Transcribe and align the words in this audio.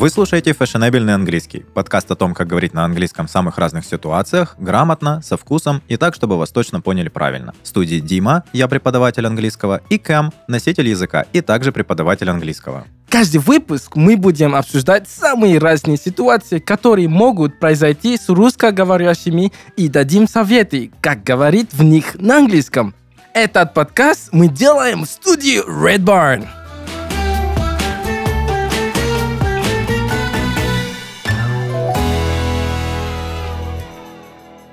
Вы 0.00 0.08
слушаете 0.08 0.54
«Фешенебельный 0.54 1.12
английский»– 1.12 1.62
подкаст 1.74 2.10
о 2.10 2.16
том, 2.16 2.32
как 2.32 2.46
говорить 2.46 2.72
на 2.72 2.86
английском 2.86 3.26
в 3.26 3.30
самых 3.30 3.58
разных 3.58 3.84
ситуациях, 3.84 4.56
грамотно, 4.58 5.20
со 5.20 5.36
вкусом 5.36 5.82
и 5.88 5.98
так, 5.98 6.14
чтобы 6.14 6.38
вас 6.38 6.48
точно 6.52 6.80
поняли 6.80 7.10
правильно. 7.10 7.52
В 7.62 7.68
студии 7.68 8.00
Дима, 8.00 8.44
я 8.54 8.66
преподаватель 8.66 9.26
английского, 9.26 9.82
и 9.90 9.98
Кэм, 9.98 10.32
носитель 10.48 10.88
языка 10.88 11.26
и 11.34 11.42
также 11.42 11.70
преподаватель 11.70 12.30
английского. 12.30 12.86
Каждый 13.10 13.42
выпуск 13.42 13.94
мы 13.94 14.16
будем 14.16 14.54
обсуждать 14.54 15.06
самые 15.06 15.58
разные 15.58 15.98
ситуации, 15.98 16.60
которые 16.60 17.10
могут 17.10 17.60
произойти 17.60 18.16
с 18.16 18.30
русскоговорящими 18.30 19.52
и 19.76 19.88
дадим 19.90 20.26
советы, 20.26 20.92
как 21.02 21.24
говорить 21.24 21.74
в 21.74 21.82
них 21.82 22.14
на 22.18 22.38
английском. 22.38 22.94
Этот 23.34 23.74
подкаст 23.74 24.30
мы 24.32 24.48
делаем 24.48 25.04
в 25.04 25.10
студии 25.10 25.62
Red 25.62 26.04
Barn. 26.04 26.46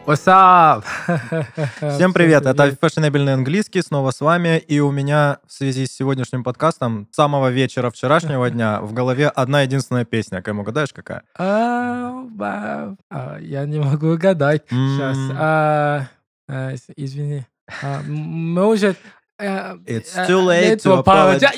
What's 0.08 0.26
up? 0.26 0.86
Всем 1.96 2.14
привет, 2.14 2.46
это 2.46 2.72
фешенебельный 2.72 3.34
английский, 3.34 3.82
снова 3.82 4.12
с 4.12 4.22
вами, 4.22 4.58
и 4.58 4.80
у 4.80 4.90
меня 4.90 5.40
в 5.46 5.52
связи 5.52 5.86
с 5.86 5.92
сегодняшним 5.92 6.46
подкастом 6.46 7.10
с 7.12 7.16
самого 7.18 7.50
вечера 7.50 7.90
вчерашнего 7.90 8.50
дня 8.50 8.80
в 8.80 8.94
голове 8.94 9.28
одна 9.28 9.64
единственная 9.64 10.06
песня. 10.06 10.42
Кэм, 10.42 10.60
угадаешь, 10.60 10.94
какая? 10.94 11.24
А, 11.38 12.24
а, 12.40 13.38
Я 13.42 13.66
не 13.66 13.82
могу 13.82 14.14
угадать. 14.14 14.64
Сейчас. 14.70 15.18
А, 15.38 16.06
Извини. 16.96 17.46
Может... 18.06 18.96
э, 19.40 19.78
It's 19.86 20.14
too 20.28 20.42
late 20.42 20.82
to 20.84 21.00
apologize. 21.00 21.54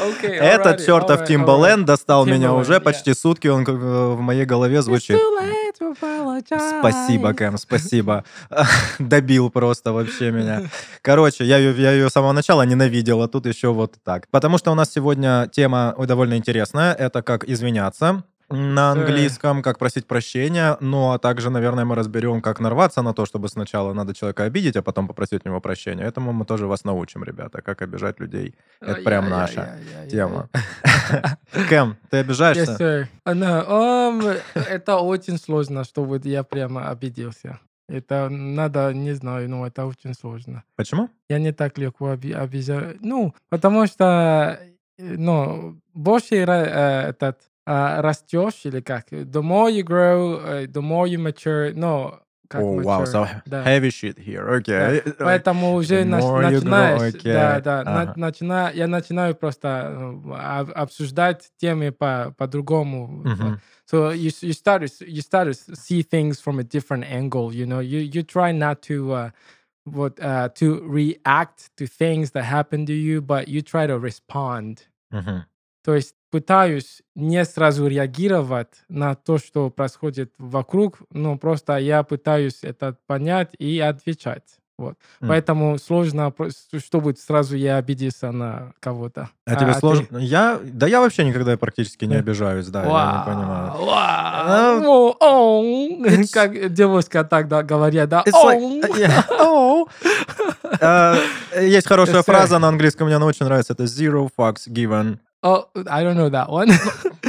Окей, 0.00 0.38
Этот 0.38 0.84
чертов 0.84 1.20
alright, 1.20 1.26
Тимбален 1.26 1.84
достал 1.84 2.26
меня 2.26 2.52
уже 2.52 2.74
yeah. 2.74 2.80
почти 2.80 3.14
сутки, 3.14 3.48
он 3.48 3.64
в 3.64 4.20
моей 4.20 4.44
голове 4.44 4.82
звучит. 4.82 5.18
Спасибо, 6.80 7.34
Кэм, 7.34 7.58
спасибо. 7.58 8.24
Добил 8.98 9.50
просто 9.50 9.92
вообще 9.92 10.30
меня. 10.30 10.62
Короче, 11.02 11.44
я 11.44 11.58
ее, 11.58 11.74
я 11.80 11.92
ее 11.92 12.10
с 12.10 12.12
самого 12.12 12.32
начала 12.32 12.62
ненавидел, 12.62 13.22
а 13.22 13.28
тут 13.28 13.46
еще 13.46 13.72
вот 13.72 13.94
так. 14.04 14.28
Потому 14.30 14.58
что 14.58 14.72
у 14.72 14.74
нас 14.74 14.92
сегодня 14.92 15.48
тема 15.52 15.94
довольно 15.98 16.36
интересная. 16.36 16.92
Это 16.94 17.22
как 17.22 17.44
извиняться 17.44 18.24
на 18.50 18.92
английском, 18.92 19.62
как 19.62 19.78
просить 19.78 20.06
прощения, 20.06 20.76
ну 20.80 21.12
а 21.12 21.18
также, 21.18 21.50
наверное, 21.50 21.84
мы 21.84 21.94
разберем, 21.94 22.40
как 22.40 22.60
нарваться 22.60 23.02
на 23.02 23.14
то, 23.14 23.26
чтобы 23.26 23.48
сначала 23.48 23.92
надо 23.92 24.14
человека 24.14 24.44
обидеть, 24.44 24.76
а 24.76 24.82
потом 24.82 25.08
попросить 25.08 25.42
у 25.44 25.48
него 25.48 25.60
прощения. 25.60 26.04
Этому 26.04 26.32
мы 26.32 26.44
тоже 26.44 26.66
вас 26.66 26.84
научим, 26.84 27.24
ребята, 27.24 27.62
как 27.62 27.82
обижать 27.82 28.20
людей. 28.20 28.54
Это 28.80 29.02
прям 29.02 29.28
наша 29.28 29.62
Ай-яй-яй-яй-яй. 29.62 30.10
тема. 30.10 30.48
Кэм, 31.68 31.96
ты 32.10 32.18
обижаешься? 32.18 33.08
no, 33.24 33.66
um, 33.68 34.40
это 34.54 34.96
очень 34.96 35.38
сложно, 35.38 35.84
что 35.84 36.04
вот 36.04 36.24
я 36.24 36.42
прямо 36.42 36.90
обиделся. 36.90 37.58
Это 37.88 38.28
надо, 38.30 38.92
не 38.94 39.12
знаю, 39.14 39.50
ну 39.50 39.66
это 39.66 39.86
очень 39.86 40.14
сложно. 40.14 40.64
Почему? 40.76 41.10
Я 41.28 41.38
не 41.38 41.52
так 41.52 41.78
легко 41.78 42.10
оби- 42.10 42.32
обижаю. 42.32 42.96
Ну, 43.00 43.34
потому 43.50 43.86
что, 43.86 44.58
э, 44.98 45.16
ну, 45.16 45.80
больше 45.92 46.36
э, 46.36 47.08
этот, 47.10 47.42
а, 47.65 48.01
растешь 48.01 48.61
или 48.65 48.79
как? 48.81 49.11
The 49.11 49.41
more 49.41 49.69
you 49.71 49.83
grow, 49.83 50.41
э, 50.43 50.65
the 50.67 50.81
more 50.81 51.07
you 51.07 51.17
mature. 51.17 51.71
Ну, 51.75 52.19
как 52.47 52.61
О, 52.63 52.81
вау, 52.81 53.03
mature, 53.03 53.05
so 53.05 53.27
да. 53.45 53.63
heavy 53.63 53.89
shit 53.89 54.17
here, 54.17 54.57
окей. 54.57 55.03
Поэтому 55.19 55.75
уже 55.75 56.01
the 56.01 56.05
нач- 56.05 56.21
more 56.21 56.41
you 56.41 56.49
grow, 56.49 56.51
начинаешь, 56.55 57.13
окей. 57.15 57.33
да, 57.33 57.59
да, 57.61 57.83
на- 57.83 58.01
Ага. 58.01 58.13
начина- 58.15 58.71
я 58.73 58.87
начинаю 58.87 59.35
просто 59.35 59.67
э, 59.67 60.33
об- 60.33 60.71
обсуждать 60.73 61.51
темы 61.61 61.91
по 61.91 62.33
по-другому. 62.37 63.07
Мгм. 63.23 63.61
So 63.91 64.11
you 64.13 64.29
you 64.41 64.53
start 64.53 64.81
to 64.83 65.05
you 65.07 65.21
start 65.21 65.47
to 65.49 65.53
see 65.75 66.01
things 66.01 66.39
from 66.41 66.59
a 66.59 66.63
different 66.63 67.05
angle. 67.05 67.51
You 67.53 67.67
know, 67.67 67.79
you 67.81 67.99
you 67.99 68.23
try 68.23 68.51
not 68.51 68.81
to 68.83 69.11
uh, 69.13 69.31
what 69.85 70.19
uh, 70.19 70.49
to 70.55 70.81
react 70.87 71.69
to 71.77 71.85
things 71.87 72.31
that 72.31 72.45
happen 72.45 72.85
to 72.87 72.93
you, 72.93 73.21
but 73.21 73.47
you 73.47 73.61
try 73.61 73.85
to 73.87 73.97
respond. 73.99 74.87
Мгм. 75.11 75.45
То 75.84 75.94
есть 75.94 76.14
пытаюсь 76.30 77.02
не 77.14 77.44
сразу 77.44 77.86
реагировать 77.86 78.68
на 78.88 79.14
то, 79.14 79.38
что 79.38 79.70
происходит 79.70 80.32
вокруг, 80.38 80.98
но 81.12 81.36
просто 81.36 81.76
я 81.76 82.02
пытаюсь 82.02 82.60
это 82.62 82.96
понять 83.06 83.50
и 83.58 83.78
отвечать. 83.78 84.58
Вот. 84.76 84.96
М. 85.20 85.28
Поэтому 85.28 85.78
сложно, 85.78 86.32
просто, 86.32 86.80
чтобы 86.80 87.14
сразу 87.14 87.54
я 87.54 87.76
обиделся 87.76 88.32
на 88.32 88.72
кого-то. 88.80 89.28
А 89.46 89.54
тебе 89.54 89.72
ты? 89.72 89.78
сложно? 89.78 90.18
Я, 90.18 90.58
да 90.64 90.88
я 90.88 91.00
вообще 91.00 91.24
никогда 91.24 91.56
практически 91.56 92.06
не 92.06 92.16
обижаюсь, 92.16 92.66
да, 92.66 92.80
я 92.82 93.18
не 93.18 93.32
понимаю. 93.32 93.72
it's- 96.06 96.32
Как 96.32 96.72
девушка 96.72 97.22
тогда 97.22 97.62
говорят, 97.62 98.08
да. 98.08 98.24
Oh. 98.26 99.86
А, 100.80 101.16
Есть 101.60 101.86
хорошая 101.86 102.22
фраза 102.22 102.58
на 102.58 102.68
английском, 102.68 103.06
мне 103.06 103.16
она 103.16 103.26
очень 103.26 103.46
нравится, 103.46 103.74
это 103.74 103.84
zero 103.84 104.28
fucks 104.36 104.68
given. 104.68 105.18
Oh, 105.46 105.66
I 105.90 106.02
don't 106.02 106.16
know 106.16 106.30
that 106.30 106.48
one. 106.48 106.68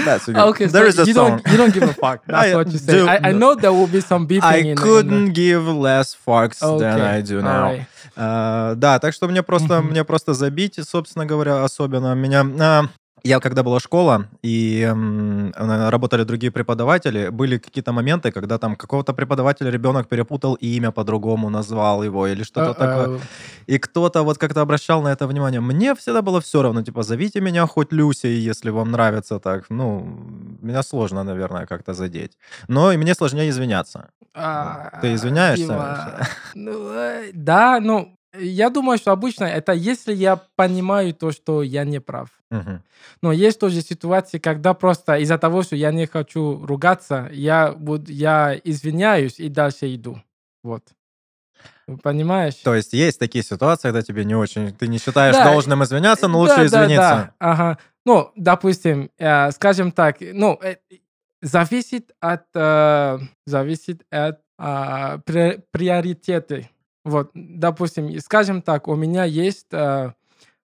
That's 0.06 0.30
a- 0.30 0.46
okay, 0.56 0.68
there 0.68 0.84
so 0.84 0.88
is 0.88 1.00
a 1.00 1.06
you 1.06 1.14
song. 1.14 1.42
don't 1.44 1.48
you 1.52 1.58
don't 1.58 1.74
give 1.74 1.84
a 1.84 1.94
fuck. 1.94 2.24
That's 2.26 2.54
I 2.54 2.56
what 2.56 2.72
you 2.72 2.80
say. 2.80 2.94
do- 2.94 3.08
I, 3.10 3.30
I 3.30 3.32
know 3.34 3.56
there 3.56 3.74
will 3.74 3.88
be 3.92 4.00
some 4.00 4.26
beeping 4.26 4.42
I 4.44 4.58
in, 4.60 4.68
in 4.68 4.76
the- 4.76 4.82
couldn't 4.82 5.34
give 5.34 5.68
less 5.68 6.16
fucks 6.16 6.60
than 6.60 6.96
Okay, 6.96 7.20
I 7.20 7.22
do 7.22 7.42
now. 7.42 7.66
alright. 7.76 7.86
А, 8.16 8.76
Да, 8.76 9.00
так 9.00 9.14
что 9.14 9.28
мне 9.28 9.44
просто, 9.44 9.82
Мгм. 9.82 9.90
мне 9.92 10.04
просто 10.06 10.34
забить, 10.34 10.80
собственно 10.90 11.26
говоря, 11.26 11.66
особенно 11.66 12.16
меня... 12.16 12.46
а, 12.60 12.84
Я 13.26 13.40
когда 13.40 13.64
была 13.64 13.80
школа, 13.80 14.28
и 14.44 14.82
э, 14.82 15.90
работали 15.90 16.24
другие 16.24 16.52
преподаватели, 16.52 17.30
были 17.30 17.58
какие-то 17.58 17.92
моменты, 17.92 18.32
когда 18.32 18.58
там 18.60 18.76
какого-то 18.76 19.14
преподавателя 19.14 19.72
ребенок 19.72 20.08
перепутал 20.08 20.54
имя 20.54 20.92
по-другому, 20.92 21.50
назвал 21.50 22.04
его 22.04 22.28
или 22.28 22.44
что-то 22.44 22.74
такое. 22.74 23.08
Uh-oh. 23.08 23.22
И 23.66 23.80
кто-то 23.80 24.22
вот 24.24 24.38
как-то 24.38 24.62
обращал 24.62 25.02
на 25.02 25.08
это 25.08 25.26
внимание. 25.26 25.60
Мне 25.60 25.96
всегда 25.96 26.22
было 26.22 26.40
все 26.40 26.62
равно, 26.62 26.84
типа, 26.84 27.02
зовите 27.02 27.42
меня 27.42 27.66
хоть 27.66 27.92
Люсей, 27.92 28.38
если 28.38 28.70
вам 28.70 28.92
нравится 28.92 29.40
так. 29.40 29.70
Ну, 29.70 30.06
меня 30.62 30.84
сложно, 30.84 31.24
наверное, 31.24 31.66
как-то 31.66 31.94
задеть. 31.94 32.38
Но 32.68 32.92
и 32.92 32.98
мне 32.98 33.16
сложнее 33.16 33.50
извиняться. 33.50 34.10
А, 34.36 35.00
Ты 35.02 35.16
извиняешься? 35.16 36.28
Ну, 36.54 36.94
э, 36.94 37.32
Да, 37.34 37.80
ну, 37.80 38.16
я 38.40 38.70
думаю, 38.70 38.98
что 38.98 39.12
обычно 39.12 39.46
это 39.46 39.72
если 39.74 40.14
я 40.14 40.42
понимаю 40.56 41.14
то, 41.14 41.32
что 41.32 41.64
я 41.64 41.84
не 41.84 42.00
прав. 42.00 42.30
Мгм. 42.52 42.82
Но 43.22 43.32
есть 43.32 43.60
тоже 43.60 43.82
ситуации, 43.82 44.38
когда 44.40 44.74
просто 44.74 45.18
из-за 45.18 45.38
того, 45.38 45.64
что 45.64 45.76
я 45.76 45.92
не 45.92 46.06
хочу 46.08 46.66
ругаться, 46.66 47.30
я, 47.34 47.72
буду, 47.72 48.12
я 48.12 48.60
извиняюсь 48.64 49.40
и 49.40 49.50
дальше 49.50 49.94
иду. 49.94 50.22
Вот. 50.64 50.84
Понимаешь? 52.02 52.56
То 52.56 52.74
есть 52.76 52.94
есть 52.94 53.20
такие 53.20 53.44
ситуации, 53.44 53.90
когда 53.90 54.02
тебе 54.02 54.26
не 54.26 54.36
очень, 54.36 54.74
ты 54.74 54.88
не 54.88 54.98
считаешь 54.98 55.36
Да, 55.36 55.52
должным 55.52 55.84
извиняться, 55.84 56.28
но 56.28 56.34
Да, 56.34 56.40
лучше 56.40 56.56
да, 56.56 56.66
извиниться. 56.66 56.96
да, 56.96 57.34
ага. 57.40 57.78
Ну, 58.06 58.32
допустим, 58.36 59.10
э, 59.20 59.52
скажем 59.52 59.92
так, 59.92 60.18
ну, 60.20 60.60
э, 60.64 60.78
зависит 61.42 62.12
от, 62.20 62.46
э, 62.56 63.20
зависит 63.46 64.02
от 64.10 64.40
при- 65.26 65.62
приоритеты. 65.72 66.70
Вот, 67.06 67.30
допустим, 67.34 68.20
скажем 68.20 68.62
так, 68.62 68.88
у 68.88 68.96
меня 68.96 69.26
есть 69.26 69.68
э, 69.72 70.12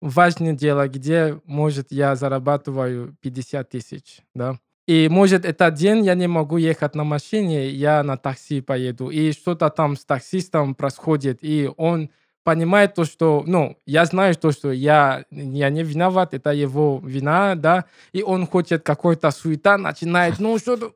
важное 0.00 0.54
дело, 0.54 0.88
где, 0.88 1.38
может, 1.44 1.92
я 1.92 2.16
зарабатываю 2.16 3.14
50 3.20 3.68
тысяч, 3.68 4.20
да, 4.34 4.58
и, 4.88 5.08
может, 5.08 5.44
этот 5.44 5.74
день 5.74 6.04
я 6.04 6.14
не 6.14 6.26
могу 6.26 6.56
ехать 6.56 6.96
на 6.96 7.04
машине, 7.04 7.68
я 7.68 8.02
на 8.02 8.16
такси 8.16 8.60
поеду, 8.62 9.10
и 9.10 9.32
что-то 9.32 9.70
там 9.70 9.94
с 9.94 10.04
таксистом 10.04 10.74
происходит, 10.74 11.38
и 11.42 11.70
он 11.76 12.10
понимает 12.44 12.94
то, 12.94 13.04
что, 13.04 13.44
ну, 13.46 13.76
я 13.86 14.04
знаю 14.06 14.34
то, 14.34 14.50
что 14.50 14.72
я, 14.72 15.24
я 15.30 15.70
не 15.70 15.84
виноват, 15.84 16.34
это 16.34 16.50
его 16.50 17.00
вина, 17.04 17.54
да, 17.54 17.84
и 18.12 18.22
он 18.22 18.46
хочет 18.46 18.82
какой-то 18.82 19.30
суета, 19.30 19.78
начинает, 19.78 20.40
ну, 20.40 20.58
что-то, 20.58 20.94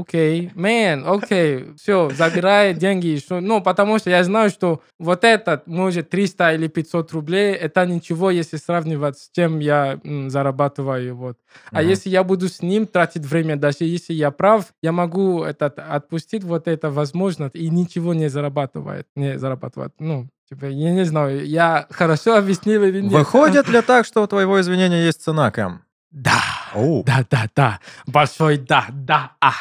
окей, 0.00 0.50
man, 0.54 1.04
окей, 1.06 1.74
все, 1.76 2.10
забирай 2.10 2.74
деньги, 2.74 3.16
что, 3.16 3.40
ну, 3.40 3.60
потому 3.62 3.98
что 3.98 4.10
я 4.10 4.22
знаю, 4.24 4.50
что 4.50 4.80
вот 4.98 5.24
этот, 5.24 5.66
может, 5.66 6.10
300 6.10 6.52
или 6.54 6.68
500 6.68 7.12
рублей, 7.12 7.54
это 7.54 7.86
ничего, 7.86 8.30
если 8.30 8.56
сравнивать 8.56 9.18
с 9.18 9.30
чем 9.34 9.58
я 9.60 9.98
м, 10.04 10.30
зарабатываю, 10.30 11.14
вот. 11.16 11.38
А 11.72 11.80
Мгм. 11.80 11.90
если 11.90 12.10
я 12.10 12.24
буду 12.24 12.48
с 12.48 12.62
ним 12.62 12.86
тратить 12.86 13.24
время, 13.26 13.56
даже 13.56 13.84
если 13.84 14.12
я 14.14 14.30
прав, 14.30 14.66
я 14.82 14.92
могу 14.92 15.42
этот, 15.44 15.78
отпустить 15.78 16.44
вот 16.44 16.68
это 16.68 16.90
возможность 16.90 17.54
и 17.54 17.68
ничего 17.70 18.14
не 18.14 18.28
зарабатывает, 18.28 19.06
не 19.16 19.38
зарабатывать. 19.38 19.92
Ну, 19.98 20.28
типа, 20.48 20.66
я 20.66 20.92
не 20.92 21.04
знаю, 21.04 21.46
я 21.46 21.86
хорошо 21.90 22.36
объяснил 22.36 22.82
или 22.82 23.00
нет? 23.00 23.12
Выходит 23.12 23.68
ли 23.68 23.82
так, 23.82 24.06
что 24.06 24.22
у 24.22 24.26
твоего 24.26 24.60
извинения 24.60 25.04
есть 25.06 25.22
цена, 25.22 25.50
Кэм? 25.50 25.82
Да. 26.10 26.40
Оу. 26.74 27.02
Да, 27.04 27.24
да, 27.30 27.48
да. 27.54 27.80
Большой 28.06 28.58
да, 28.58 28.86
да, 28.90 29.32
а. 29.40 29.52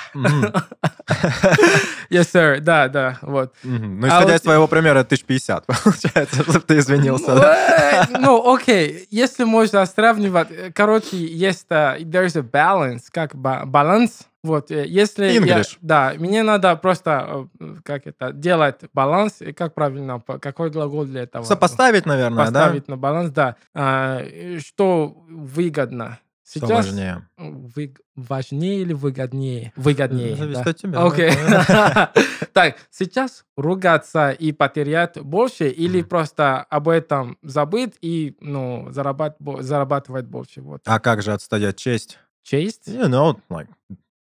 Yes, 2.10 2.28
sir. 2.34 2.60
Да, 2.60 2.88
да, 2.88 3.18
вот. 3.22 3.54
Мгм. 3.64 4.00
Ну, 4.00 4.06
А 4.06 4.10
исходя 4.10 4.26
вот- 4.28 4.36
из 4.36 4.42
твоего 4.42 4.68
примера, 4.68 5.00
1050, 5.04 5.66
получается, 5.84 6.44
чтобы 6.44 6.62
ты 6.62 6.78
извинился. 6.78 7.36
да? 7.36 8.08
Ну, 8.20 8.54
окей, 8.54 9.08
если 9.12 9.44
можно 9.44 9.86
сравнивать, 9.86 10.48
э, 10.52 10.72
короче, 10.74 11.18
есть, 11.18 11.66
э, 11.70 12.00
there's 12.02 12.38
a 12.38 12.42
balance, 12.42 13.04
как 13.12 13.36
ба- 13.36 13.64
баланс, 13.66 14.20
вот, 14.44 14.72
э, 14.72 14.86
если 14.88 15.26
я, 15.26 15.62
да, 15.82 16.14
мне 16.18 16.44
надо 16.44 16.76
просто, 16.76 17.48
как 17.84 18.08
это, 18.08 18.32
делать 18.34 18.82
баланс, 18.94 19.36
и 19.42 19.54
как 19.54 19.74
правильно, 19.74 20.22
какой 20.42 20.70
глагол 20.70 21.06
для 21.06 21.24
этого? 21.24 21.44
Сопоставить, 21.44 22.06
наверное, 22.06 22.52
да? 22.52 22.60
Поставить 22.62 22.88
на 22.88 22.98
баланс, 22.98 23.32
да. 23.32 23.56
А, 23.74 24.24
что 24.66 25.16
выгодно? 25.30 26.20
Что 26.46 26.60
Сейчас 26.68 26.70
важнее? 26.88 27.28
вы- 27.38 27.96
важнее 28.16 28.82
или 28.82 28.92
выгоднее? 28.94 29.72
Выгоднее, 29.78 30.36
Зависит 30.36 30.64
да. 30.64 30.70
от 30.72 30.78
тебя. 30.78 31.06
Окей. 31.06 31.32
Так, 32.54 32.76
сейчас 32.92 33.46
ругаться 33.58 34.30
и 34.30 34.52
потерять 34.52 35.20
больше 35.20 35.70
или 35.70 36.04
просто 36.04 36.60
об 36.62 36.88
этом 36.88 37.38
забыть 37.42 37.96
и, 38.02 38.36
ну, 38.42 38.90
зарабатывать 38.92 40.26
больше. 40.28 40.62
Вот. 40.62 40.82
А 40.86 41.00
как 41.00 41.24
же 41.24 41.32
отстоять 41.34 41.78
честь? 41.78 42.20
Честь? 42.44 42.88
You 42.88 43.08
know, 43.08 43.40
like 43.50 43.68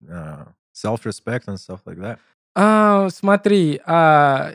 uh, 0.08 0.46
self-respect 0.72 1.44
and 1.48 1.58
stuff 1.58 1.80
like 1.84 1.98
that. 1.98 2.18
А, 2.54 3.08
смотри, 3.10 3.80
а, 3.84 4.50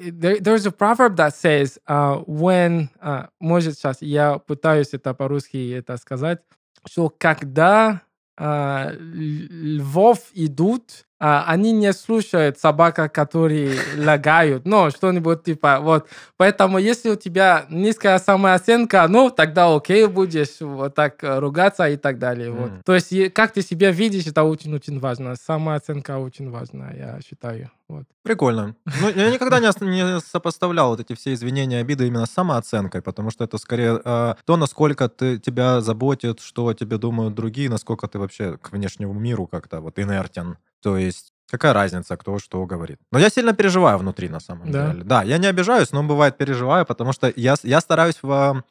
there- 0.00 0.40
there's 0.40 0.66
a 0.66 0.72
proverb 0.72 1.14
that 1.16 1.32
says, 1.34 1.78
uh, 1.86 2.24
when, 2.26 2.88
а, 3.00 3.28
может, 3.40 3.74
сейчас 3.76 3.98
я 4.02 4.38
пытаюсь 4.38 4.92
это 4.92 5.14
по-русски 5.14 5.72
это 5.72 5.96
сказать, 5.98 6.40
что 6.86 7.12
когда 7.16 8.02
л- 8.38 8.90
львов 8.98 10.18
идут, 10.32 11.04
а, 11.22 11.44
они 11.46 11.72
не 11.72 11.92
слушают 11.92 12.58
собака, 12.58 13.10
которые 13.10 13.78
лагают, 13.98 14.64
ну, 14.64 14.90
что-нибудь 14.90 15.42
типа, 15.42 15.78
вот. 15.80 16.08
Поэтому, 16.38 16.78
если 16.78 17.10
у 17.10 17.16
тебя 17.16 17.66
низкая 17.68 18.18
самооценка, 18.18 19.06
ну, 19.08 19.28
тогда 19.30 19.74
окей, 19.74 20.06
будешь 20.06 20.60
вот 20.60 20.94
так 20.94 21.22
э, 21.22 21.38
ругаться 21.38 21.86
и 21.90 21.98
так 21.98 22.18
далее, 22.18 22.50
вот. 22.50 22.70
Мгм. 22.70 22.82
То 22.86 22.94
есть, 22.94 23.32
как 23.34 23.52
ты 23.52 23.60
себя 23.60 23.90
видишь, 23.90 24.26
это 24.26 24.44
очень-очень 24.44 24.98
важно. 24.98 25.36
Самооценка 25.36 26.16
очень 26.18 26.48
важна, 26.50 26.90
я 26.92 27.18
считаю, 27.22 27.70
вот. 27.90 28.04
Прикольно. 28.22 28.76
Ну, 29.00 29.08
я 29.08 29.30
никогда 29.30 29.60
не, 29.60 29.66
не 29.86 30.20
сопоставлял 30.20 30.90
вот 30.90 31.00
эти 31.00 31.14
все 31.14 31.32
извинения, 31.34 31.78
обиды 31.78 32.06
именно 32.06 32.26
с 32.26 32.30
самооценкой, 32.30 33.02
потому 33.02 33.30
что 33.30 33.44
это 33.44 33.58
скорее 33.58 34.00
э, 34.04 34.34
то, 34.44 34.56
насколько 34.56 35.08
ты, 35.08 35.38
тебя 35.38 35.80
заботит, 35.80 36.40
что 36.40 36.68
о 36.68 36.74
тебе 36.74 36.98
думают 36.98 37.34
другие, 37.34 37.68
насколько 37.68 38.06
ты 38.08 38.18
вообще 38.18 38.56
к 38.58 38.72
внешнему 38.72 39.12
миру 39.12 39.46
как-то 39.46 39.80
вот 39.80 39.98
инертен. 39.98 40.56
То 40.82 40.96
есть 40.96 41.32
какая 41.50 41.72
разница, 41.72 42.16
кто 42.16 42.38
что 42.38 42.64
говорит. 42.66 42.98
Но 43.12 43.18
я 43.18 43.28
сильно 43.30 43.52
переживаю 43.52 43.98
внутри, 43.98 44.28
на 44.28 44.40
самом 44.40 44.70
Да? 44.70 44.92
деле. 44.92 45.04
Да, 45.04 45.22
я 45.22 45.38
не 45.38 45.46
обижаюсь, 45.46 45.92
но 45.92 46.02
бывает 46.02 46.36
переживаю, 46.38 46.86
потому 46.86 47.12
что 47.12 47.32
я, 47.36 47.54
я 47.62 47.80
стараюсь 47.80 48.18
в, 48.22 48.28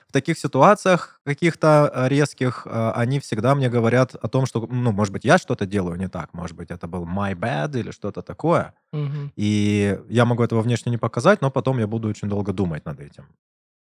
в 0.08 0.12
таких 0.12 0.38
ситуациях 0.40 1.20
каких-то 1.26 1.92
э, 1.94 2.08
резких, 2.08 2.66
э, 2.66 2.92
они 2.96 3.20
всегда 3.20 3.56
мне 3.56 3.70
говорят 3.70 4.16
о 4.16 4.28
том, 4.28 4.46
что, 4.46 4.66
ну, 4.70 4.92
может 4.92 5.14
быть, 5.14 5.26
я 5.26 5.38
что-то 5.38 5.66
делаю 5.66 5.98
не 5.98 6.08
так, 6.10 6.34
может 6.34 6.56
быть, 6.56 6.72
это 6.72 6.88
был 6.88 7.06
my 7.06 7.34
bad 7.36 7.78
или 7.80 7.92
что-то 7.92 8.22
такое. 8.22 8.74
Мгм. 8.92 9.32
И 9.36 10.00
я 10.10 10.26
могу 10.26 10.44
этого 10.44 10.62
внешне 10.62 10.92
не 10.92 10.98
показать, 10.98 11.42
но 11.42 11.52
потом 11.52 11.80
я 11.80 11.88
буду 11.88 12.08
очень 12.08 12.30
долго 12.30 12.54
думать 12.54 12.86
над 12.86 13.00
этим. 13.00 13.26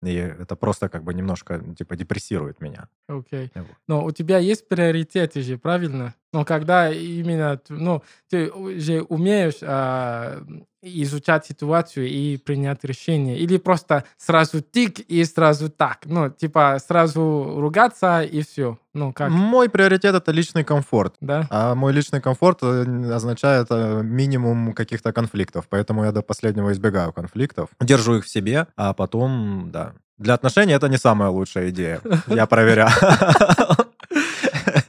И 0.05 0.15
это 0.15 0.56
просто 0.56 0.89
как 0.89 1.05
бы 1.05 1.15
немножко, 1.15 1.62
типа, 1.77 1.97
депрессирует 1.97 2.61
меня. 2.61 2.89
Окей. 3.09 3.51
Вот. 3.55 3.67
Но 3.89 4.05
у 4.05 4.11
тебя 4.11 4.39
есть 4.39 4.69
приоритеты 4.69 5.43
же, 5.43 5.59
правильно? 5.59 6.15
Но 6.33 6.45
когда 6.45 6.91
именно, 6.91 7.61
ну, 7.69 8.03
ты 8.29 8.51
же 8.81 9.03
умеешь 9.03 9.59
а, 9.62 10.45
изучать 10.85 11.47
ситуацию 11.47 12.09
и 12.09 12.37
принять 12.37 12.85
решение, 12.85 13.39
или 13.39 13.57
просто 13.59 14.05
сразу 14.17 14.61
тик 14.61 15.01
и 15.01 15.25
сразу 15.25 15.69
так, 15.71 16.01
ну, 16.05 16.31
типа 16.31 16.79
сразу 16.87 17.55
ругаться 17.59 18.23
и 18.23 18.43
все, 18.43 18.79
ну, 18.95 19.13
как, 19.13 19.31
Мой 19.31 19.69
приоритет 19.69 20.15
это 20.15 20.31
личный 20.31 20.65
комфорт. 20.65 21.15
да? 21.21 21.47
А 21.51 21.75
мой 21.75 21.93
личный 21.93 22.21
комфорт 22.21 22.59
э, 22.63 23.13
означает 23.13 23.67
э, 23.71 24.03
минимум 24.03 24.73
каких-то 24.73 25.13
конфликтов. 25.13 25.67
Поэтому 25.69 26.05
я 26.05 26.13
до 26.13 26.23
последнего 26.23 26.73
избегаю 26.73 27.13
конфликтов. 27.13 27.71
Держу 27.81 28.17
их 28.17 28.25
в 28.25 28.29
себе, 28.29 28.69
а 28.77 28.93
потом, 28.93 29.71
да. 29.73 29.95
Для 30.17 30.35
отношений 30.35 30.73
это 30.73 30.89
не 30.89 30.97
самая 30.97 31.31
лучшая 31.31 31.71
идея. 31.71 32.01
Я 32.29 32.47
проверяю. 32.47 32.91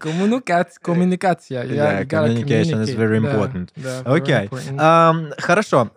Коммуникация, 0.05 0.79
коммуникация. 0.81 1.63
Yeah, 1.63 2.05
communication 2.05 2.83
is 2.83 2.93
very 2.93 3.17
important. 3.17 3.71
Окей. 4.05 4.49
Хорошо. 5.39 5.89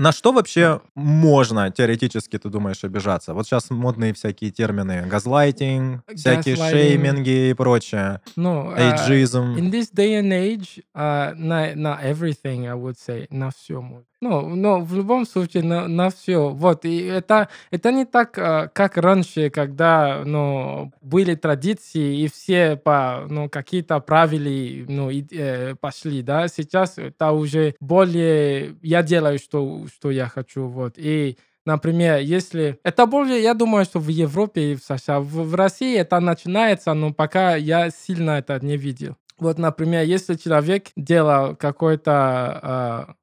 На 0.00 0.12
что 0.12 0.32
вообще 0.32 0.80
можно 0.94 1.70
теоретически, 1.70 2.38
ты 2.38 2.48
думаешь, 2.48 2.82
обижаться? 2.82 3.34
Вот 3.34 3.44
сейчас 3.46 3.68
модные 3.68 4.14
всякие 4.14 4.50
термины. 4.50 5.04
Газлайтинг, 5.06 6.02
всякие 6.16 6.56
шейминги 6.56 7.50
и 7.50 7.52
прочее. 7.52 8.22
Ну, 8.34 8.72
а, 8.74 8.80
Эйджизм. 8.80 9.56
In 9.58 9.70
this 9.70 9.92
day 9.94 10.18
and 10.18 10.32
age, 10.32 10.82
uh, 10.96 11.34
на, 11.34 11.74
на 11.74 12.00
everything, 12.02 12.66
I 12.66 12.72
would 12.72 12.96
say, 12.96 13.26
на 13.28 13.50
все. 13.50 13.84
Ну, 14.22 14.54
но 14.54 14.80
в 14.80 14.94
любом 14.94 15.24
случае, 15.24 15.62
на, 15.62 15.88
на 15.88 16.10
все. 16.10 16.50
Вот, 16.50 16.84
и 16.84 16.98
это, 17.04 17.48
это 17.70 17.90
не 17.90 18.04
так, 18.04 18.36
а, 18.36 18.68
как 18.68 18.98
раньше, 18.98 19.48
когда, 19.48 20.22
ну, 20.26 20.92
были 21.00 21.34
традиции, 21.34 22.20
и 22.20 22.28
все 22.28 22.76
по, 22.76 23.26
ну, 23.30 23.48
какие-то 23.48 23.98
правила, 24.00 24.84
ну, 24.88 25.08
и, 25.08 25.24
э, 25.32 25.74
пошли, 25.74 26.22
да. 26.22 26.48
Сейчас 26.48 26.98
это 26.98 27.32
уже 27.32 27.74
более, 27.80 28.76
я 28.82 29.02
делаю, 29.02 29.38
что, 29.38 29.86
что 29.94 30.10
я 30.10 30.26
хочу, 30.26 30.66
вот. 30.66 30.94
И 30.96 31.36
Например, 31.66 32.18
если... 32.20 32.80
Это 32.84 33.04
более, 33.06 33.42
я 33.42 33.52
думаю, 33.52 33.84
что 33.84 34.00
в 34.00 34.08
Европе 34.08 34.72
и 34.72 34.74
в 34.76 34.82
США. 34.82 35.20
В, 35.20 35.50
в 35.50 35.54
России 35.54 35.96
это 35.96 36.18
начинается, 36.18 36.94
но 36.94 37.12
пока 37.12 37.54
я 37.54 37.90
сильно 37.90 38.38
это 38.38 38.58
не 38.64 38.78
видел. 38.78 39.16
Вот, 39.38 39.58
например, 39.58 40.04
если 40.04 40.34
человек 40.34 40.88
делал 40.96 41.56
какой-то 41.56 42.12
а, 42.12 43.14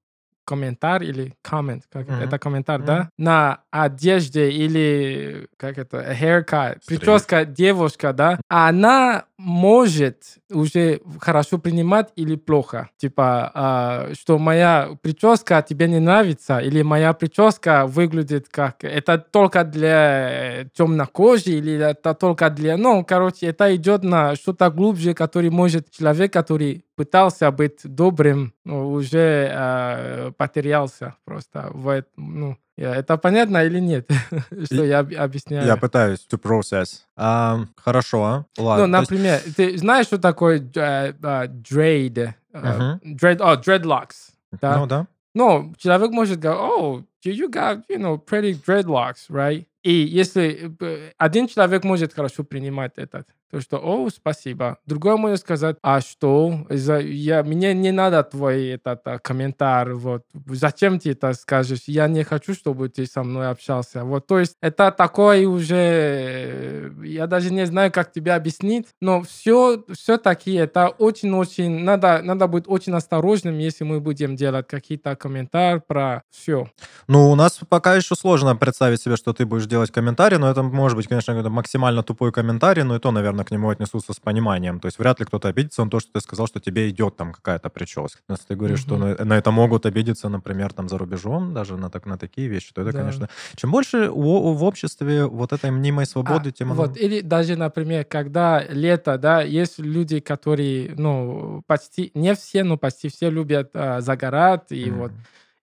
комментарий 0.48 1.10
или 1.10 1.34
коммент, 1.42 1.84
как 1.92 2.08
Мгм. 2.08 2.22
это 2.22 2.40
комментарий, 2.40 2.84
Мгм. 2.84 2.88
да, 2.88 3.10
на 3.18 3.60
одежде 3.70 4.50
или 4.50 5.48
как 5.58 5.78
это, 5.78 5.98
haircut, 6.20 6.78
Стриг. 6.82 7.02
прическа 7.02 7.44
девушка, 7.46 8.14
да, 8.14 8.40
она 8.48 9.26
может 9.38 10.18
уже 10.50 11.02
хорошо 11.20 11.58
принимать 11.58 12.10
или 12.16 12.36
плохо. 12.38 12.90
Типа, 12.98 13.52
а, 13.54 14.10
что 14.20 14.40
моя 14.40 14.90
прическа 15.02 15.62
тебе 15.62 15.88
не 15.88 16.00
нравится, 16.00 16.60
или 16.60 16.82
моя 16.82 17.14
прическа 17.14 17.86
выглядит 17.86 18.48
как... 18.50 18.84
Это 18.84 19.18
только 19.18 19.64
для 19.64 20.66
темнокожих, 20.74 21.48
или 21.48 21.74
это 21.78 22.14
только 22.14 22.50
для... 22.50 22.78
Ну, 22.78 23.04
короче, 23.06 23.48
это 23.48 23.76
идет 23.76 24.04
на 24.04 24.36
что-то 24.36 24.70
глубже, 24.72 25.14
который 25.14 25.50
может 25.50 25.92
человек, 25.92 26.32
который 26.34 26.84
пытался 26.98 27.50
быть 27.52 27.80
добрым, 27.86 28.54
ну, 28.66 28.92
уже 28.92 29.50
а, 29.54 30.32
потерялся 30.32 31.14
просто. 31.24 31.70
В, 31.74 32.04
ну, 32.18 32.58
это 32.76 33.18
понятно 33.18 33.64
или 33.64 33.80
нет, 33.80 34.10
что 34.66 34.84
я 34.84 35.00
об- 35.00 35.14
объясняю? 35.16 35.66
Я 35.66 35.78
пытаюсь 35.78 36.28
to 36.30 36.38
process. 36.42 37.04
Ам, 37.16 37.70
Хорошо. 37.78 38.46
Ладно. 38.58 38.88
Ну, 38.88 38.92
То 38.94 39.00
есть- 39.00 39.12
например, 39.12 39.42
ты 39.56 39.78
знаешь, 39.78 40.08
что 40.08 40.18
такое 40.18 40.58
э, 40.60 41.14
э, 41.14 41.48
dread? 41.48 42.34
э, 42.54 42.60
Мгм. 43.04 43.16
dread, 43.16 43.38
о, 43.42 43.56
dreadlocks. 43.56 44.32
Да? 44.62 44.78
Ну 44.78 44.88
да. 44.88 45.08
Ну, 45.36 45.74
человек 45.78 46.10
может 46.12 46.40
говорить, 46.40 46.64
oh, 46.64 47.04
you 47.24 47.48
got, 47.48 47.84
you 47.90 47.98
know, 48.00 48.18
pretty 48.20 48.54
dreadlocks, 48.66 49.30
right? 49.30 49.66
И 49.84 49.92
если 49.92 50.76
э, 50.80 51.12
один 51.18 51.48
человек 51.48 51.84
может 51.84 52.14
хорошо 52.14 52.44
принимать 52.44 52.94
это, 52.98 53.26
то 53.50 53.62
что, 53.62 53.78
о, 53.78 54.10
спасибо. 54.10 54.78
Другой 54.86 55.16
может 55.16 55.40
сказать, 55.40 55.78
а 55.82 56.02
что? 56.02 56.66
Я, 56.70 57.44
мне 57.44 57.74
не 57.74 57.92
надо 57.92 58.22
твой 58.24 58.68
этот 58.72 59.08
а, 59.08 59.20
комментарий, 59.20 59.94
вот. 59.94 60.24
Зачем 60.48 61.00
ты 61.00 61.12
это 61.12 61.32
скажешь? 61.32 61.84
Я 61.88 62.10
не 62.10 62.24
хочу, 62.24 62.54
чтобы 62.54 62.90
ты 62.90 63.06
со 63.06 63.24
мной 63.24 63.50
общался. 63.50 64.04
Вот, 64.04 64.28
то 64.28 64.40
есть 64.40 64.56
это 64.62 64.92
такое 64.92 65.48
уже, 65.48 65.76
э, 65.76 66.92
я 67.06 67.28
даже 67.28 67.54
не 67.54 67.66
знаю, 67.66 67.90
как 67.92 68.12
тебе 68.12 68.34
объяснить, 68.34 68.88
но 69.00 69.22
все, 69.22 69.82
все-таки 69.94 70.54
это 70.54 70.90
очень-очень, 70.90 71.84
надо, 71.84 72.22
надо 72.24 72.48
быть 72.48 72.66
очень 72.68 72.94
осторожным, 72.94 73.58
если 73.60 73.86
мы 73.86 74.02
будем 74.02 74.36
делать 74.36 74.68
какие-то 74.68 75.16
комментарии 75.16 75.82
про 75.88 76.24
все. 76.30 76.70
Ну, 77.08 77.32
у 77.32 77.36
нас 77.36 77.60
пока 77.70 77.96
еще 77.96 78.16
сложно 78.16 78.58
представить 78.58 79.02
себе, 79.02 79.16
что 79.16 79.32
ты 79.32 79.46
будешь 79.46 79.67
делать 79.68 79.92
комментарий, 79.92 80.38
но 80.38 80.50
это 80.50 80.64
может 80.64 80.96
быть, 80.98 81.08
конечно, 81.08 81.34
какой-то 81.34 81.50
максимально 81.50 82.04
тупой 82.04 82.32
комментарий, 82.32 82.84
но 82.84 82.96
и 82.96 83.00
то, 83.00 83.12
наверное, 83.12 83.46
к 83.46 83.52
нему 83.52 83.70
отнесутся 83.70 84.14
с 84.14 84.20
пониманием. 84.20 84.80
То 84.80 84.88
есть 84.88 85.00
вряд 85.00 85.20
ли 85.20 85.26
кто-то 85.26 85.48
обидится 85.48 85.84
на 85.84 85.90
то, 85.90 86.00
что 86.00 86.12
ты 86.14 86.22
сказал, 86.22 86.48
что 86.48 86.60
тебе 86.60 86.90
идет 86.90 87.16
там 87.18 87.34
какая-то 87.34 87.70
прическа. 87.70 88.22
Если 88.30 88.46
ты 88.48 88.56
говоришь, 88.56 88.80
что 88.80 88.96
Мгм. 88.98 89.16
на, 89.20 89.26
на 89.26 89.34
это 89.38 89.52
могут 89.52 89.86
обидеться, 89.86 90.30
например, 90.30 90.74
там 90.74 90.90
за 90.90 90.98
рубежом, 90.98 91.54
даже 91.54 91.78
на, 91.78 91.90
так, 91.90 92.06
на 92.06 92.18
такие 92.18 92.48
вещи, 92.48 92.74
то 92.74 92.82
это, 92.82 92.92
Да. 92.92 93.00
конечно... 93.00 93.30
Чем 93.56 93.72
больше 93.72 94.10
в, 94.10 94.54
в 94.56 94.64
обществе 94.64 95.26
вот 95.26 95.54
этой 95.54 95.72
мнимой 95.72 96.06
свободы, 96.06 96.50
А, 96.50 96.52
тем 96.52 96.72
оно- 96.72 96.82
вот, 96.84 96.98
или 96.98 97.22
даже, 97.22 97.56
например, 97.56 98.06
когда 98.06 98.64
лето, 98.70 99.18
да, 99.18 99.42
есть 99.42 99.80
люди, 99.80 100.20
которые, 100.20 100.94
ну, 100.98 101.64
почти, 101.68 102.12
не 102.14 102.34
все, 102.36 102.64
но 102.64 102.78
почти 102.78 103.10
все 103.10 103.30
любят 103.30 103.72
а, 103.74 104.02
загорать, 104.02 104.72
и 104.72 104.90
Мгм. 104.90 105.00
вот, 105.00 105.12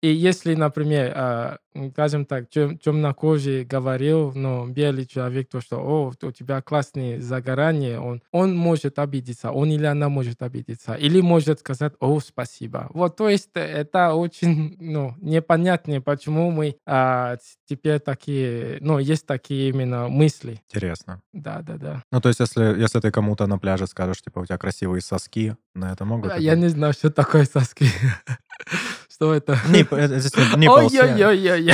и 0.05 0.13
если, 0.13 0.55
например, 0.55 1.13
а, 1.17 1.57
скажем 1.93 2.27
так, 2.27 2.51
тем, 2.51 2.77
темнокожий 2.77 3.65
говорил, 3.65 4.33
ну, 4.35 4.67
белый 4.69 5.07
человек, 5.07 5.49
то, 5.49 5.63
что, 5.63 5.79
о, 5.79 6.13
у 6.21 6.31
тебя 6.31 6.61
классное 6.61 7.23
загорание, 7.23 7.99
он, 7.99 8.23
он 8.31 8.55
может 8.55 8.99
обидеться, 8.99 9.51
он 9.51 9.71
или 9.71 9.87
она 9.87 10.11
может 10.11 10.43
обидеться, 10.43 10.93
или 10.93 11.23
может 11.23 11.61
сказать, 11.61 11.95
о, 12.01 12.21
спасибо. 12.21 12.91
Вот, 12.93 13.17
то 13.17 13.31
есть 13.31 13.49
э, 13.55 13.61
это 13.61 14.13
очень, 14.13 14.77
ну, 14.81 15.15
непонятно, 15.23 16.03
почему 16.03 16.51
мы 16.51 16.77
а, 16.85 17.39
теперь 17.67 17.99
такие, 17.99 18.77
ну, 18.83 18.99
есть 18.99 19.25
такие 19.27 19.71
именно 19.71 20.09
мысли. 20.09 20.61
Интересно. 20.69 21.23
Да, 21.33 21.63
да, 21.63 21.79
да. 21.79 22.03
Ну, 22.13 22.21
то 22.21 22.29
есть, 22.29 22.41
если, 22.41 22.79
если 22.79 23.01
ты 23.01 23.11
кому-то 23.11 23.47
на 23.47 23.59
пляже 23.59 23.87
скажешь, 23.87 24.21
типа, 24.21 24.41
у 24.41 24.45
тебя 24.45 24.59
красивые 24.59 25.01
соски, 25.01 25.57
на 25.75 25.93
это 25.93 26.05
могут... 26.05 26.31
А, 26.31 26.37
Я 26.37 26.57
не 26.57 26.69
знаю, 26.69 26.93
что 26.93 27.11
такое 27.11 27.47
соски. 27.47 27.87
Что 29.15 29.33
это? 29.33 29.57
Ой-ой-ой-ой. 29.73 31.73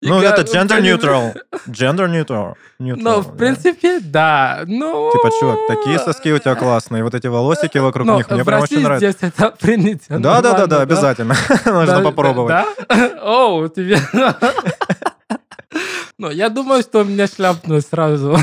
Ну, 0.00 0.22
это 0.22 0.42
gender 0.42 0.80
neutral. 0.80 1.34
Gender 1.66 2.08
neutral. 2.08 2.54
Ну, 2.78 3.20
в 3.20 3.36
принципе, 3.36 4.00
да. 4.00 4.62
Ну... 4.66 5.10
Типа, 5.12 5.30
чувак, 5.38 5.58
такие 5.68 5.98
соски 5.98 6.32
у 6.32 6.38
тебя 6.38 6.54
классные, 6.54 7.02
вот 7.02 7.14
эти 7.14 7.26
волосики 7.26 7.76
вокруг 7.78 8.06
них, 8.06 8.30
мне 8.30 8.44
прям 8.44 8.62
очень 8.62 8.80
нравится. 8.80 9.10
здесь 9.10 9.32
это 9.36 9.50
принято. 9.50 10.04
Да, 10.08 10.18
да, 10.18 10.20
да, 10.20 10.42
нормально, 10.50 10.66
да, 10.68 10.82
обязательно. 10.82 11.34
Нужно 11.66 12.00
попробовать. 12.00 12.64
Да? 12.88 12.88
О, 13.22 13.68
тебе... 13.68 13.98
Ну, 16.20 16.30
я 16.30 16.48
думаю, 16.48 16.82
что 16.82 17.04
меня 17.04 17.28
шляпнут 17.28 17.86
сразу. 17.86 18.36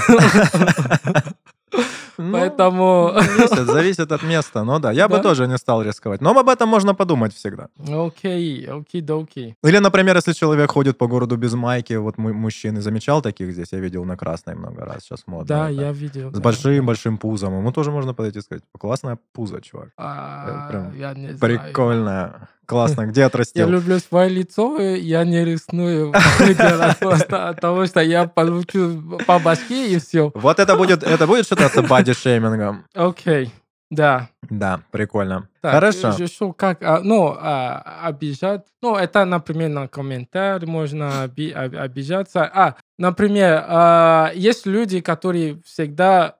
Ну, 2.17 2.31
Поэтому... 2.33 3.11
Зависит, 3.15 3.65
зависит 3.73 4.11
от 4.11 4.23
места. 4.23 4.63
Ну 4.63 4.79
да, 4.79 4.91
я 4.91 5.07
бы 5.07 5.17
Да? 5.17 5.23
тоже 5.23 5.47
не 5.47 5.57
стал 5.57 5.81
рисковать. 5.83 6.21
Но 6.21 6.31
об 6.37 6.49
этом 6.49 6.69
можно 6.69 6.93
подумать 6.95 7.33
всегда. 7.33 7.67
Окей, 7.87 8.65
окей-доки. 8.67 9.55
Или, 9.63 9.79
например, 9.79 10.15
если 10.15 10.33
человек 10.33 10.71
ходит 10.71 10.97
по 10.97 11.07
городу 11.07 11.37
без 11.37 11.53
майки, 11.53 11.93
вот 11.93 12.17
му- 12.17 12.33
мужчины, 12.33 12.81
замечал 12.81 13.21
таких 13.21 13.51
здесь, 13.51 13.73
я 13.73 13.79
видел 13.79 14.05
на 14.05 14.15
красной 14.17 14.55
много 14.55 14.85
раз, 14.85 15.03
сейчас 15.03 15.23
модно. 15.27 15.47
Да, 15.47 15.69
это. 15.71 15.81
я 15.81 15.91
видел. 15.91 16.29
С 16.31 16.33
да. 16.33 16.41
большим-большим 16.41 17.17
пузом. 17.17 17.57
Ему 17.57 17.71
тоже 17.71 17.91
можно 17.91 18.13
подойти 18.13 18.39
и 18.39 18.41
сказать, 18.41 18.63
классное 18.77 19.17
пузо, 19.33 19.61
чувак. 19.61 19.89
А, 19.97 20.67
прям 20.69 20.93
Я 20.95 21.13
не 21.13 21.33
знаю. 21.33 22.47
Классно. 22.65 23.05
Где 23.07 23.21
Я 23.21 23.27
отрастил? 23.27 23.69
люблю 23.69 23.99
свое 23.99 24.29
лицо, 24.29 24.79
я 24.79 25.23
не 25.23 25.43
рискну 25.45 26.11
делать 26.39 26.97
просто 26.99 27.49
от 27.49 27.61
того, 27.61 27.85
что 27.85 28.01
я 28.01 28.27
получу 28.27 29.17
по 29.25 29.39
башке 29.39 29.89
и 29.93 29.99
все. 29.99 30.31
Вот 30.33 30.59
это 30.59 30.75
будет, 30.75 31.03
это 31.03 31.27
будет 31.27 31.47
считаться 31.47 31.81
боди-шеймингом. 31.87 32.85
Окей, 32.93 33.51
да. 33.89 34.29
Да, 34.49 34.81
прикольно. 34.91 35.47
Так, 35.61 35.73
Хорошо. 35.73 36.15
э, 36.19 36.27
Что, 36.27 36.53
как, 36.53 36.83
а, 36.83 36.99
ну, 37.01 37.35
а, 37.39 38.01
обижать. 38.03 38.65
Ну, 38.83 38.95
это, 38.95 39.25
например, 39.25 39.69
на 39.69 39.87
комментарий 39.87 40.67
можно 40.67 41.23
оби- 41.23 41.49
об- 41.51 41.75
обижаться. 41.75 42.43
А, 42.53 42.75
например, 42.99 43.63
а, 43.67 44.31
есть 44.35 44.67
люди, 44.67 45.01
которые 45.01 45.59
всегда 45.65 46.35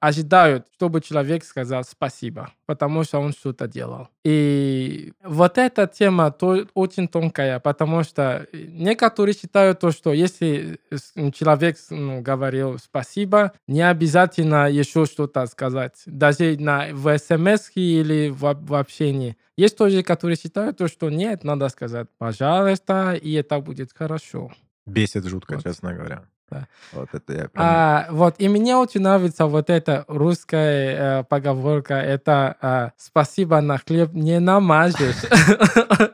ожидают, 0.00 0.66
чтобы 0.76 1.02
человек 1.02 1.44
сказал 1.44 1.84
спасибо, 1.84 2.50
потому 2.66 3.04
что 3.04 3.18
он 3.18 3.32
что-то 3.32 3.68
делал. 3.68 4.08
И 4.24 5.12
вот 5.22 5.58
эта 5.58 5.86
тема 5.86 6.30
то, 6.30 6.64
очень 6.74 7.06
тонкая, 7.08 7.58
потому 7.60 8.02
что 8.02 8.46
некоторые 8.52 9.34
считают 9.34 9.80
то, 9.80 9.90
что 9.90 10.12
если 10.14 10.78
человек 11.34 11.76
ну, 11.90 12.22
говорил 12.22 12.78
спасибо, 12.78 13.52
не 13.66 13.82
обязательно 13.82 14.70
еще 14.70 15.04
что-то 15.04 15.44
сказать. 15.46 16.00
Даже 16.06 16.56
на, 16.58 16.88
в 16.92 17.18
смс 17.56 17.70
или 17.74 18.28
в, 18.30 18.40
в 18.40 18.74
общении. 18.74 19.36
Есть 19.56 19.76
тоже, 19.76 20.02
которые 20.02 20.36
считают, 20.36 20.78
то, 20.78 20.88
что 20.88 21.10
нет, 21.10 21.44
надо 21.44 21.68
сказать 21.68 22.06
пожалуйста, 22.18 23.12
и 23.14 23.32
это 23.34 23.58
будет 23.60 23.92
хорошо. 23.94 24.50
Бесит 24.86 25.24
жутко, 25.26 25.54
Вот. 25.54 25.62
честно 25.64 25.92
говоря. 25.94 26.22
Да. 26.50 26.66
Вот 26.92 27.08
это 27.12 27.32
я 27.32 27.48
прям... 27.48 27.52
А, 27.64 28.08
вот, 28.10 28.34
и 28.38 28.48
мне 28.48 28.74
очень 28.76 29.02
нравится 29.02 29.46
вот 29.46 29.70
эта 29.70 30.04
русская 30.08 31.20
э, 31.20 31.24
поговорка, 31.24 31.94
это 31.94 32.56
а, 32.60 32.92
«спасибо 32.96 33.60
на 33.60 33.78
хлеб 33.78 34.12
не 34.14 34.40
намажешь». 34.40 35.14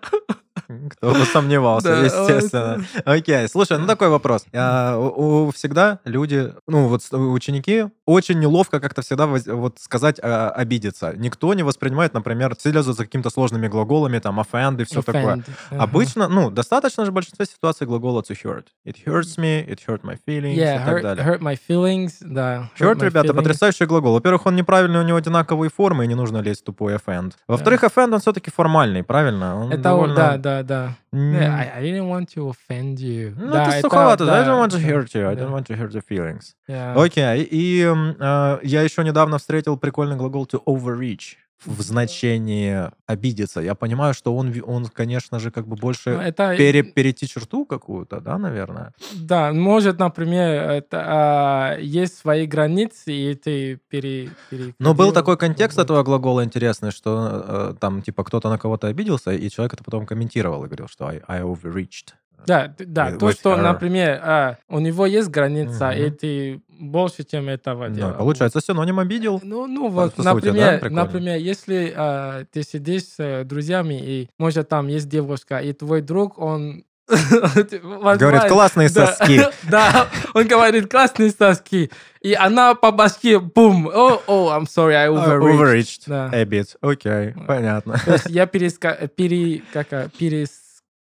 Кто 0.90 1.12
бы 1.12 1.25
сомневался, 1.25 1.88
Да, 1.97 2.05
естественно. 2.05 2.85
Окей, 3.05 3.49
слушай, 3.49 3.78
ну 3.78 3.87
такой 3.87 4.09
вопрос. 4.09 4.45
А, 4.52 4.99
у- 4.99 5.47
у- 5.47 5.50
Всегда 5.52 6.00
люди, 6.05 6.52
ну 6.66 6.88
вот 6.88 7.02
ученики, 7.12 7.87
очень 8.07 8.39
неловко 8.39 8.81
как-то 8.81 9.03
всегда 9.03 9.27
вот 9.27 9.79
сказать 9.81 10.19
а, 10.23 10.51
обидеться. 10.51 11.13
Никто 11.17 11.53
не 11.55 11.65
воспринимает, 11.65 12.15
например, 12.15 12.55
следует 12.59 12.87
за 12.87 12.95
какими-то 13.05 13.31
сложными 13.31 13.67
глаголами, 13.69 14.21
там, 14.21 14.39
offend 14.41 14.81
и 14.81 14.85
все 14.85 15.03
такое. 15.03 15.37
Offend. 15.37 15.45
Ага. 15.71 15.83
Обычно, 15.83 16.29
ну, 16.29 16.51
достаточно 16.51 17.05
же 17.05 17.11
в 17.11 17.15
большинстве 17.15 17.47
ситуаций 17.47 17.87
глагола 17.87 18.23
to 18.23 18.37
hurt. 18.45 18.67
It 18.87 18.97
hurts 19.05 19.37
me, 19.39 19.67
it 19.67 19.81
hurt 19.87 20.03
my 20.03 20.17
feelings 20.27 20.55
Yeah, 20.57 20.77
и 20.77 20.85
так 20.85 20.89
hurt, 20.99 21.03
далее. 21.03 21.27
hurt 21.27 21.41
my 21.41 21.59
feelings, 21.69 22.13
да. 22.21 22.71
Hurt, 22.79 22.99
my 22.99 23.07
ребята, 23.07 23.29
feelings. 23.29 23.37
потрясающий 23.37 23.87
глагол. 23.87 24.13
Во-первых, 24.15 24.47
он 24.47 24.55
неправильный, 24.55 25.01
у 25.01 25.03
него 25.03 25.19
одинаковые 25.19 25.71
формы, 25.71 26.05
и 26.05 26.09
не 26.09 26.15
нужно 26.15 26.39
лезть 26.39 26.63
в 26.63 26.65
тупой 26.65 26.95
offend. 26.95 27.33
Во-вторых, 27.49 27.83
offend, 27.83 28.15
он 28.15 28.21
все-таки 28.21 28.51
формальный, 28.53 29.03
правильно? 29.03 29.61
Он 29.61 29.73
Это, 29.73 29.83
довольно... 29.83 30.15
да, 30.15 30.37
да, 30.37 30.63
да. 30.63 30.97
Yeah, 31.13 31.55
I, 31.55 31.79
I 31.79 31.83
didn't 31.83 32.09
want 32.11 32.29
to 32.35 32.53
offend 32.53 32.97
you. 32.99 33.33
Ну, 33.37 33.51
да, 33.51 33.69
это 33.71 33.81
суховато. 33.81 34.27
да, 34.27 34.43
I 34.43 34.47
don't 34.47 34.61
want 34.61 34.73
to 34.73 34.81
hurt 34.85 35.15
you. 35.15 35.27
I 35.27 35.35
don't 35.35 35.51
want 35.51 35.67
to 35.69 35.75
hurt 35.77 35.93
your 35.93 36.03
feelings. 36.07 36.55
Yeah. 36.69 36.95
Окей. 36.95 37.43
И 37.51 37.91
э, 38.19 38.59
я 38.62 38.83
еще 38.83 39.05
недавно 39.05 39.38
встретил 39.38 39.76
прикольный 39.76 40.17
глагол 40.17 40.45
to 40.47 40.61
overreach 40.67 41.37
в 41.65 41.81
значении 41.83 42.91
обидеться. 43.07 43.61
Я 43.61 43.75
понимаю, 43.75 44.15
что 44.15 44.37
он, 44.37 44.53
он 44.67 44.87
конечно 44.87 45.38
же, 45.38 45.50
как 45.50 45.67
бы 45.67 45.76
Ну, 45.76 45.81
больше 45.81 46.11
это, 46.11 46.55
пере- 46.57 46.83
перейти 46.83 47.26
черту 47.26 47.65
какую-то, 47.65 48.21
да, 48.21 48.38
наверное? 48.38 48.93
да, 49.15 49.53
может, 49.53 49.99
например, 49.99 50.71
это, 50.71 51.03
а, 51.07 51.76
есть 51.79 52.19
свои 52.19 52.47
границы, 52.47 53.12
и 53.12 53.35
ты 53.35 53.81
пере, 53.88 54.31
Но 54.79 54.95
был 54.95 55.12
такой 55.12 55.37
контекст 55.37 55.79
этого 55.79 56.03
глагола 56.03 56.45
интересный, 56.45 56.91
что 56.91 57.45
э, 57.49 57.75
там, 57.81 58.03
типа, 58.03 58.23
кто-то 58.25 58.50
на 58.50 58.59
кого-то 58.59 58.88
обиделся, 58.88 59.33
и 59.33 59.49
человек 59.50 59.75
это 59.75 59.83
потом 59.85 60.07
комментировал 60.07 60.62
и 60.65 60.67
говорил, 60.67 60.88
что 60.88 61.07
I, 61.07 61.23
I 61.26 61.41
overreached. 61.43 62.12
Да, 62.47 62.75
да, 62.78 63.11
with- 63.11 63.19
то, 63.19 63.33
что, 63.33 63.52
her. 63.55 63.62
например, 63.62 64.21
а, 64.23 64.57
у 64.69 64.78
него 64.78 65.07
есть 65.07 65.28
граница, 65.28 65.90
и 65.90 66.07
Мгм. 66.07 66.16
ты 66.16 66.61
больше, 66.69 67.25
чем 67.25 67.49
этого 67.49 67.88
делал. 67.88 68.14
получается, 68.14 68.61
синоним 68.61 68.99
обидел. 68.99 69.40
Ну, 69.43 69.66
ну 69.66 69.88
вот, 69.88 70.14
сути, 70.14 70.25
да, 70.25 70.35
например, 70.35 70.78
прикольно. 70.81 71.05
например, 71.05 71.38
если 71.38 71.93
а, 71.97 72.45
ты 72.52 72.62
сидишь 72.62 73.05
с 73.05 73.14
э, 73.19 73.45
друзьями, 73.45 73.95
и, 74.00 74.28
может, 74.38 74.69
там 74.69 74.88
есть 74.88 75.09
девушка, 75.09 75.59
и 75.59 75.73
твой 75.73 76.02
друг, 76.02 76.38
он... 76.38 76.85
Говорит, 77.09 78.45
классные 78.49 78.88
Да, 78.90 79.07
соски. 79.07 79.40
Да, 79.71 80.09
он 80.35 80.47
говорит, 80.49 80.90
классные 80.90 81.31
соски. 81.31 81.90
И 82.21 82.35
она 82.35 82.75
по 82.75 82.90
башке, 82.90 83.38
бум, 83.38 83.87
о, 83.87 84.21
о, 84.26 84.50
I'm 84.57 84.64
sorry, 84.66 84.95
I 84.95 85.09
Uh, 85.09 85.14
overreached. 85.14 85.55
Overreached. 85.61 86.02
Да. 86.07 86.31
A 86.33 86.45
bit. 86.45 86.76
Окей, 86.81 87.35
понятно. 87.47 87.97
То 88.05 88.12
есть 88.14 88.26
я 88.28 88.47
переска... 88.47 89.09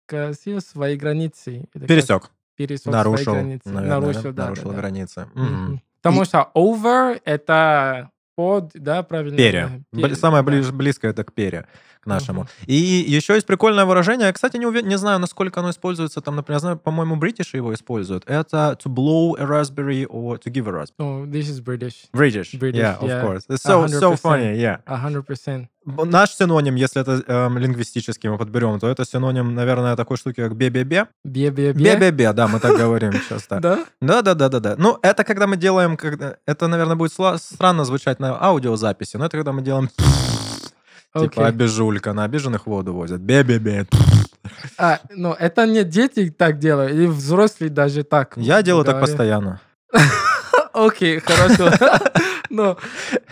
пере... 0.08 0.26
как, 0.28 0.36
перескосил 0.36 0.62
свои 0.62 0.96
границы. 0.98 1.66
Пересек. 1.88 2.32
Пересек 2.56 2.84
свои 2.84 2.94
Нарушил, 2.96 3.34
границы. 3.34 3.70
наверное, 3.70 4.00
нарушил, 4.00 4.22
да? 4.24 4.32
да, 4.32 4.44
нарушил 4.44 4.70
да, 4.70 4.76
да. 4.76 4.78
границы. 4.82 5.28
Мгм. 5.34 5.46
Мгм. 5.66 5.82
Потому 6.02 6.26
что 6.26 6.52
over— 6.56 7.22
это 7.26 8.12
под, 8.36 8.72
да, 8.74 9.02
правильно? 9.04 9.38
Да, 9.38 9.44
Бли- 9.94 10.02
перья, 10.02 10.16
Самое 10.16 10.44
да. 10.44 10.52
ближ- 10.52 10.72
близкое 10.72 11.12
это 11.12 11.24
к 11.24 11.34
перья, 11.34 11.68
к 12.06 12.08
нашему. 12.08 12.42
Мгм. 12.42 12.50
И 12.68 12.76
еще 12.76 13.34
есть 13.34 13.48
прикольное 13.48 13.86
выражение. 13.86 14.28
Я, 14.28 14.34
кстати, 14.34 14.58
не, 14.58 14.66
уве- 14.66 14.84
не 14.84 14.98
знаю, 14.98 15.20
насколько 15.20 15.60
оно 15.60 15.72
используется. 15.72 16.22
Там, 16.22 16.36
например, 16.36 16.60
знаю, 16.60 16.78
по-моему, 16.78 17.16
бритиши 17.16 17.58
его 17.58 17.74
используют. 17.74 18.24
Это 18.28 18.78
to 18.84 18.94
blow 18.94 19.36
a 19.38 19.44
raspberry 19.46 20.06
or 20.08 20.38
to 20.38 20.52
give 20.52 20.68
a 20.68 20.72
raspberry. 20.72 21.00
Oh, 21.00 21.26
this 21.26 21.50
is 21.50 21.60
British. 21.62 22.06
British. 22.14 22.54
British, 22.54 22.80
yeah, 22.80 22.98
of 23.00 23.10
yeah. 23.10 23.22
course. 23.22 23.46
It's 23.50 23.64
so, 23.64 23.88
so 23.88 24.12
100%. 24.12 24.18
funny, 24.22 24.58
yeah. 24.58 24.78
A 24.86 24.98
hundred 24.98 25.26
percent. 25.26 25.68
Б- 25.86 26.06
Наш 26.06 26.32
синоним, 26.36 26.76
если 26.76 27.02
это 27.02 27.24
эм, 27.28 27.58
лингвистический 27.60 28.30
мы 28.30 28.38
подберем, 28.38 28.80
то 28.80 28.88
это 28.88 29.06
синоним, 29.06 29.54
наверное, 29.54 29.96
такой 29.96 30.18
штуки, 30.18 30.42
как 30.42 30.56
бе-бе-бе. 30.56 31.08
Бе-бе-бе. 31.24 31.74
Бе-бе-бе, 31.74 32.34
да, 32.34 32.48
мы 32.48 32.60
так 32.60 32.76
говорим 32.84 33.12
часто. 33.30 33.60
Да? 33.60 33.86
Да, 34.02 34.22
да, 34.24 34.34
да, 34.34 34.50
да, 34.50 34.60
да. 34.60 34.76
Ну, 34.78 34.98
это 35.04 35.24
когда 35.24 35.46
мы 35.46 35.58
делаем, 35.58 35.96
когда... 35.96 36.38
это, 36.48 36.68
наверное, 36.68 36.96
будет 36.96 37.14
странно 37.40 37.86
звучать 37.86 38.20
на 38.20 38.36
аудиозаписи, 38.42 39.18
но 39.18 39.26
это 39.26 39.38
когда 39.38 39.52
мы 39.52 39.62
делаем 39.62 39.90
типа 41.16 41.42
Окей. 41.42 41.46
обижулька, 41.46 42.14
на 42.14 42.24
обиженных 42.24 42.68
воду 42.68 42.94
возят. 42.94 43.22
Бе-бе-бе. 43.22 43.88
А, 44.78 45.00
ну, 45.10 45.34
это 45.34 45.66
не 45.66 45.84
дети 45.84 46.30
так 46.30 46.60
делают, 46.60 46.92
или 46.94 47.08
взрослые 47.08 47.70
даже 47.70 48.04
так. 48.04 48.34
Я 48.36 48.62
делаю 48.62 48.86
так 48.86 49.00
постоянно. 49.00 49.60
Окей, 50.76 51.20
хорошо. 51.20 51.70
Ну, 52.52 52.78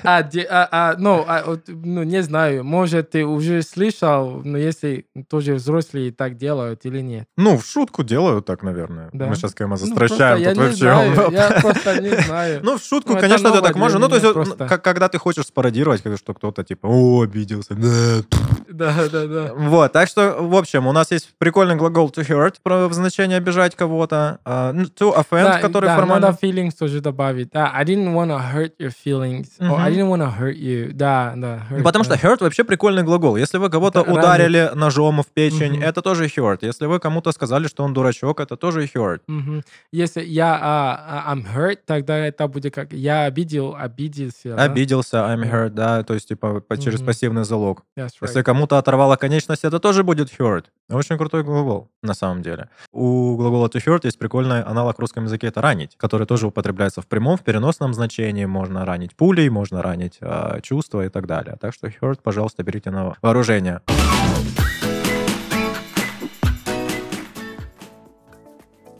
а, 0.03 0.17
а, 0.49 0.67
а, 0.71 0.95
ну, 0.97 1.23
а, 1.27 1.57
ну, 1.67 2.03
не 2.03 2.23
знаю, 2.23 2.63
может, 2.63 3.11
ты 3.11 3.23
уже 3.25 3.61
слышал, 3.61 4.41
но 4.43 4.57
если 4.57 5.05
тоже 5.29 5.53
взрослые 5.53 6.11
так 6.11 6.35
делают 6.35 6.85
или 6.85 6.99
нет. 6.99 7.25
Ну, 7.37 7.57
в 7.57 7.63
шутку 7.65 8.03
делаю 8.03 8.41
так, 8.41 8.63
наверное. 8.63 9.09
Да. 9.13 9.27
Мы 9.27 9.35
сейчас, 9.35 9.53
Кэма, 9.53 9.77
Ну, 9.79 9.85
застращаем 9.85 10.41
я 10.41 10.49
тут 10.55 10.79
вообще. 10.79 10.85
я 11.31 11.57
просто 11.61 12.01
не 12.01 12.09
знаю. 12.09 12.59
Ну, 12.63 12.77
в 12.77 12.83
шутку, 12.83 13.11
Ну, 13.11 13.17
это 13.19 13.27
конечно, 13.27 13.49
новое 13.49 13.61
так 13.61 13.75
можешь. 13.75 13.99
Ну, 13.99 14.09
то 14.09 14.15
есть, 14.15 14.33
просто. 14.33 14.67
как- 14.67 14.83
когда 14.83 15.07
ты 15.07 15.19
хочешь 15.19 15.45
спародировать, 15.45 16.01
как- 16.01 16.17
что 16.17 16.33
кто-то 16.33 16.63
типа, 16.63 16.87
о, 16.87 17.21
обиделся. 17.21 17.75
да». 17.75 18.23
Да, 18.69 19.07
да, 19.11 19.27
да. 19.27 19.51
Вот, 19.55 19.91
так 19.93 20.07
что, 20.09 20.37
в 20.39 20.55
общем, 20.55 20.87
у 20.87 20.91
нас 20.91 21.11
есть 21.11 21.29
прикольный 21.37 21.75
глагол 21.75 22.09
to 22.09 22.27
hurt, 22.27 22.55
про 22.63 22.89
значение 22.91 23.37
обижать 23.37 23.75
кого-то. 23.75 24.39
Ну, 24.73 24.83
to 24.85 25.15
offend, 25.15 25.43
Да, 25.43 25.59
который 25.59 25.85
да, 25.85 25.95
формально... 25.95 26.27
надо 26.27 26.37
feelings 26.41 26.71
тоже 26.77 26.99
добавить. 26.99 27.32
Да, 27.51 27.71
I 27.73 27.83
didn't 27.85 28.13
want 28.13 28.29
to 28.29 28.39
hurt 28.53 28.73
your 28.79 28.91
feelings. 28.91 29.47
Or 29.59 29.77
I 29.79 29.91
didn't 29.91 30.09
want 30.09 30.21
to 30.21 30.31
hurt 30.37 30.55
you. 30.57 30.91
Да, 30.93 31.33
да. 31.35 31.65
hurt, 31.69 31.83
Потому 31.83 32.03
что 32.05 32.15
да. 32.15 32.19
hurt 32.29 32.41
вообще 32.41 32.63
прикольный 32.63 33.03
глагол. 33.03 33.35
Если 33.35 33.57
вы 33.57 33.69
кого-то 33.69 34.01
Это 34.01 34.11
ударили 34.13 34.71
ножом 34.75 35.21
в 35.21 35.27
печень, 35.27 35.73
Мгм. 35.73 35.83
это 35.83 36.01
тоже 36.01 36.25
hurt. 36.25 36.59
Если 36.61 36.85
вы 36.85 36.99
кому-то 36.99 37.31
сказали, 37.31 37.67
что 37.67 37.83
он 37.83 37.93
дурачок, 37.93 38.39
это 38.39 38.55
тоже 38.57 38.85
hurt. 38.85 39.21
Мгм. 39.27 39.63
Если 39.91 40.21
я 40.23 40.57
а, 40.61 41.33
I'm 41.33 41.43
hurt, 41.55 41.79
тогда 41.85 42.17
это 42.17 42.47
будет 42.47 42.73
как 42.73 42.93
я 42.93 43.23
обидел, 43.25 43.75
обиделся. 43.77 44.55
да? 44.55 44.63
Обиделся, 44.63 45.17
I'm 45.17 45.41
Да. 45.41 45.47
hurt, 45.47 45.69
да, 45.69 46.03
то 46.03 46.13
есть 46.13 46.27
типа 46.27 46.59
по- 46.61 46.77
через 46.77 46.99
Мгм. 46.99 47.05
пассивный 47.07 47.43
залог. 47.45 47.83
That's 47.97 48.11
Если 48.21 48.41
right. 48.41 48.43
кому-то 48.43 48.77
оторвало 48.77 49.15
конечность, 49.15 49.63
это 49.63 49.79
тоже 49.79 50.03
будет 50.03 50.29
hurt. 50.39 50.65
Очень 50.89 51.17
крутой 51.17 51.43
глагол, 51.43 51.89
на 52.03 52.13
самом 52.13 52.41
деле. 52.41 52.69
У 52.91 53.35
глагола 53.37 53.67
to 53.67 53.79
hurt 53.83 54.01
есть 54.03 54.19
прикольный 54.19 54.61
аналог 54.61 54.97
в 54.97 54.99
русском 54.99 55.23
языке, 55.23 55.47
это 55.47 55.61
ранить, 55.61 55.95
который 55.97 56.27
тоже 56.27 56.47
употребляется 56.47 57.01
в 57.01 57.07
прямом, 57.07 57.22
в 57.37 57.41
переносном 57.43 57.93
значении. 57.93 58.45
Можно 58.45 58.85
ранить 58.85 59.15
пулей, 59.15 59.49
можно 59.49 59.81
ранить 59.81 60.17
а, 60.21 60.59
чувства 60.61 61.05
и 61.05 61.09
так 61.09 61.25
далее. 61.27 61.57
Так 61.59 61.73
что 61.73 61.87
hurt, 61.87 62.19
пожалуйста, 62.21 62.63
берите 62.63 62.91
на 62.91 63.15
вооружение. 63.21 63.81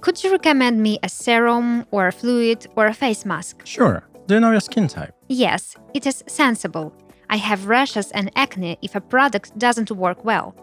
Could 0.02 0.24
you 0.24 0.32
recommend 0.32 0.82
me 0.82 1.00
a 1.02 1.08
serum 1.08 1.86
or 1.92 2.08
a 2.08 2.12
fluid 2.12 2.68
or 2.76 2.88
a 2.88 2.94
face 2.94 3.26
mask? 3.26 3.66
Sure. 3.66 4.04
Do 4.28 4.36
you 4.36 4.40
know 4.40 4.52
your 4.52 4.62
skin 4.62 4.88
type? 4.88 5.14
Yes, 5.30 5.76
it 5.94 6.06
is 6.06 6.24
sensible. 6.28 6.92
I 7.30 7.38
have 7.38 7.68
rashes 7.68 8.12
and 8.12 8.30
acne 8.36 8.78
if 8.82 8.96
a 8.96 9.02
product 9.02 9.58
doesn't 9.58 9.92
work 9.92 10.24
well. 10.24 10.54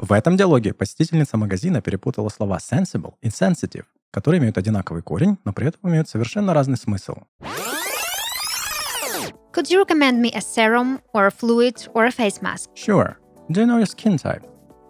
В 0.00 0.12
этом 0.12 0.36
диалоге 0.36 0.74
посетительница 0.74 1.38
магазина 1.38 1.80
перепутала 1.80 2.28
слова 2.28 2.58
sensible 2.58 3.14
и 3.22 3.28
sensitive, 3.28 3.84
которые 4.14 4.38
имеют 4.38 4.56
одинаковый 4.56 5.02
корень, 5.02 5.38
но 5.44 5.52
при 5.52 5.66
этом 5.66 5.90
имеют 5.90 6.08
совершенно 6.08 6.54
разный 6.54 6.76
смысл. 6.76 7.14
Could 9.52 9.68
you 9.70 9.84
recommend 9.84 10.20
me 10.20 10.30
a 10.32 10.40
serum 10.40 11.00
or 11.12 11.26
a 11.26 11.30
fluid 11.30 11.88
or 11.94 12.06
a 12.06 12.12
face 12.12 12.40
mask? 12.40 12.70
Sure. 12.76 13.16
Do 13.50 13.60
you 13.60 13.66
know 13.66 13.78
your 13.78 13.86
skin 13.86 14.16
type? 14.16 14.44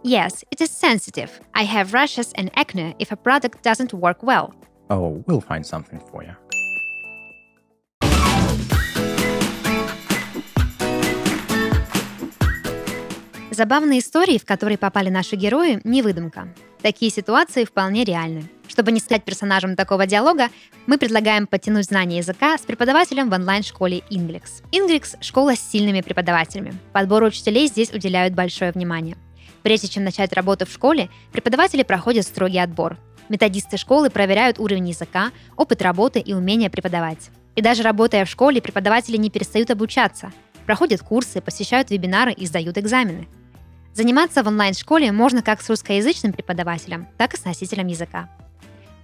Yes, 0.05 0.45
it 0.51 0.61
is 0.61 0.71
sensitive. 0.71 1.31
I 1.55 1.65
have 1.65 1.95
rashes 1.95 2.33
and 2.35 2.51
acne 2.55 2.95
if 2.99 3.13
a 3.13 3.17
product 3.17 3.63
doesn't 3.63 3.95
work 3.95 4.23
well. 4.23 4.53
Oh, 4.91 5.25
we'll 5.27 5.41
find 5.41 5.65
something 5.65 6.01
for 6.11 6.23
you. 6.23 6.35
Забавные 13.51 14.01
истории, 14.01 14.37
в 14.37 14.45
которые 14.45 14.77
попали 14.77 15.09
наши 15.09 15.37
герои, 15.37 15.81
не 15.85 16.03
выдумка. 16.03 16.49
Такие 16.83 17.11
ситуации 17.11 17.65
вполне 17.65 18.05
реальны. 18.05 18.51
Чтобы 18.75 18.91
не 18.91 18.99
стать 18.99 19.23
персонажем 19.23 19.77
такого 19.77 20.05
диалога, 20.05 20.49
мы 20.89 20.99
предлагаем 20.99 21.47
подтянуть 21.47 21.85
знания 21.85 22.19
языка 22.19 22.59
с 22.59 22.63
преподавателем 22.63 23.31
в 23.31 23.33
онлайн-школе 23.33 24.03
Inglix. 24.11 24.65
Inglix– 24.73 25.17
школа 25.21 25.55
с 25.55 25.61
сильными 25.61 26.01
преподавателями. 26.01 26.75
Подбору 26.93 27.27
учителей 27.27 27.69
здесь 27.69 27.93
уделяют 27.93 28.35
большое 28.35 28.73
внимание. 28.73 29.17
Прежде 29.63 29.87
чем 29.87 30.03
начать 30.03 30.33
работу 30.33 30.67
в 30.67 30.73
школе, 30.73 31.09
преподаватели 31.31 31.85
проходят 31.85 32.27
строгий 32.27 32.59
отбор. 32.59 32.99
Методисты 33.29 33.77
школы 33.77 34.11
проверяют 34.11 34.59
уровень 34.59 34.89
языка, 34.89 35.31
опыт 35.57 35.81
работы 35.81 36.19
и 36.19 36.35
умение 36.35 36.69
преподавать. 36.69 37.31
И 37.55 37.63
даже 37.63 37.85
работая 37.85 38.25
в 38.25 38.29
школе, 38.29 38.61
преподаватели 38.61 39.17
не 39.17 39.31
перестают 39.31 39.71
обучаться. 39.71 40.33
Проходят 40.67 41.01
курсы, 41.01 41.41
посещают 41.41 41.91
вебинары 41.91 42.33
и 42.33 42.45
сдают 42.45 42.77
экзамены. 42.77 43.29
Заниматься 43.93 44.43
в 44.43 44.49
онлайн-школе 44.49 45.13
можно 45.13 45.43
как 45.43 45.63
с 45.63 45.71
русскоязычным 45.71 46.33
преподавателем, 46.33 47.07
так 47.17 47.35
и 47.35 47.37
с 47.37 47.45
носителем 47.45 47.87
языка. 47.87 48.29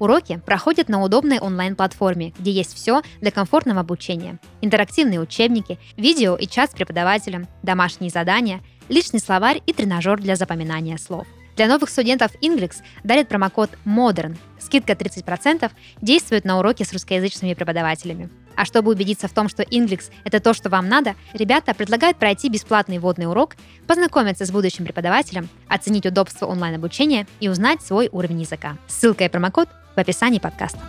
Уроки 0.00 0.40
проходят 0.47 0.88
на 0.88 1.02
удобной 1.02 1.38
онлайн-платформе, 1.38 2.33
где 2.38 2.50
есть 2.50 2.75
все 2.75 3.03
для 3.20 3.31
комфортного 3.31 3.81
обучения. 3.81 4.38
Интерактивные 4.62 5.20
учебники, 5.20 5.79
видео 5.96 6.37
и 6.37 6.48
чат 6.48 6.70
с 6.70 6.75
преподавателем, 6.75 7.46
домашние 7.62 8.11
задания, 8.11 8.62
личный 8.88 9.20
словарь 9.20 9.62
и 9.66 9.75
тренажер 9.75 10.18
для 10.18 10.37
запоминания 10.37 10.96
слов. 10.96 11.27
Для 11.57 11.66
новых 11.66 11.90
студентов 11.90 12.33
Inglix 12.42 12.77
дарит 13.05 13.29
промокод 13.29 13.70
MODERN. 13.85 14.38
Скидка 14.59 14.94
30% 14.94 15.70
действует 16.01 16.46
на 16.46 16.59
уроки 16.59 16.83
с 16.83 16.92
русскоязычными 16.94 17.53
преподавателями. 17.53 18.31
А 18.57 18.64
чтобы 18.64 18.92
убедиться 18.92 19.29
в 19.29 19.33
том, 19.33 19.51
что 19.51 19.62
Inglix— 19.62 20.11
это 20.25 20.40
то, 20.40 20.55
что 20.55 20.70
вам 20.70 20.88
надо, 20.88 21.14
ребята 21.35 21.75
предлагают 21.75 22.16
пройти 22.16 22.48
бесплатный 22.48 22.98
вводный 22.98 23.27
урок, 23.27 23.57
познакомиться 23.87 24.46
с 24.46 24.51
будущим 24.51 24.87
преподавателем, 24.87 25.51
оценить 25.68 26.07
удобство 26.07 26.46
онлайн-обучения 26.46 27.27
и 27.40 27.48
узнать 27.48 27.83
свой 27.83 28.09
уровень 28.11 28.40
языка. 28.40 28.79
Ссылка 28.88 29.25
и 29.25 29.29
промокод 29.29 29.68
в 30.01 30.03
описании 30.03 30.39
подкаста. 30.39 30.81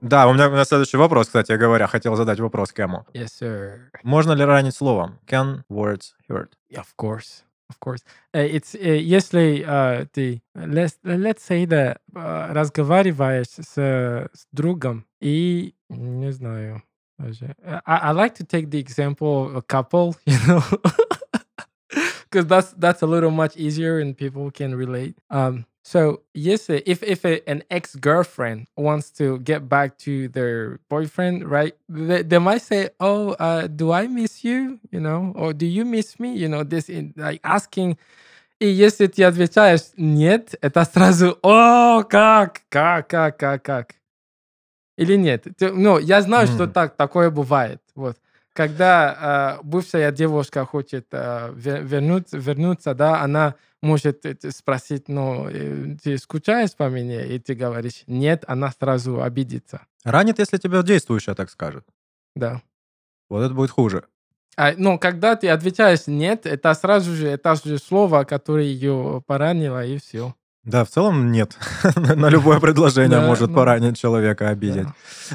Да, 0.00 0.28
у 0.28 0.32
меня, 0.32 0.48
у 0.48 0.52
меня 0.52 0.64
следующий 0.64 0.96
вопрос, 0.96 1.26
кстати 1.26 1.52
говоря. 1.52 1.86
Хотел 1.88 2.14
задать 2.14 2.38
вопрос 2.38 2.72
Кэму. 2.72 3.06
Yes, 3.12 3.28
sir. 3.40 3.80
Можно 4.04 4.32
ли 4.32 4.44
ранить 4.44 4.74
словом? 4.74 5.18
Can 5.26 5.62
words 5.68 6.12
hurt? 6.28 6.52
Of 6.72 6.86
course, 6.96 7.42
of 7.68 7.76
course. 7.84 8.02
Э, 8.32 8.46
It's, 8.46 8.74
э, 8.78 8.98
если 8.98 9.64
э, 9.66 10.06
ты, 10.12 10.42
let's, 10.54 10.94
let's 11.02 11.40
say 11.46 11.66
that, 11.66 11.98
э, 12.14 12.52
разговариваешь 12.52 13.48
с, 13.48 13.74
с 13.76 14.46
другом 14.52 15.06
и, 15.20 15.74
не 15.88 16.32
знаю, 16.32 16.82
I, 17.85 17.97
I 17.97 18.11
like 18.11 18.35
to 18.35 18.43
take 18.43 18.71
the 18.71 18.79
example 18.79 19.47
of 19.47 19.55
a 19.55 19.61
couple, 19.61 20.15
you 20.25 20.37
know, 20.47 20.63
because 22.23 22.45
that's 22.47 22.73
that's 22.73 23.01
a 23.01 23.07
little 23.07 23.31
much 23.31 23.55
easier 23.57 23.99
and 23.99 24.17
people 24.17 24.51
can 24.51 24.75
relate. 24.75 25.17
Um, 25.29 25.65
so 25.83 26.23
yes, 26.33 26.69
uh, 26.69 26.81
if 26.85 27.03
if 27.03 27.23
a, 27.25 27.47
an 27.47 27.63
ex 27.69 27.95
girlfriend 27.95 28.67
wants 28.75 29.11
to 29.11 29.39
get 29.39 29.69
back 29.69 29.97
to 29.99 30.27
their 30.29 30.79
boyfriend, 30.89 31.49
right? 31.49 31.75
They, 31.87 32.23
they 32.23 32.39
might 32.39 32.63
say, 32.63 32.89
"Oh, 32.99 33.31
uh, 33.33 33.67
do 33.67 33.91
I 33.91 34.07
miss 34.07 34.43
you?" 34.43 34.79
You 34.91 34.99
know, 34.99 35.31
or 35.35 35.53
"Do 35.53 35.65
you 35.65 35.85
miss 35.85 36.19
me?" 36.19 36.35
You 36.35 36.49
know, 36.49 36.63
this 36.63 36.89
in 36.89 37.13
like 37.15 37.41
asking. 37.43 37.97
И 38.57 38.67
если 38.67 39.07
ты 39.07 39.23
отвечаешь 39.25 39.91
нет, 39.97 40.55
это 40.61 40.85
сразу 40.85 41.37
«О, 41.43 42.03
как, 42.09 42.61
как, 42.69 43.09
как, 43.09 43.37
как, 43.37 43.63
как». 43.63 43.95
Или 44.96 45.16
нет? 45.16 45.46
Ну, 45.60 45.98
я 45.98 46.20
знаю, 46.22 46.46
что 46.46 46.64
Мгм. 46.64 46.72
так, 46.72 46.96
такое 46.96 47.30
бывает. 47.30 47.80
Вот. 47.94 48.18
Когда 48.52 49.58
э, 49.60 49.64
бывшая 49.64 50.10
девушка 50.12 50.66
хочет 50.66 51.06
э, 51.12 51.52
ве- 51.54 51.82
вернуться, 52.32 52.94
да, 52.94 53.22
она 53.22 53.54
может 53.80 54.26
э, 54.26 54.36
спросить, 54.50 55.08
ну, 55.08 55.48
э, 55.48 55.96
ты 56.02 56.18
скучаешь 56.18 56.74
по 56.74 56.88
мне? 56.88 57.26
И 57.28 57.38
ты 57.38 57.54
говоришь 57.54 58.02
нет, 58.06 58.44
она 58.48 58.72
сразу 58.72 59.22
обидится. 59.22 59.86
Ранит, 60.04 60.38
если 60.40 60.58
тебя 60.58 60.82
действующая 60.82 61.34
так 61.34 61.48
скажет. 61.50 61.86
Да. 62.34 62.60
Вот 63.28 63.42
это 63.44 63.54
будет 63.54 63.70
хуже. 63.70 64.04
А, 64.56 64.72
ну, 64.76 64.98
когда 64.98 65.36
ты 65.36 65.48
отвечаешь 65.48 66.08
нет, 66.08 66.44
это 66.44 66.74
сразу 66.74 67.14
же, 67.14 67.28
это 67.28 67.54
же 67.54 67.78
слово, 67.78 68.24
которое 68.24 68.64
ее 68.66 69.22
поранило, 69.26 69.86
и 69.86 69.96
все. 69.98 70.34
Да, 70.64 70.84
в 70.84 70.88
целом 70.88 71.32
нет. 71.32 71.56
На 71.96 72.28
любое 72.28 72.60
предложение 72.60 73.20
Да, 73.20 73.26
может 73.26 73.48
ну, 73.48 73.54
поранить 73.56 73.98
человека, 73.98 74.48
обидеть. 74.50 74.86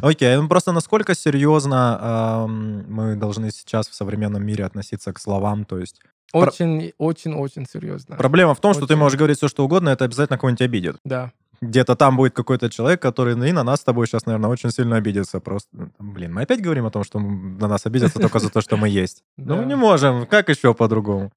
Окей, 0.01 0.35
ну 0.37 0.47
просто 0.47 0.71
насколько 0.71 1.15
серьезно 1.15 2.45
мы 2.47 3.15
должны 3.15 3.51
сейчас 3.51 3.87
в 3.87 3.95
современном 3.95 4.45
мире 4.45 4.65
относиться 4.65 5.11
к 5.13 5.19
словам, 5.19 5.65
то 5.65 5.79
есть 5.79 5.99
Про- 6.31 6.41
Очень, 6.41 6.93
очень, 6.97 7.33
очень 7.33 7.65
серьезно. 7.65 8.15
проблема 8.17 8.53
в 8.53 8.59
том, 8.59 8.73
что 8.73 8.85
ты 8.85 8.93
Очень. 8.93 8.99
можешь 8.99 9.17
говорить 9.17 9.37
все, 9.37 9.47
что 9.47 9.63
угодно, 9.65 9.89
это 9.89 10.05
обязательно 10.05 10.37
кого-нибудь 10.37 10.61
обидит. 10.61 10.97
Да. 11.03 11.31
Где-то 11.61 11.95
там 11.95 12.17
будет 12.17 12.33
какой-то 12.35 12.69
человек, 12.69 13.01
который 13.01 13.33
и 13.49 13.51
на 13.53 13.63
нас 13.63 13.79
с 13.79 13.83
тобой 13.83 14.07
сейчас, 14.07 14.25
наверное, 14.25 14.49
очень 14.49 14.69
сильно 14.71 14.97
обидится. 14.97 15.39
Просто, 15.39 15.69
ну, 15.71 15.89
блин, 15.99 16.33
мы 16.33 16.41
опять 16.41 16.61
говорим 16.61 16.85
о 16.85 16.91
том, 16.91 17.03
что 17.03 17.17
на 17.19 17.67
нас 17.67 17.85
обидятся 17.85 18.19
только 18.19 18.39
за 18.39 18.49
то, 18.49 18.61
что 18.61 18.77
мы 18.77 18.89
есть. 18.89 19.23
Ну, 19.37 19.63
не 19.63 19.75
можем, 19.75 20.25
как 20.27 20.49
еще 20.49 20.73
по-другому? 20.73 21.31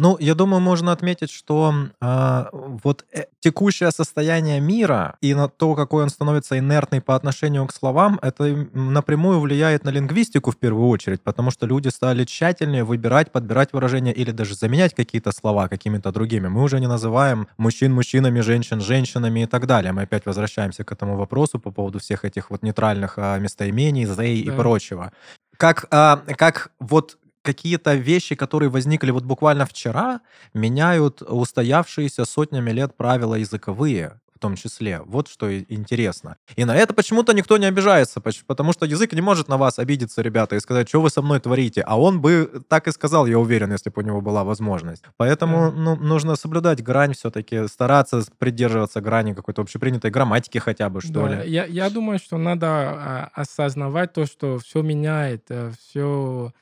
Ну, 0.00 0.16
я 0.20 0.36
думаю, 0.36 0.60
можно 0.60 0.92
отметить, 0.92 1.28
что 1.28 1.74
а, 2.00 2.48
вот 2.52 3.04
э, 3.12 3.24
текущее 3.40 3.90
состояние 3.90 4.60
мира 4.60 5.16
и 5.20 5.34
на 5.34 5.48
то, 5.48 5.74
какой 5.74 6.04
он 6.04 6.08
становится 6.08 6.56
инертный 6.56 7.00
по 7.00 7.16
отношению 7.16 7.66
к 7.66 7.72
словам, 7.74 8.20
это 8.22 8.44
напрямую 8.74 9.40
влияет 9.40 9.82
на 9.82 9.90
лингвистику 9.90 10.52
в 10.52 10.56
первую 10.56 10.88
очередь, 10.88 11.20
потому 11.22 11.50
что 11.50 11.66
люди 11.66 11.88
стали 11.88 12.22
тщательнее 12.24 12.84
выбирать, 12.84 13.32
подбирать 13.32 13.72
выражения 13.72 14.12
или 14.12 14.30
даже 14.30 14.54
заменять 14.54 14.94
какие-то 14.94 15.32
слова 15.32 15.66
какими-то 15.66 16.12
другими. 16.12 16.46
Мы 16.46 16.62
уже 16.62 16.78
не 16.78 16.86
называем 16.86 17.48
мужчин 17.56 17.92
мужчинами, 17.92 18.38
женщин 18.38 18.80
женщинами 18.80 19.40
и 19.40 19.46
так 19.46 19.66
далее. 19.66 19.90
Мы 19.90 20.02
опять 20.02 20.26
возвращаемся 20.26 20.84
к 20.84 20.92
этому 20.92 21.16
вопросу 21.16 21.58
по 21.58 21.72
поводу 21.72 21.98
всех 21.98 22.24
этих 22.24 22.50
вот 22.50 22.62
нейтральных 22.62 23.14
а, 23.16 23.36
местоимений, 23.38 24.04
they 24.04 24.34
и 24.34 24.48
Да. 24.48 24.52
прочего. 24.54 25.12
Как, 25.56 25.86
а, 25.90 26.22
как 26.36 26.70
вот 26.78 27.18
какие-то 27.48 27.94
вещи, 27.94 28.34
которые 28.34 28.68
возникли 28.68 29.10
вот 29.10 29.24
буквально 29.24 29.64
вчера, 29.64 30.20
меняют 30.54 31.22
устоявшиеся 31.22 32.26
сотнями 32.26 32.72
лет 32.72 32.94
правила 32.96 33.36
языковые 33.36 34.20
в 34.38 34.40
том 34.40 34.54
числе. 34.56 35.00
Вот 35.04 35.28
что 35.28 35.46
интересно. 35.58 36.36
И 36.56 36.64
на 36.64 36.76
это 36.76 36.94
почему-то 36.94 37.32
никто 37.32 37.58
не 37.58 37.66
обижается, 37.66 38.20
потому 38.46 38.72
что 38.72 38.86
язык 38.86 39.12
не 39.12 39.20
может 39.20 39.48
на 39.48 39.56
вас 39.56 39.80
обидеться, 39.80 40.22
ребята, 40.22 40.54
и 40.54 40.60
сказать, 40.60 40.88
что 40.88 41.00
вы 41.00 41.10
со 41.10 41.22
мной 41.22 41.40
творите. 41.40 41.80
А 41.80 41.98
он 41.98 42.20
бы 42.20 42.62
так 42.68 42.86
и 42.86 42.92
сказал, 42.92 43.26
я 43.26 43.38
уверен, 43.38 43.72
если 43.72 43.90
бы 43.90 44.02
у 44.02 44.06
него 44.06 44.20
была 44.20 44.44
возможность. 44.44 45.02
Поэтому 45.16 45.72
ну, 45.72 45.96
нужно 45.96 46.36
соблюдать 46.36 46.84
грань 46.84 47.14
все-таки, 47.14 47.66
стараться 47.66 48.22
придерживаться 48.38 49.00
грани 49.00 49.34
какой-то 49.34 49.62
общепринятой 49.62 50.12
грамматики 50.12 50.58
хотя 50.58 50.88
бы, 50.88 51.00
что 51.00 51.26
Да, 51.26 51.28
ли. 51.28 51.50
Я, 51.50 51.64
я 51.66 51.90
думаю, 51.90 52.20
что 52.20 52.38
надо 52.38 52.66
а, 52.66 53.30
осознавать 53.34 54.12
то, 54.12 54.26
что 54.26 54.58
все 54.58 54.82
меняет, 54.82 55.50
все, 55.80 56.52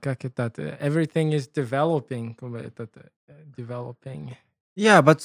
как 0.00 0.24
это, 0.24 0.52
э, 0.56 0.76
everything 0.80 1.32
is 1.32 1.48
developing, 1.52 2.34
как 2.34 2.50
бы 2.50 2.58
этот, 2.58 2.96
э, 3.28 3.44
developing. 3.56 4.36
Yeah, 4.76 5.02
but... 5.02 5.20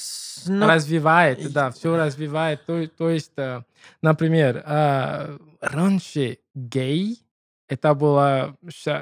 ну, 0.48 0.66
развивает, 0.66 1.52
да, 1.52 1.72
все 1.72 1.96
развивает. 1.98 2.66
То, 2.66 2.88
то 2.88 3.10
есть, 3.10 3.34
э, 3.38 3.62
например, 4.02 4.64
э, 4.66 5.38
раньше 5.60 6.38
гей 6.56 7.22
это 7.72 7.94
было 7.94 8.58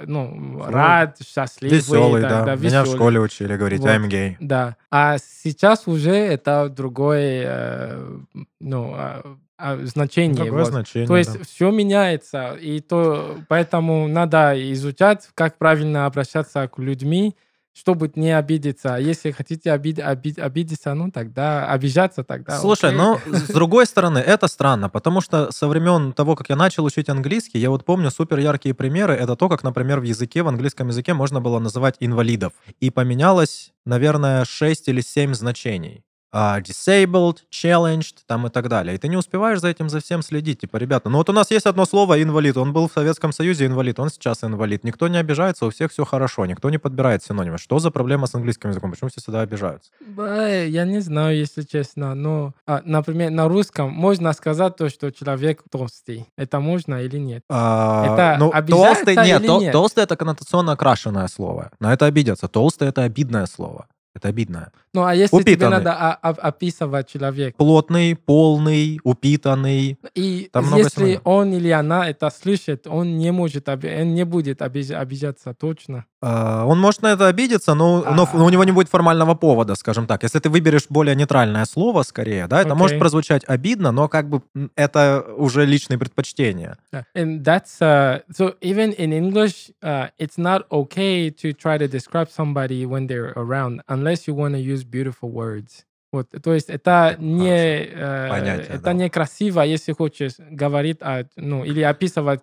ну, 0.05 0.63
рад, 0.63 1.17
счастливый, 1.25 1.77
Веселый, 1.77 2.21
да. 2.21 2.55
Меня 2.55 2.84
в 2.84 2.88
школе 2.88 3.19
учили 3.19 3.58
говорить, 3.58 3.79
Вот. 3.79 3.89
I'm 3.89 4.08
gay. 4.08 4.36
Да. 4.39 4.77
А 4.91 5.17
сейчас 5.17 5.88
уже 5.88 6.12
это 6.12 6.69
другое 6.69 7.43
э, 7.47 8.17
ну, 8.60 8.93
а, 8.95 9.38
а, 9.58 9.77
значение. 9.86 10.36
Другое 10.36 10.65
вот. 10.65 10.71
значение, 10.71 11.08
То 11.08 11.17
есть 11.17 11.34
да. 11.34 11.43
все 11.43 11.71
меняется, 11.71 12.53
и 12.62 12.79
то 12.79 13.39
поэтому 13.47 14.08
надо 14.08 14.53
изучать, 14.73 15.27
как 15.34 15.58
правильно 15.58 16.05
обращаться 16.05 16.67
к 16.67 16.77
людьми, 16.77 17.36
чтобы 17.79 18.11
не 18.15 18.31
обидеться. 18.37 18.95
А 18.95 18.99
Если 18.99 19.31
хотите 19.31 19.69
обид- 19.69 20.01
оби- 20.01 20.39
обидеться, 20.39 20.93
ну 20.93 21.11
тогда 21.11 21.67
обижаться 21.71 22.23
тогда. 22.23 22.59
Слушай, 22.59 22.89
окей. 22.89 22.97
ну, 22.99 23.17
с 23.37 23.47
другой 23.47 23.85
стороны, 23.85 24.19
это 24.19 24.47
странно, 24.47 24.89
потому 24.89 25.21
что 25.21 25.51
со 25.51 25.67
времен 25.67 26.11
того, 26.13 26.35
как 26.35 26.49
я 26.49 26.55
начал 26.55 26.83
учить 26.83 27.09
английский, 27.09 27.57
я 27.59 27.69
вот 27.69 27.85
помню 27.85 28.11
супер 28.11 28.39
яркие 28.39 28.75
примеры. 28.75 29.13
Это 29.13 29.35
то, 29.35 29.47
как, 29.49 29.63
например, 29.63 29.99
в 30.01 30.03
языке, 30.03 30.43
в 30.43 30.47
английском 30.47 30.89
языке 30.89 31.13
можно 31.13 31.39
было 31.39 31.59
называть 31.59 31.95
инвалидов. 32.01 32.51
И 32.81 32.89
поменялось, 32.89 33.71
наверное, 33.85 34.43
6 34.45 34.89
или 34.89 35.01
7 35.01 35.33
значений. 35.33 36.03
А, 36.31 36.59
disabled, 36.59 37.37
challenged, 37.51 38.17
там 38.27 38.45
и 38.45 38.49
так 38.49 38.69
далее. 38.69 38.95
И 38.95 38.97
ты 38.97 39.07
не 39.07 39.17
успеваешь 39.17 39.59
за 39.59 39.69
этим 39.69 39.89
за 39.89 39.99
всем 39.99 40.21
следить. 40.21 40.61
Типа, 40.61 40.77
ребята, 40.77 41.09
ну 41.09 41.17
вот 41.17 41.29
у 41.29 41.33
нас 41.33 41.49
есть 41.49 41.65
одно 41.65 41.85
слово 41.85 42.21
инвалид. 42.21 42.57
Он 42.57 42.71
был 42.71 42.87
в 42.87 42.91
Советском 42.93 43.31
Союзе 43.31 43.65
инвалид, 43.65 43.99
он 43.99 44.09
сейчас 44.09 44.43
инвалид. 44.43 44.83
Никто 44.83 45.07
не 45.07 45.17
обижается, 45.17 45.65
у 45.65 45.71
всех 45.71 45.91
все 45.91 46.05
хорошо. 46.05 46.45
Никто 46.45 46.69
не 46.69 46.77
подбирает 46.77 47.23
синонимы. 47.23 47.57
Что 47.57 47.79
за 47.79 47.89
проблема 47.89 48.27
с 48.27 48.35
английским 48.35 48.69
языком? 48.69 48.91
Почему 48.91 49.09
все 49.09 49.21
всегда 49.21 49.41
обижаются? 49.41 49.91
Я 50.17 50.85
не 50.85 50.99
знаю, 50.99 51.37
если 51.37 51.63
честно, 51.63 52.13
но, 52.13 52.53
а, 52.67 52.81
например, 52.85 53.31
на 53.31 53.47
русском 53.47 53.91
можно 53.91 54.31
сказать 54.33 54.75
то, 54.75 54.89
что 54.89 55.11
человек 55.11 55.63
толстый. 55.71 56.27
Это 56.37 56.59
можно 56.59 57.03
или 57.03 57.17
нет? 57.17 57.43
А, 57.49 58.05
Это 58.05 58.37
ну, 58.39 58.51
толстый, 58.67 59.15
нет, 59.15 59.41
или 59.41 59.49
тол- 59.49 59.61
нет? 59.61 59.73
толстый 59.73 60.03
это 60.03 60.15
коннотационно 60.15 60.73
окрашенное 60.73 61.27
слово. 61.27 61.71
На 61.79 61.93
это 61.93 62.05
обидятся. 62.05 62.47
Толстый 62.47 62.87
это 62.87 63.03
обидное 63.03 63.47
слово. 63.47 63.87
Это 64.15 64.27
обидное. 64.29 64.71
Ну, 64.93 65.03
а 65.03 65.13
если 65.13 65.37
тебе 65.37 65.53
Упитанный. 65.53 65.77
надо 65.77 65.93
а- 65.93 66.17
а- 66.21 66.29
описывать 66.31 67.07
человека, 67.09 67.55
Плотный, 67.57 68.15
полный, 68.15 68.99
упитанный. 69.03 69.99
и 70.15 70.49
Там 70.51 70.75
если 70.75 71.21
он 71.23 71.53
или 71.53 71.69
она 71.69 72.09
это 72.09 72.29
слышит, 72.31 72.87
он 72.87 73.17
не 73.17 73.31
может, 73.31 73.69
он 73.69 74.15
не 74.15 74.25
будет 74.25 74.61
обиж- 74.61 74.95
обижаться 74.95 75.53
точно. 75.53 76.05
А, 76.21 76.65
он 76.65 76.79
может 76.79 77.01
на 77.01 77.13
это 77.13 77.27
обидеться, 77.27 77.73
но, 77.75 78.03
но 78.03 78.23
ф- 78.23 78.34
А. 78.34 78.38
но 78.38 78.45
у 78.45 78.49
него 78.49 78.63
не 78.65 78.73
будет 78.73 78.89
формального 78.89 79.36
повода, 79.36 79.75
скажем 79.75 80.05
так. 80.05 80.23
Если 80.23 80.39
ты 80.39 80.49
выберешь 80.49 80.86
более 80.89 81.15
нейтральное 81.15 81.63
слово, 81.65 82.03
скорее, 82.03 82.47
да, 82.47 82.62
это 82.62 82.75
может 82.75 82.93
Окей. 82.95 82.99
прозвучать 82.99 83.43
обидно, 83.47 83.91
но 83.91 84.08
как 84.10 84.27
бы 84.29 84.41
это 84.75 85.25
уже 85.38 85.65
личные 85.65 85.97
предпочтения. 85.97 86.77
And 87.15 87.43
that's 87.43 87.79
uh, 87.79 88.21
so 88.36 88.55
even 88.62 88.93
in 88.97 89.13
English, 89.13 89.71
uh, 89.82 90.10
it's 90.19 90.38
not 90.38 90.63
okay 90.69 91.29
to 91.29 91.53
try 91.53 91.77
to 91.77 91.88
describe 91.88 92.29
somebody 92.29 92.86
when 92.86 93.08
they're 93.08 93.34
around 93.38 93.82
unless 93.88 94.27
you 94.27 94.36
want 94.36 94.53
to 94.55 94.60
use 94.60 94.84
beautiful 94.84 95.32
words. 95.32 95.86
Вот, 96.12 96.27
то 96.43 96.53
есть 96.55 96.69
это 96.71 97.15
не 97.19 97.86
э, 97.86 98.29
Понятие, 98.29 98.65
это 98.67 98.82
да. 98.86 98.93
некрасиво, 98.93 99.62
если 99.62 99.93
хочешь 99.93 100.34
говорить 100.39 100.97
о, 101.01 101.25
ну 101.38 101.63
или 101.63 101.82
описывать 101.82 102.41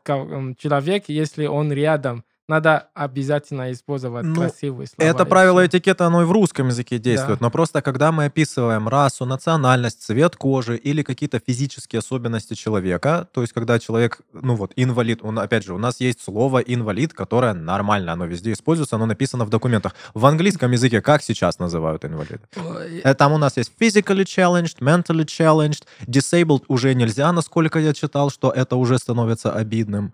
человека, 0.56 1.06
если 1.12 1.46
он 1.46 1.72
рядом. 1.72 2.24
Надо 2.48 2.88
обязательно 2.94 3.72
использовать 3.72 4.24
Ну, 4.24 4.34
красивые 4.36 4.86
слова. 4.86 5.10
Это 5.10 5.24
правило 5.24 5.66
этикета, 5.66 6.06
оно 6.06 6.22
и 6.22 6.24
в 6.24 6.30
русском 6.30 6.68
языке 6.68 6.98
действует. 6.98 7.40
Да. 7.40 7.46
Но 7.46 7.50
просто 7.50 7.82
когда 7.82 8.12
мы 8.12 8.26
описываем 8.26 8.86
расу, 8.88 9.24
национальность, 9.26 10.02
цвет 10.02 10.36
кожи 10.36 10.76
или 10.76 11.02
какие-то 11.02 11.40
физические 11.44 11.98
особенности 11.98 12.54
человека, 12.54 13.26
то 13.32 13.40
есть 13.40 13.52
когда 13.52 13.80
человек, 13.80 14.20
ну 14.32 14.54
вот, 14.54 14.72
инвалид, 14.76 15.20
он, 15.22 15.40
опять 15.40 15.64
же, 15.64 15.74
у 15.74 15.78
нас 15.78 16.00
есть 16.00 16.22
слово 16.22 16.60
инвалид, 16.60 17.12
которое 17.12 17.52
нормально, 17.52 18.12
оно 18.12 18.26
везде 18.26 18.52
используется, 18.52 18.94
оно 18.94 19.06
написано 19.06 19.44
в 19.44 19.50
документах. 19.50 19.96
В 20.14 20.24
английском 20.24 20.70
языке 20.70 21.00
как 21.02 21.22
сейчас 21.22 21.58
называют 21.58 22.04
инвалида? 22.04 22.42
Ой, 22.56 23.00
Э, 23.02 23.14
Там 23.14 23.32
у 23.32 23.38
нас 23.38 23.56
есть 23.56 23.72
physically 23.80 24.24
challenged, 24.24 24.78
mentally 24.80 25.24
challenged, 25.24 25.82
disabled 26.06 26.62
уже 26.68 26.94
нельзя, 26.94 27.32
насколько 27.32 27.80
я 27.80 27.92
читал, 27.92 28.30
что 28.30 28.50
это 28.50 28.76
уже 28.76 28.98
становится 28.98 29.52
обидным. 29.52 30.12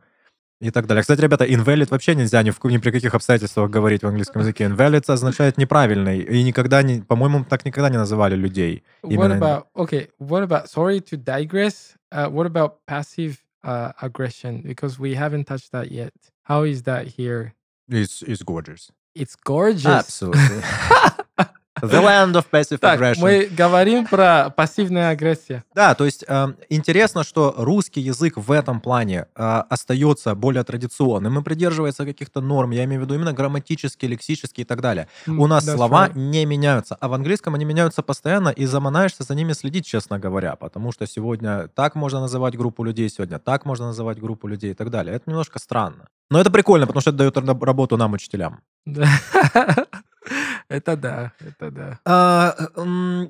И 0.62 0.70
так 0.70 0.86
далее. 0.86 1.02
Кстати, 1.02 1.20
ребята, 1.20 1.44
invalid 1.44 1.88
вообще 1.90 2.14
нельзя 2.14 2.40
ни, 2.44 2.50
в, 2.50 2.64
ни 2.64 2.78
при 2.78 2.92
каких 2.92 3.12
обстоятельствах 3.16 3.68
говорить 3.68 4.04
в 4.04 4.06
английском 4.06 4.42
языке. 4.42 4.64
Invalid 4.66 5.02
означает 5.08 5.58
неправильный. 5.58 6.20
И 6.20 6.44
никогда 6.44 6.84
не, 6.84 7.00
по-моему, 7.00 7.44
так 7.44 7.64
никогда 7.64 7.90
не 7.90 7.96
называли 7.96 8.36
людей. 8.36 8.84
What 9.02 9.12
Именно- 9.12 9.38
about 9.38 9.66
okay? 9.74 10.08
What 10.20 10.44
about 10.44 10.68
sorry 10.68 11.00
to 11.00 11.16
digress? 11.16 11.96
Uh, 12.12 12.30
what 12.30 12.46
about 12.46 12.74
passive 12.86 13.38
uh, 13.64 13.90
aggression? 14.00 14.62
Because 14.62 15.00
we 15.00 15.16
haven't 15.16 15.46
touched 15.48 15.72
that 15.72 15.90
yet. 15.90 16.12
How 16.44 16.62
is 16.62 16.84
that 16.84 17.08
here? 17.18 17.54
It's, 17.88 18.22
it's 18.22 18.44
gorgeous. 18.44 18.92
It's 19.16 19.34
gorgeous. 19.34 19.84
Absolutely. 19.84 20.62
The 21.82 22.00
land 22.00 22.32
of 22.34 22.44
passive 22.50 22.78
Так, 22.78 23.00
aggression. 23.00 23.20
мы 23.20 23.48
говорим 23.50 24.06
про 24.06 24.50
пассивную 24.56 25.08
агрессию. 25.10 25.64
Да, 25.74 25.94
то 25.94 26.04
есть 26.04 26.24
э, 26.28 26.48
интересно, 26.68 27.24
что 27.24 27.54
русский 27.56 28.00
язык 28.00 28.36
в 28.36 28.52
этом 28.52 28.80
плане 28.80 29.26
э, 29.34 29.62
остается 29.68 30.34
более 30.36 30.62
традиционным 30.62 31.38
и 31.38 31.42
придерживается 31.42 32.04
каких-то 32.04 32.40
норм, 32.40 32.70
я 32.70 32.84
имею 32.84 33.00
в 33.00 33.04
виду 33.04 33.14
именно 33.16 33.32
грамматические, 33.32 34.10
лексические 34.12 34.62
и 34.62 34.66
так 34.66 34.80
далее. 34.80 35.08
У 35.26 35.46
нас 35.48 35.66
That's 35.66 35.74
слова 35.74 36.06
right. 36.08 36.16
не 36.18 36.46
меняются, 36.46 36.94
а 37.00 37.08
в 37.08 37.14
английском 37.14 37.54
они 37.54 37.64
меняются 37.64 38.02
постоянно, 38.02 38.50
и 38.50 38.64
заманаешься 38.64 39.24
за 39.24 39.34
ними 39.34 39.52
следить, 39.52 39.84
честно 39.86 40.20
говоря, 40.20 40.54
потому 40.54 40.92
что 40.92 41.06
сегодня 41.06 41.68
так 41.74 41.96
можно 41.96 42.20
называть 42.20 42.56
группу 42.56 42.84
людей, 42.84 43.08
сегодня 43.08 43.38
так 43.40 43.64
можно 43.64 43.86
называть 43.86 44.20
группу 44.20 44.46
людей 44.46 44.70
и 44.70 44.74
так 44.74 44.90
далее. 44.90 45.16
Это 45.16 45.28
немножко 45.28 45.58
странно. 45.58 46.06
Но 46.30 46.40
это 46.40 46.50
прикольно, 46.50 46.86
потому 46.86 47.00
что 47.00 47.10
это 47.10 47.18
дает 47.18 47.36
раб- 47.36 47.62
работу 47.62 47.96
нам, 47.96 48.12
учителям. 48.12 48.60
Да. 48.86 49.06
Это 50.68 50.96
да, 50.96 51.32
это 51.40 51.70
да. 51.70 51.98
А, 52.04 52.56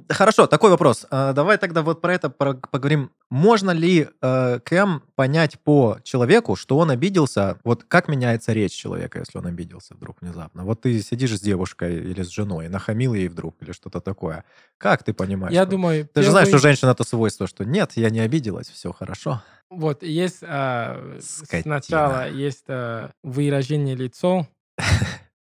хорошо, 0.08 0.46
такой 0.46 0.70
вопрос. 0.70 1.06
А, 1.10 1.32
давай 1.32 1.58
тогда 1.58 1.82
вот 1.82 2.00
про 2.00 2.14
это 2.14 2.30
поговорим. 2.30 3.10
Можно 3.30 3.70
ли 3.70 4.08
э, 4.20 4.60
Кэм 4.60 5.02
понять 5.14 5.58
по 5.58 5.98
человеку, 6.04 6.54
что 6.54 6.78
он 6.78 6.90
обиделся? 6.90 7.58
Вот 7.64 7.84
как 7.84 8.08
меняется 8.08 8.52
речь 8.52 8.72
человека, 8.72 9.18
если 9.18 9.38
он 9.38 9.46
обиделся 9.46 9.94
вдруг 9.94 10.20
внезапно? 10.20 10.64
Вот 10.64 10.82
ты 10.82 11.00
сидишь 11.00 11.36
с 11.36 11.40
девушкой 11.40 11.96
или 11.96 12.22
с 12.22 12.28
женой, 12.28 12.68
нахамил 12.68 13.14
ей 13.14 13.28
вдруг 13.28 13.56
или 13.60 13.72
что-то 13.72 14.00
такое. 14.00 14.44
Как 14.78 15.02
ты 15.02 15.12
понимаешь? 15.12 15.54
Я 15.54 15.62
что- 15.62 15.70
думаю, 15.72 16.08
Ты 16.12 16.22
же 16.22 16.30
знаешь, 16.30 16.48
что 16.48 16.58
женщина 16.58 16.90
это 16.90 17.04
свойство, 17.04 17.46
что 17.46 17.64
нет, 17.64 17.92
я 17.96 18.10
не 18.10 18.20
обиделась, 18.20 18.68
все 18.68 18.92
хорошо. 18.92 19.42
Вот 19.70 20.02
есть 20.02 20.38
Скотина. 20.40 21.62
сначала 21.62 22.28
есть 22.28 22.64
а, 22.68 23.10
выражение 23.22 23.96
лицо. 23.96 24.46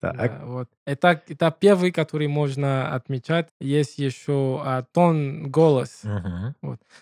Так. 0.02 0.16
Да, 0.16 0.46
вот. 0.46 0.70
Это, 0.86 1.22
это 1.28 1.52
первый, 1.60 1.92
который 1.92 2.28
можно 2.28 2.94
отмечать. 2.94 3.50
Есть 3.60 3.98
еще 4.00 4.62
а, 4.64 4.84
тон 4.94 5.52
голос. 5.52 6.02
Мгм. 6.04 6.56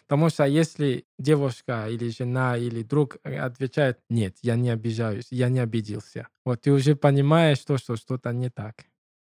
Потому 0.08 0.30
что 0.30 0.46
если 0.46 1.06
девушка 1.20 1.88
или 1.90 2.10
жена 2.10 2.58
или 2.58 2.84
друг 2.84 3.18
э, 3.24 3.38
отвечает, 3.38 4.00
нет, 4.10 4.36
я 4.42 4.56
не 4.56 4.70
обижаюсь, 4.70 5.28
я 5.32 5.50
не 5.50 5.60
обиделся, 5.60 6.28
вот 6.46 6.62
ты 6.62 6.72
уже 6.72 6.96
понимаешь, 6.96 7.60
что, 7.60 7.78
что 7.78 7.96
что-то 7.96 8.32
не 8.34 8.50
так. 8.50 8.76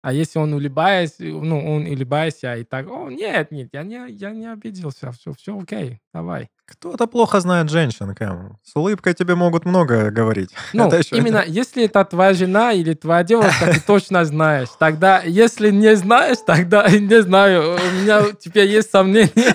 А 0.01 0.13
если 0.13 0.39
он 0.39 0.53
улыбается, 0.53 1.23
ну, 1.23 1.75
он 1.75 1.85
улыбается 1.85 2.55
и 2.55 2.63
так, 2.63 2.87
о, 2.89 3.09
нет, 3.09 3.51
нет, 3.51 3.69
я 3.71 3.83
не, 3.83 4.11
я 4.11 4.31
не 4.31 4.51
обиделся, 4.51 5.11
все, 5.11 5.31
все 5.33 5.59
окей, 5.59 5.99
давай. 6.13 6.49
Кто-то 6.65 7.05
плохо 7.05 7.39
знает 7.41 7.69
женщин, 7.69 8.15
Кэм. 8.15 8.57
С 8.63 8.75
улыбкой 8.75 9.13
тебе 9.13 9.35
могут 9.35 9.65
много 9.65 10.09
говорить. 10.09 10.49
Ну, 10.73 10.89
именно, 11.11 11.43
если 11.45 11.83
это 11.83 12.03
твоя 12.05 12.33
жена 12.33 12.71
или 12.71 12.93
твоя 12.93 13.23
девушка, 13.23 13.73
ты 13.73 13.79
точно 13.85 14.25
знаешь. 14.25 14.69
Тогда, 14.79 15.21
если 15.21 15.69
не 15.69 15.95
знаешь, 15.95 16.37
тогда, 16.45 16.89
не 16.89 17.21
знаю, 17.21 17.75
у 17.75 18.01
меня 18.01 18.23
теперь 18.39 18.67
есть 18.67 18.89
сомнения. 18.89 19.53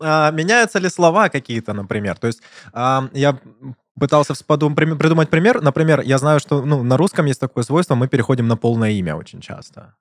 А, 0.00 0.30
меняются 0.30 0.78
ли 0.78 0.88
слова 0.88 1.28
какие-то, 1.28 1.72
например? 1.72 2.16
То 2.16 2.28
есть 2.28 2.42
а, 2.72 3.08
я 3.12 3.38
пытался 3.98 4.34
прим- 4.44 4.98
придумать 4.98 5.30
пример. 5.30 5.60
Например, 5.62 6.00
я 6.00 6.18
знаю, 6.18 6.40
что 6.40 6.64
ну, 6.64 6.82
на 6.82 6.96
русском 6.96 7.26
есть 7.26 7.40
такое 7.40 7.64
свойство, 7.64 7.94
мы 7.94 8.08
переходим 8.08 8.48
на 8.48 8.56
полное 8.56 8.90
имя 8.90 9.16
очень 9.16 9.40
часто. 9.40 9.94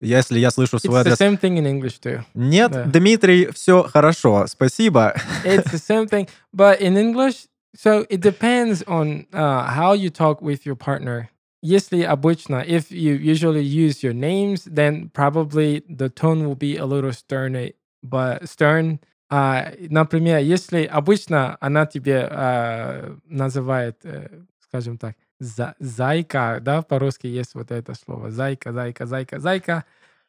Если 0.00 0.40
я 0.40 0.50
слышу 0.50 0.76
It's 0.76 0.80
свой 0.80 1.02
the 1.02 1.12
адрес... 1.12 1.20
same 1.20 1.38
thing 1.40 1.56
in 1.58 1.66
English 1.66 2.00
too. 2.00 2.22
Нет, 2.34 2.72
Да. 2.72 2.84
Дмитрий, 2.86 3.46
все 3.52 3.84
хорошо, 3.84 4.46
спасибо. 4.48 5.14
It's 5.44 5.70
the 5.70 5.78
same 5.78 6.08
thing, 6.08 6.28
but 6.52 6.80
in 6.80 6.96
English, 6.96 7.46
so 7.76 8.04
it 8.10 8.20
depends 8.20 8.82
on 8.88 9.26
uh, 9.32 9.64
how 9.68 9.92
you 9.94 10.10
talk 10.10 10.40
with 10.42 10.66
your 10.66 10.74
partner. 10.76 11.28
Если 11.62 12.02
обычно, 12.02 12.64
if 12.66 12.90
you 12.90 13.14
usually 13.14 13.62
use 13.62 14.02
your 14.02 14.12
names, 14.12 14.64
then 14.64 15.10
probably 15.14 15.84
the 15.88 16.08
tone 16.08 16.44
will 16.44 16.56
be 16.56 16.76
a 16.76 16.84
little 16.84 17.12
stern, 17.12 17.70
but 18.02 18.48
stern. 18.48 18.98
А, 19.34 19.72
например, 19.88 20.40
если 20.40 20.84
обычно 20.84 21.56
она 21.58 21.86
тебе 21.86 22.28
а, 22.30 23.16
называет, 23.26 23.96
э, 24.04 24.28
скажем 24.68 24.98
так, 24.98 25.14
за- 25.40 25.74
зайка, 25.78 26.58
да, 26.60 26.82
по-русски 26.82 27.28
есть 27.28 27.54
вот 27.54 27.70
это 27.70 27.94
слово, 27.94 28.30
зайка, 28.30 28.72
зайка, 28.72 29.06
зайка, 29.06 29.40
зайка. 29.40 29.84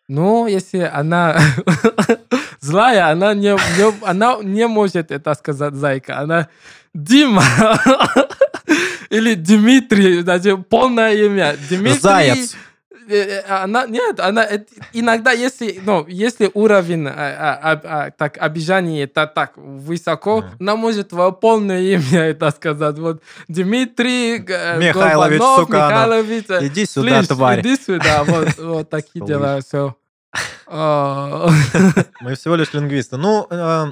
Но 0.08 0.48
если 0.48 0.80
она 0.80 1.38
злая, 2.62 3.10
она 3.12 3.34
не, 3.34 3.50
не- 3.78 4.08
она 4.10 4.38
не 4.42 4.68
может 4.68 5.12
это 5.12 5.34
сказать 5.34 5.74
зайка. 5.74 6.20
Она 6.20 6.48
Дима 6.94 7.44
или 9.10 9.34
Дмитрий, 9.36 10.24
даже 10.24 10.58
полное 10.58 11.14
имя. 11.14 11.58
Дмитрий. 11.70 12.00
Заяц. 12.00 12.56
Э, 13.08 13.16
э, 13.16 13.42
Она, 13.48 13.86
нет, 13.88 14.20
она 14.20 14.44
э, 14.46 14.66
иногда, 14.94 15.32
если, 15.32 15.80
ну, 15.86 16.06
если 16.08 16.50
уровень 16.54 17.08
а, 17.08 17.12
а, 17.14 17.60
а, 17.72 17.82
а, 17.84 18.12
так, 18.12 18.38
обижания 18.40 19.04
это 19.04 19.28
так 19.28 19.54
высоко, 19.56 20.42
Мгм. 20.42 20.50
она 20.60 20.76
может 20.76 21.10
полное 21.42 21.82
имя 21.82 22.20
это 22.22 22.52
сказать. 22.52 22.98
Вот 22.98 23.22
Дмитрий 23.48 24.40
Михайлович 24.40 25.40
Горбанов, 25.40 25.60
Суканов. 25.60 25.92
Михайлович, 25.92 26.46
э, 26.50 26.68
Иди 26.68 26.86
сюда, 26.86 27.18
Слышь, 27.18 27.28
тварь. 27.28 27.62
Иди 27.62 27.76
сюда, 27.76 28.24
вот, 28.24 28.48
вот 28.58 28.90
такие 28.90 29.26
дела, 29.26 29.60
все. 29.62 29.96
А, 30.68 31.48
Мы 32.22 32.34
всего 32.36 32.56
лишь 32.56 32.74
лингвисты. 32.74 33.18
Ну, 33.18 33.46
э, 33.50 33.86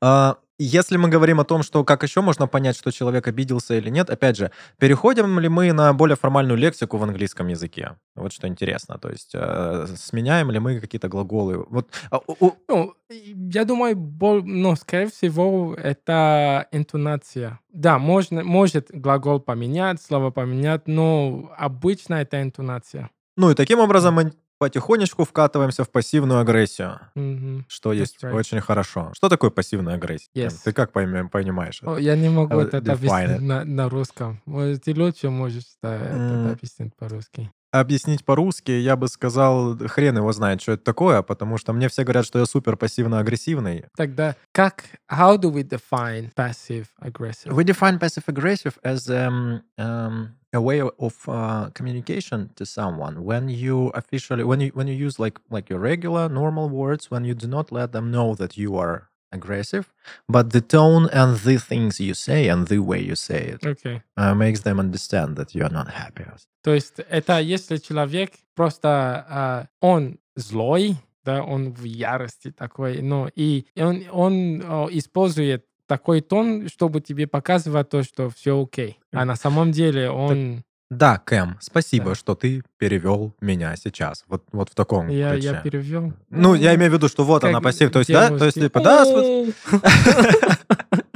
если 0.58 0.96
мы 0.96 1.08
говорим 1.08 1.40
о 1.40 1.44
том, 1.44 1.62
что 1.62 1.84
как 1.84 2.02
еще 2.02 2.20
можно 2.20 2.46
понять, 2.46 2.76
что 2.76 2.90
человек 2.90 3.28
обиделся 3.28 3.74
или 3.74 3.90
нет, 3.90 4.10
опять 4.10 4.36
же, 4.36 4.50
переходим 4.78 5.38
ли 5.38 5.48
мы 5.48 5.72
на 5.72 5.92
более 5.92 6.16
формальную 6.16 6.56
лексику 6.58 6.96
в 6.98 7.02
английском 7.02 7.48
языке? 7.48 7.96
Вот 8.16 8.32
что 8.32 8.48
интересно. 8.48 8.98
То 8.98 9.08
есть 9.10 9.30
э, 9.34 9.86
сменяем 9.96 10.50
ли 10.50 10.58
мы 10.58 10.80
какие-то 10.80 11.08
глаголы? 11.08 11.64
Вот 11.70 11.88
а, 12.10 12.18
у- 12.26 12.52
Ну, 12.68 12.94
я 13.08 13.64
думаю, 13.64 13.96
бол- 13.96 14.42
ну, 14.44 14.74
скорее 14.76 15.06
всего, 15.06 15.74
это 15.74 16.66
интонация. 16.72 17.60
Да, 17.72 17.98
можно, 17.98 18.42
может 18.44 18.88
глагол 18.90 19.40
поменять, 19.40 20.02
слово 20.02 20.30
поменять, 20.30 20.88
но 20.88 21.52
обычно 21.56 22.16
это 22.16 22.42
интонация. 22.42 23.10
ну 23.36 23.50
и 23.50 23.54
таким 23.54 23.78
образом 23.78 24.18
потихонечку 24.58 25.24
вкатываемся 25.24 25.84
в 25.84 25.90
пассивную 25.90 26.40
агрессию, 26.40 27.00
Мгм. 27.14 27.64
что 27.68 27.92
есть 27.92 28.22
right. 28.22 28.32
очень 28.34 28.60
хорошо. 28.60 29.12
Что 29.14 29.28
такое 29.28 29.50
пассивная 29.50 29.94
агрессия? 29.94 30.28
Yes. 30.34 30.54
Ты 30.64 30.72
как 30.72 30.92
пойме- 30.92 31.28
понимаешь? 31.28 31.78
это? 31.82 31.92
О, 31.94 31.98
я 31.98 32.16
не 32.16 32.28
могу 32.28 32.54
Uh, 32.54 32.66
это 32.66 32.78
объяснить 32.78 33.40
на, 33.40 33.64
на 33.64 33.88
русском. 33.88 34.40
Может, 34.46 34.84
ты 34.84 34.94
лучше 34.94 35.30
можешь 35.30 35.64
да, 35.82 35.94
это 35.94 36.14
М. 36.16 36.50
объяснить 36.52 36.94
по-русски. 36.96 37.50
Объяснить 37.70 38.24
по-русски, 38.24 38.70
я 38.70 38.96
бы 38.96 39.08
сказал, 39.08 39.76
хрен 39.76 40.16
его 40.16 40.32
знает, 40.32 40.62
что 40.62 40.72
это 40.72 40.84
такое, 40.84 41.20
потому 41.22 41.58
что 41.58 41.74
мне 41.74 41.88
все 41.88 42.02
говорят, 42.02 42.24
что 42.24 42.38
я 42.38 42.46
супер 42.46 42.76
пассивно-агрессивный. 42.76 43.84
Тогда 43.94 44.36
как, 44.52 44.84
how 45.10 45.36
do 45.36 45.52
we 45.52 45.62
define 45.62 46.32
passive 46.34 46.86
aggressive? 47.02 47.52
We 47.52 47.64
define 47.64 47.98
passive 47.98 48.24
aggressive 48.26 48.78
as 48.82 49.10
um, 49.10 49.60
um, 49.76 50.30
a 50.52 50.60
way 50.60 50.80
of 50.80 51.14
uh, 51.28 51.70
communication 51.74 52.50
to 52.56 52.64
someone 52.64 53.24
when 53.24 53.48
you 53.48 53.88
officially 53.94 54.44
when 54.44 54.60
you 54.60 54.70
when 54.72 54.86
you 54.86 54.94
use 54.94 55.18
like 55.18 55.38
like 55.50 55.68
your 55.68 55.78
regular 55.78 56.28
normal 56.28 56.70
words 56.70 57.10
when 57.10 57.24
you 57.24 57.34
do 57.34 57.46
not 57.46 57.70
let 57.70 57.92
them 57.92 58.10
know 58.10 58.34
that 58.34 58.56
you 58.56 58.76
are 58.76 59.10
aggressive, 59.32 59.84
but 60.28 60.50
the 60.50 60.60
tone 60.60 61.08
and 61.12 61.36
the 61.38 61.58
things 61.58 62.00
you 62.00 62.14
say 62.14 62.48
and 62.48 62.68
the 62.68 62.78
way 62.78 63.00
you 63.00 63.14
say 63.14 63.54
it 63.54 63.66
Окей. 63.66 64.02
uh, 64.16 64.34
makes 64.34 64.60
them 64.60 64.78
understand 64.78 65.36
that 65.36 65.54
you 65.54 65.62
are 65.64 65.72
not 65.72 65.88
happy. 65.88 66.24
То 66.62 66.74
есть 66.74 67.00
это 67.08 67.40
если 67.40 67.76
человек 67.78 68.32
просто 68.54 69.26
а, 69.28 69.66
он 69.80 70.18
злой, 70.36 70.96
да, 71.24 71.42
он 71.42 71.72
в 71.72 71.84
ярости 71.84 72.50
такой, 72.50 73.02
ну 73.02 73.28
и 73.34 73.66
он, 73.76 74.04
он 74.10 74.62
о, 74.66 74.88
использует 74.90 75.64
такой 75.86 76.20
тон, 76.20 76.68
чтобы 76.68 77.00
тебе 77.00 77.26
показывать 77.26 77.88
то, 77.88 78.02
что 78.02 78.30
все 78.30 78.62
окей. 78.62 78.98
А 79.12 79.24
на 79.24 79.36
самом 79.36 79.72
деле 79.72 80.10
он... 80.10 80.62
Да, 80.90 81.18
Кэм, 81.18 81.58
спасибо, 81.60 82.10
Да. 82.10 82.14
что 82.14 82.34
ты 82.34 82.62
перевел 82.78 83.34
меня 83.42 83.76
сейчас. 83.76 84.24
Вот, 84.26 84.44
вот 84.52 84.70
в 84.70 84.74
таком 84.74 85.08
Я, 85.08 85.32
ключе. 85.32 85.48
я 85.48 85.54
перевел. 85.60 86.14
Ну, 86.30 86.54
я 86.54 86.74
имею 86.76 86.90
в 86.90 86.94
виду, 86.94 87.08
что 87.08 87.24
вот 87.24 87.42
Как 87.42 87.50
она 87.50 87.60
пассив. 87.60 87.90
То 87.92 87.98
есть, 87.98 88.10
да, 88.10 88.28
то 88.28 88.46
есть, 88.46 88.56
девушки. 88.56 88.60
типа, 88.60 88.80
да, 88.80 89.04
сп- 89.04 89.54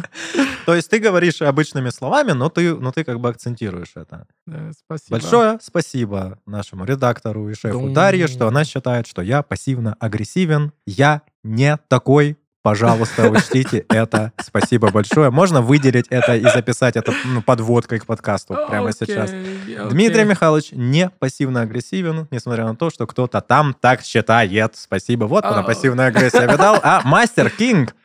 То 0.66 0.74
есть 0.76 0.90
ты 0.90 0.98
говоришь 0.98 1.42
обычными 1.42 1.88
словами, 1.90 2.32
но 2.32 2.48
ты, 2.48 2.74
но 2.74 2.92
ты 2.92 3.02
как 3.02 3.18
бы 3.18 3.30
акцентируешь 3.30 3.92
это. 3.96 4.26
Да, 4.46 4.70
Спасибо. 4.84 5.10
Большое 5.10 5.58
спасибо 5.60 6.38
нашему 6.46 6.84
редактору 6.84 7.48
и 7.48 7.54
шефу 7.54 7.80
Дум. 7.80 7.94
Дарье, 7.94 8.28
что 8.28 8.46
она 8.46 8.64
считает, 8.64 9.06
что 9.06 9.22
я 9.22 9.42
пассивно-агрессивен. 9.42 10.72
Я 10.86 11.22
не 11.42 11.76
такой. 11.88 12.36
Пожалуйста, 12.62 13.28
учтите 13.28 13.84
это. 13.88 14.32
Спасибо 14.40 14.90
большое. 14.92 15.30
Можно 15.30 15.62
выделить 15.62 16.06
это 16.10 16.36
и 16.36 16.42
записать 16.42 16.96
это 16.96 17.12
ну, 17.24 17.42
подводкой 17.42 17.98
к 17.98 18.06
подкасту 18.06 18.54
прямо 18.68 18.90
Окей, 18.90 19.06
сейчас. 19.06 19.30
окей. 19.30 19.78
Дмитрий 19.90 20.24
Михайлович 20.24 20.70
не 20.70 21.10
пассивно-агрессивен, 21.10 22.28
несмотря 22.30 22.64
на 22.64 22.76
то, 22.76 22.90
что 22.90 23.08
кто-то 23.08 23.40
там 23.40 23.74
так 23.74 24.02
считает. 24.02 24.76
Спасибо. 24.76 25.24
Вот 25.24 25.44
она 25.44 25.60
А. 25.60 25.62
пассивная 25.64 26.06
агрессия 26.06 26.46
видал. 26.46 26.78
А 26.82 27.02
мастер 27.04 27.50
Кинг. 27.50 27.96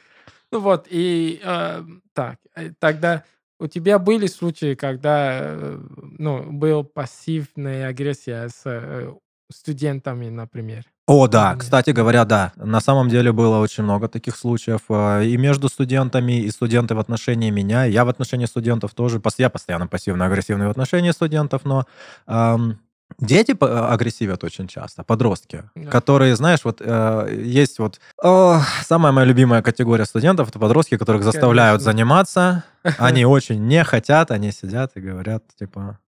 Ну 0.51 0.59
вот, 0.61 0.87
и 0.89 1.39
э, 1.43 1.83
так, 2.13 2.37
э, 2.55 2.71
тогда 2.79 3.23
у 3.59 3.67
тебя 3.67 3.99
были 3.99 4.27
случаи, 4.27 4.75
когда 4.75 5.39
э, 5.41 5.79
ну, 6.17 6.51
был 6.51 6.83
пассивная 6.83 7.87
агрессия 7.89 8.47
с 8.49 8.61
э, 8.65 9.13
студентами, 9.51 10.29
например? 10.29 10.85
О, 11.07 11.27
да, 11.27 11.55
кстати 11.55 11.91
говоря, 11.91 12.25
да. 12.25 12.51
На 12.57 12.81
самом 12.81 13.07
деле 13.07 13.31
было 13.31 13.59
очень 13.59 13.83
много 13.85 14.09
таких 14.09 14.35
случаев. 14.35 14.81
э, 14.89 15.23
И 15.25 15.37
между 15.37 15.69
студентами, 15.69 16.41
и 16.41 16.51
студенты 16.51 16.95
в 16.95 16.99
отношении 16.99 17.49
меня. 17.49 17.85
Я 17.85 18.03
в 18.03 18.09
отношении 18.09 18.45
студентов 18.45 18.93
тоже. 18.93 19.21
Я 19.37 19.49
постоянно 19.49 19.87
пассивно-агрессивный 19.87 20.67
в 20.67 20.69
отношении 20.71 21.11
студентов, 21.11 21.61
но 21.63 21.85
эм, 22.27 22.79
дети 23.19 23.55
э, 23.57 23.65
агрессивят 23.65 24.43
очень 24.43 24.67
часто, 24.67 25.03
подростки, 25.05 25.63
Да. 25.75 25.89
которые, 25.89 26.35
знаешь, 26.35 26.65
вот 26.65 26.81
э, 26.83 27.41
есть 27.41 27.79
вот... 27.79 28.01
о, 28.21 28.59
самая 28.83 29.13
моя 29.13 29.25
любимая 29.27 29.61
категория 29.61 30.05
студентов— 30.05 30.49
это 30.49 30.59
подростки, 30.59 30.97
которых 30.97 31.23
заставляют 31.23 31.79
Конечно. 31.81 31.91
заниматься. 31.91 32.63
Они 32.99 33.23
очень 33.25 33.65
не 33.65 33.81
хотят, 33.85 34.31
они 34.31 34.51
сидят 34.51 34.91
и 34.95 34.99
говорят, 34.99 35.43
типа... 35.57 35.99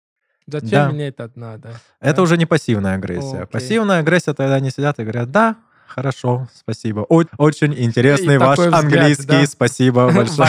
Зачем 0.51 0.71
Да. 0.71 0.91
мне 0.91 1.09
это 1.09 1.31
надо? 1.35 1.71
Это 2.01 2.17
Да. 2.17 2.23
уже 2.23 2.37
не 2.39 2.47
пассивная 2.47 2.95
агрессия. 2.95 3.43
Окей. 3.43 3.47
Пассивная 3.47 3.99
агрессия, 4.01 4.33
тогда 4.35 4.55
они 4.55 4.71
сидят 4.71 4.99
и 4.99 5.03
говорят, 5.03 5.31
да, 5.31 5.57
хорошо, 5.87 6.49
спасибо. 6.55 7.01
О- 7.09 7.25
очень 7.39 7.75
интересный 7.75 8.35
И 8.37 8.39
ваш 8.39 8.59
взгляд, 8.59 8.75
английский, 8.85 9.27
да. 9.27 9.47
спасибо 9.47 10.11
большое. 10.15 10.49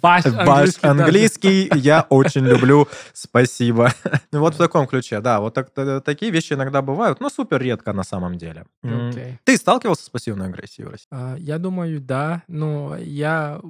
Ваш 0.00 0.24
английский- 0.82 1.70
я 1.74 2.06
очень 2.08 2.44
люблю, 2.46 2.88
спасибо. 3.12 3.92
Ну, 4.32 4.40
Вот 4.40 4.54
в 4.54 4.58
таком 4.58 4.86
ключе, 4.86 5.20
да, 5.20 5.40
вот 5.40 5.54
так- 5.54 5.70
та- 5.70 6.00
такие 6.00 6.30
вещи 6.32 6.54
иногда 6.54 6.80
бывают, 6.82 7.20
но 7.20 7.28
супер 7.30 7.60
редко 7.60 7.92
на 7.92 8.02
самом 8.04 8.38
деле. 8.38 8.64
Ты 9.44 9.56
сталкивался 9.56 10.04
с 10.04 10.08
пассивной 10.10 10.46
агрессией 10.46 10.86
в 10.86 10.90
России? 10.90 11.06
А, 11.10 11.36
Я 11.38 11.58
думаю, 11.58 12.00
да, 12.00 12.42
но 12.48 12.96
я, 12.98 13.60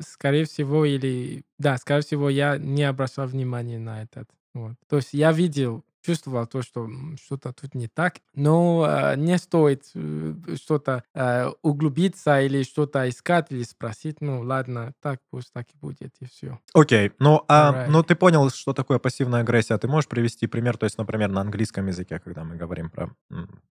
скорее 0.00 0.44
всего, 0.44 0.84
или... 0.84 1.42
Да, 1.58 1.76
скорее 1.78 2.02
всего, 2.02 2.30
я 2.30 2.56
не 2.58 2.84
обращал 2.84 3.26
внимания 3.26 3.78
на 3.78 4.02
этот. 4.02 4.28
Вот. 4.58 4.74
То 4.88 4.96
есть 4.96 5.12
я 5.12 5.32
видел 5.32 5.84
чувствовал 6.08 6.46
то, 6.46 6.62
что 6.62 6.88
что-то 7.22 7.52
тут 7.52 7.74
не 7.74 7.86
так, 7.86 8.14
но 8.34 8.86
э, 8.88 9.16
не 9.16 9.36
стоит 9.38 9.84
э, 9.94 10.34
что-то 10.56 11.02
э, 11.14 11.50
углубиться 11.62 12.40
или 12.40 12.62
что-то 12.62 13.08
искать 13.08 13.46
или 13.50 13.62
спросить, 13.62 14.20
ну 14.20 14.40
ладно, 14.40 14.94
так 15.02 15.20
пусть 15.30 15.52
так 15.52 15.66
и 15.68 15.76
будет, 15.78 16.14
и 16.20 16.26
все. 16.26 16.58
Окей, 16.72 17.12
ну, 17.18 17.44
а, 17.48 17.72
Alright. 17.72 17.90
ну 17.90 18.02
ты 18.02 18.14
понял, 18.14 18.48
что 18.50 18.72
такое 18.72 18.98
пассивная 18.98 19.40
агрессия. 19.40 19.76
Ты 19.76 19.88
можешь 19.88 20.08
привести 20.08 20.46
пример, 20.46 20.78
то 20.78 20.84
есть, 20.84 20.96
например, 20.98 21.28
на 21.28 21.42
английском 21.42 21.86
языке, 21.86 22.18
когда 22.18 22.42
мы 22.44 22.56
говорим 22.56 22.90
про... 22.90 23.10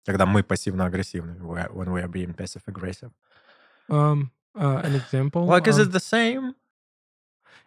Когда 0.06 0.26
мы 0.26 0.44
пассивно-агрессивны, 0.44 1.38
when 1.41 1.89
we 1.89 2.02
are 2.02 2.10
being 2.10 2.34
passive-aggressive. 2.34 3.12
Um, 3.89 4.32
uh, 4.56 4.82
an 4.84 4.96
example? 4.96 5.46
Like, 5.46 5.67
is 5.67 5.78
um, 5.78 5.88
it 5.88 5.91
the 5.91 6.00
same? 6.00 6.56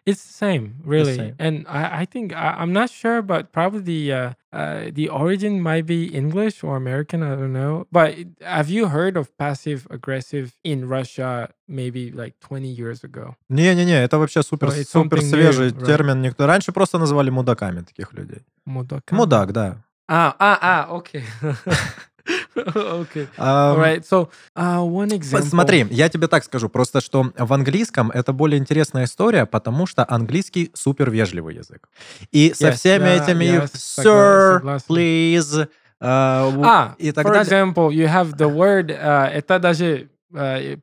It's 0.05 0.23
the 0.25 0.33
same, 0.33 0.75
really, 0.83 1.15
same. 1.15 1.35
and 1.37 1.65
I, 1.67 2.01
I 2.01 2.05
think 2.05 2.33
I, 2.33 2.55
I'm 2.59 2.73
not 2.73 2.89
sure, 2.89 3.21
but 3.21 3.51
probably 3.51 3.81
the 3.81 4.13
uh, 4.13 4.33
uh, 4.51 4.89
the 4.91 5.07
origin 5.09 5.61
might 5.61 5.85
be 5.85 6.05
English 6.05 6.63
or 6.63 6.75
American. 6.77 7.21
I 7.21 7.35
don't 7.35 7.53
know. 7.53 7.85
But 7.91 8.17
it- 8.17 8.27
have 8.41 8.69
you 8.69 8.87
heard 8.87 9.17
of 9.17 9.29
passive 9.37 9.85
aggressive 9.91 10.53
in 10.63 10.87
Russia? 10.87 11.49
Maybe 11.67 12.11
like 12.11 12.33
20 12.39 12.67
years 12.67 13.03
ago. 13.03 13.35
Не-не-не, 13.49 14.03
это 14.03 14.17
вообще 14.17 14.41
супер, 14.41 14.69
So 14.69 14.79
it's 14.81 14.89
супер 14.89 15.19
something 15.19 15.29
свежий 15.29 15.71
new, 15.71 15.77
right? 15.79 15.85
термин. 15.85 16.21
Никто... 16.23 16.47
Раньше 16.47 16.71
просто 16.71 16.97
называли 16.97 17.29
мудаками 17.29 17.81
таких 17.81 18.11
людей. 18.13 18.41
Мудакам? 18.65 19.17
Мудак, 19.19 19.51
да. 19.51 19.77
Ah, 20.07 20.35
ah, 20.39 20.57
ah. 20.61 20.87
Okay. 20.97 21.23
okay. 22.74 23.26
Right. 23.38 24.04
So 24.04 24.28
uh, 24.56 24.80
one 24.82 25.10
example. 25.12 25.48
Смотри, 25.48 25.86
я 25.90 26.08
тебе 26.08 26.28
так 26.28 26.44
скажу, 26.44 26.68
просто 26.68 27.00
что 27.00 27.32
в 27.36 27.52
английском 27.52 28.10
это 28.10 28.32
более 28.32 28.58
интересная 28.58 29.04
история, 29.04 29.46
потому 29.46 29.86
что 29.86 30.04
английский 30.08 30.70
супер 30.74 31.10
вежливый 31.10 31.56
язык. 31.56 31.88
И 32.32 32.52
со 32.54 32.68
Yes, 32.68 32.72
всеми 32.76 33.04
я- 33.08 33.16
этими 33.16 33.44
я 33.44 33.64
sir, 33.64 34.54
согласен. 34.58 34.84
please, 34.88 35.68
а, 36.00 36.48
в- 36.50 36.62
А, 36.64 36.94
и 36.98 37.12
так 37.12 37.26
for 37.26 37.32
далее. 37.32 37.44
example, 37.44 37.90
you 37.90 38.06
have 38.08 38.36
the 38.36 38.48
word, 38.52 38.86
uh, 38.90 39.28
это 39.28 39.58
даже 39.58 39.84
uh, 39.84 40.08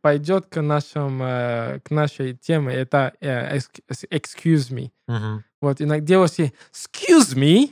пойдет 0.02 0.46
к, 0.48 0.62
нашим, 0.62 1.22
uh, 1.22 1.80
к 1.82 1.92
нашей 1.92 2.34
теме, 2.36 2.74
это 2.74 3.14
uh, 3.22 3.56
ex- 3.56 4.06
excuse 4.10 4.72
me. 4.72 4.92
Мгм. 5.08 5.44
Вот, 5.62 5.80
иногда 5.82 6.18
вообще 6.18 6.52
excuse 6.74 7.36
me, 7.36 7.72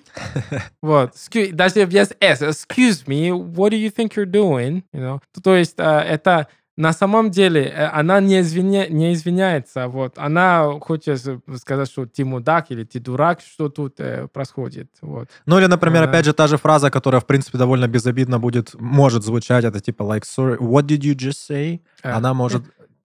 вот, 0.82 1.16
excuse- 1.16 1.52
даже 1.54 1.86
без 1.86 2.12
s, 2.20 2.42
excuse 2.42 3.06
me, 3.08 3.32
what 3.32 3.72
do 3.72 3.78
you 3.78 3.90
think 3.90 4.16
you're 4.16 4.30
doing, 4.30 4.84
you 4.94 5.00
know? 5.02 5.20
То- 5.34 5.42
То 5.42 5.56
есть 5.56 5.80
uh, 5.80 6.02
это 6.04 6.48
на 6.80 6.94
самом 6.94 7.30
деле 7.30 7.62
э, 7.66 7.88
она 7.88 8.22
не, 8.22 8.40
извиня, 8.40 8.88
не 8.90 9.12
извиняется, 9.14 9.88
вот, 9.90 10.18
она 10.18 10.80
хочет 10.80 11.22
сказать, 11.58 11.90
что 11.92 12.06
ты 12.06 12.24
мудак 12.24 12.72
или 12.72 12.86
ты 12.86 13.00
дурак, 13.02 13.42
что 13.42 13.68
тут 13.68 14.00
э, 14.00 14.28
происходит, 14.32 14.88
вот. 15.02 15.28
Ну 15.46 15.58
или, 15.60 15.66
например, 15.68 16.04
Ага. 16.04 16.12
опять 16.12 16.26
же, 16.26 16.34
та 16.34 16.48
же 16.48 16.58
фраза, 16.58 16.90
которая, 16.90 17.20
в 17.20 17.26
принципе, 17.26 17.58
довольно 17.58 17.88
безобидно 17.90 18.40
будет, 18.40 18.76
может 18.80 19.24
звучать, 19.26 19.66
это 19.66 19.82
типа 19.82 20.04
like, 20.04 20.24
sorry, 20.24 20.58
what 20.58 20.84
did 20.84 21.00
you 21.02 21.16
just 21.16 21.50
say? 21.50 21.82
Э, 22.02 22.12
Она 22.12 22.34
может... 22.34 22.64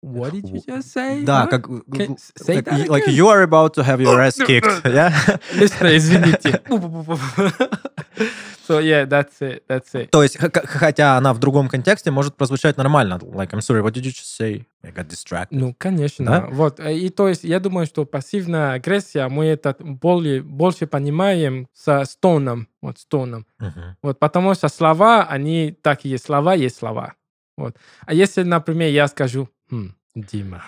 What 0.03 0.31
did 0.33 0.43
you 0.43 0.59
just 0.67 0.93
say? 0.93 1.23
Да, 1.23 1.47
как... 1.47 1.65
Can- 1.65 2.17
say 2.35 2.55
like, 2.57 2.65
that 2.65 2.89
like 2.89 3.07
you 3.07 3.29
are 3.29 3.43
about 3.43 3.73
to 3.75 3.83
have 3.83 4.01
your 4.01 4.19
ass 4.19 4.35
kicked, 4.35 4.83
yeah? 4.83 5.13
Лично, 5.55 5.95
извините. 5.95 6.61
so 8.67 8.79
yeah, 8.79 9.05
that's 9.05 9.39
it, 9.41 9.63
that's 9.67 9.93
it. 9.93 10.09
То 10.09 10.23
есть, 10.23 10.37
хотя 10.37 11.17
она 11.17 11.33
в 11.33 11.39
другом 11.39 11.67
контексте 11.69 12.11
может 12.11 12.35
прозвучать 12.35 12.77
нормально. 12.77 13.19
Like, 13.21 13.51
I'm 13.51 13.59
sorry, 13.61 13.81
what 13.81 13.91
did 13.93 14.03
you 14.05 14.11
just 14.11 14.37
say? 14.39 14.65
I 14.83 14.91
got 14.91 15.07
distracted. 15.07 15.47
Ну, 15.51 15.75
конечно. 15.77 16.25
Да? 16.25 16.47
Вот. 16.51 16.79
э, 16.79 16.97
И 16.97 17.09
то 17.09 17.27
есть 17.27 17.43
я 17.43 17.59
думаю, 17.59 17.85
что 17.85 18.05
пассивная 18.05 18.73
агрессия, 18.73 19.27
мы 19.27 19.45
это 19.45 19.75
более, 19.79 20.41
больше 20.41 20.87
понимаем 20.87 21.67
со 21.73 22.03
стоном. 22.05 22.67
Вот, 22.81 22.99
с 22.99 23.05
тоном. 23.05 23.45
Мгм. 23.59 23.97
Вот, 24.01 24.19
потому 24.19 24.53
что 24.53 24.67
слова, 24.67 25.23
они 25.23 25.77
так 25.81 26.05
и 26.05 26.09
есть. 26.09 26.25
Слова 26.25 26.53
есть 26.53 26.75
слова. 26.77 27.13
Вот. 27.57 27.75
А 28.05 28.13
если, 28.13 28.43
например, 28.43 28.89
я 28.89 29.07
скажу, 29.07 29.47
«Хм, 29.69 29.93
Дима, 30.15 30.63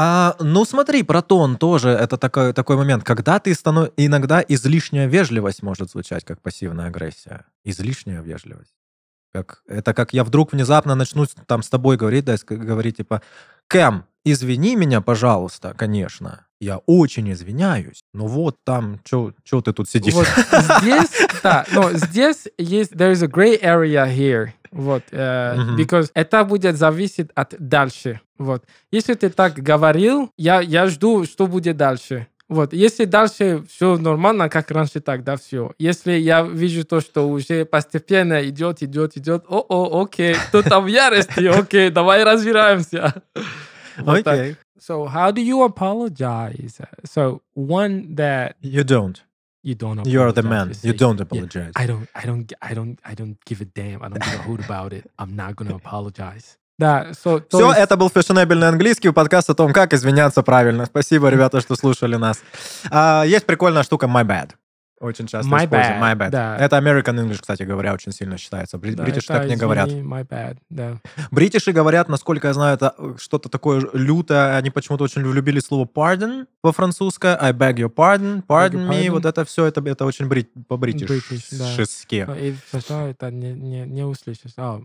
А, 0.00 0.36
ну 0.38 0.64
смотри, 0.64 1.02
про 1.02 1.22
тон 1.22 1.56
тоже 1.56 1.88
это 1.88 2.18
такой, 2.18 2.52
такой 2.52 2.76
момент. 2.76 3.02
Когда 3.02 3.40
ты 3.40 3.52
станов... 3.52 3.90
Иногда 3.96 4.44
излишняя 4.46 5.08
вежливость 5.08 5.64
может 5.64 5.90
звучать 5.90 6.24
как 6.24 6.40
пассивная 6.40 6.86
агрессия. 6.86 7.46
Излишняя 7.64 8.22
вежливость. 8.22 8.76
Как, 9.32 9.64
это 9.66 9.94
как 9.94 10.12
я 10.12 10.22
вдруг 10.22 10.52
внезапно 10.52 10.94
начну 10.94 11.26
там 11.46 11.64
с 11.64 11.68
тобой 11.68 11.96
говорить, 11.96 12.24
да, 12.24 12.36
говорить 12.46 12.98
типа, 12.98 13.22
Кэм, 13.66 14.04
извини 14.24 14.76
меня, 14.76 15.00
пожалуйста, 15.00 15.74
конечно. 15.76 16.46
Я 16.60 16.78
очень 16.86 17.32
извиняюсь. 17.32 18.04
Но 18.14 18.28
вот 18.28 18.56
там, 18.62 19.00
что 19.04 19.32
ты 19.62 19.72
тут 19.72 19.90
сидишь? 19.90 20.14
Вот 20.14 20.28
здесь, 20.80 21.10
да, 21.42 21.66
но 21.72 21.92
здесь 21.94 22.46
есть, 22.56 22.92
there 22.92 23.10
is 23.10 23.24
a 23.24 23.28
gray 23.28 23.60
area 23.60 24.06
here. 24.06 24.50
Вот, 24.70 25.02
э, 25.10 25.54
Мгм. 25.56 25.76
because 25.76 26.10
это 26.14 26.44
будет 26.44 26.76
зависеть 26.76 27.30
от 27.34 27.54
дальше. 27.58 28.20
Вот. 28.38 28.64
Если 28.92 29.14
ты 29.14 29.30
так 29.30 29.54
говорил, 29.54 30.30
я, 30.36 30.60
я 30.60 30.86
жду, 30.86 31.24
что 31.24 31.46
будет 31.46 31.76
дальше. 31.76 32.26
Вот, 32.48 32.72
если 32.72 33.04
дальше 33.04 33.62
все 33.68 33.98
нормально, 33.98 34.48
как 34.48 34.70
раньше, 34.70 35.00
тогда 35.00 35.36
все. 35.36 35.72
Если 35.78 36.12
я 36.12 36.42
вижу 36.42 36.82
то, 36.84 37.00
что 37.00 37.28
уже 37.28 37.66
постепенно 37.66 38.48
идет, 38.48 38.82
идет, 38.82 39.18
идет, 39.18 39.44
о, 39.48 39.58
о, 39.68 40.02
окей, 40.02 40.34
кто 40.48 40.62
там 40.62 40.86
ярости, 40.86 41.44
окей, 41.46 41.90
давай 41.90 42.24
разбираемся. 42.24 43.22
Вот 43.98 44.22
так. 44.24 44.38
Окей. 44.38 44.56
So 44.80 45.06
how 45.12 45.32
do 45.32 45.42
you 45.42 45.64
apologize? 45.64 46.78
So 47.04 47.40
one 47.56 48.14
that 48.14 48.52
You 48.62 48.84
don't. 48.84 49.16
You 49.68 49.74
don't 49.74 50.06
You 50.06 50.20
are 50.22 50.32
the 50.32 50.42
man. 50.42 50.68
apologize. 50.68 50.84
You 50.88 50.94
don't 50.94 51.18
"Yeah, 51.18 51.26
apologize. 51.26 51.72
I 51.76 51.86
don't, 51.86 52.06
I 52.14 52.24
don't, 52.28 52.52
I 52.70 52.74
don't, 52.74 52.98
I 53.10 53.14
don't 53.14 53.36
give 53.48 53.60
a 53.60 53.66
damn. 53.78 54.02
I 54.02 54.08
don't 54.08 54.22
give 54.24 54.40
a 54.40 54.42
hoot 54.48 54.60
about 54.68 54.92
it. 54.92 55.04
I'm 55.18 55.32
not 55.36 55.54
gonna 55.56 55.76
apologize. 55.76 56.56
Да, 56.78 57.08
so, 57.12 57.40
то 57.40 57.58
Все, 57.58 57.66
есть- 57.70 57.80
это 57.80 57.96
был 57.96 58.08
фешенебельный 58.08 58.68
английский, 58.68 59.10
подкаст 59.10 59.50
о 59.50 59.54
том, 59.54 59.72
как 59.72 59.92
извиняться 59.92 60.42
правильно. 60.42 60.86
Спасибо, 60.86 61.28
ребята, 61.28 61.60
что 61.60 61.74
слушали 61.74 62.14
нас. 62.16 62.40
А, 62.90 63.24
есть 63.26 63.46
прикольная 63.46 63.82
штука 63.82 64.06
My 64.06 64.24
Bad. 64.24 64.52
Очень 65.00 65.26
часто 65.28 65.48
My 65.50 65.64
используем. 65.64 66.02
bad, 66.02 66.02
My 66.02 66.16
bad. 66.18 66.30
да. 66.30 66.56
Это 66.56 66.76
American 66.78 67.14
English, 67.24 67.38
кстати 67.40 67.62
говоря, 67.62 67.94
очень 67.94 68.10
сильно 68.12 68.36
считается. 68.36 68.78
Бри- 68.78 68.94
да, 68.94 69.04
это, 69.06 69.24
так 69.26 69.46
не 69.46 69.56
говорят. 69.56 69.88
извини, 69.88 70.02
My 70.08 70.26
bad, 70.26 70.56
да. 70.70 71.00
Бритиши 71.30 71.72
говорят, 71.72 72.08
насколько 72.08 72.48
я 72.48 72.54
знаю, 72.54 72.74
это 72.74 72.94
э, 72.98 73.14
что-то 73.18 73.48
такое 73.48 73.86
лютое. 73.92 74.56
Они 74.56 74.70
почему-то 74.70 75.04
очень 75.04 75.22
любили 75.22 75.60
слово 75.60 75.84
pardon 75.86 76.46
во 76.62 76.72
французское. 76.72 77.36
I 77.40 77.52
beg 77.52 77.76
your 77.76 77.88
pardon, 77.94 78.42
pardon 78.44 78.72
your 78.72 78.88
me. 78.88 79.06
pardon. 79.06 79.10
Вот 79.10 79.24
это 79.26 79.44
все, 79.44 79.66
это, 79.66 79.80
это 79.88 80.04
очень 80.04 80.26
брит, 80.26 80.50
British, 80.54 80.54
да. 80.56 80.64
по-бритишски. 80.68 82.24
Но 82.26 82.34
И 82.34 82.54
сначала 82.70 83.06
это 83.08 83.30
не, 83.30 83.52
не, 83.52 83.86
не 83.86 84.02
услышишь. 84.04 84.52
Par- 84.56 84.82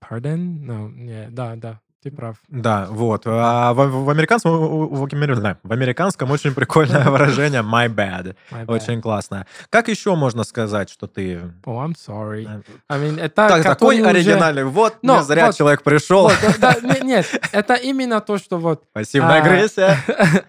pardon? 0.00 0.36
No, 0.66 0.92
не, 0.92 1.28
да, 1.30 1.54
да, 1.56 1.80
ты 2.02 2.10
прав. 2.10 2.36
Да, 2.48 2.86
вот. 2.90 3.22
А 3.26 3.72
в, 3.74 4.04
в 4.04 4.10
американском, 4.10 4.52
в, 4.52 5.04
американском- 5.04 5.56
в 5.62 5.72
американском 5.72 6.30
очень 6.32 6.52
прикольное 6.52 7.04
выражение 7.10 7.62
my 7.62 7.88
bad. 7.88 8.34
My 8.50 8.64
bad. 8.66 8.74
Очень 8.74 9.00
классное. 9.00 9.46
Как 9.70 9.88
еще 9.88 10.14
можно 10.16 10.42
сказать, 10.44 10.90
что 10.90 11.06
ты... 11.06 11.34
Oh, 11.64 11.78
I'm 11.86 11.94
sorry. 11.94 12.46
I 12.88 12.98
mean, 13.00 13.20
это 13.20 13.48
Так, 13.48 13.62
такой 13.62 14.00
уже- 14.00 14.08
оригинальный. 14.10 14.64
Вот, 14.64 14.96
Но, 15.02 15.18
не 15.18 15.22
зря 15.24 15.46
вот, 15.46 15.56
человек 15.56 15.82
пришел. 15.82 16.24
Вот, 16.24 16.38
да, 16.58 16.74
не- 16.82 17.06
нет, 17.06 17.26
это 17.52 17.74
именно 17.74 18.20
то, 18.20 18.36
что 18.38 18.58
вот 18.58 18.82
Пассивная 18.92 19.40
А, 19.40 19.44
агрессия. 19.44 19.96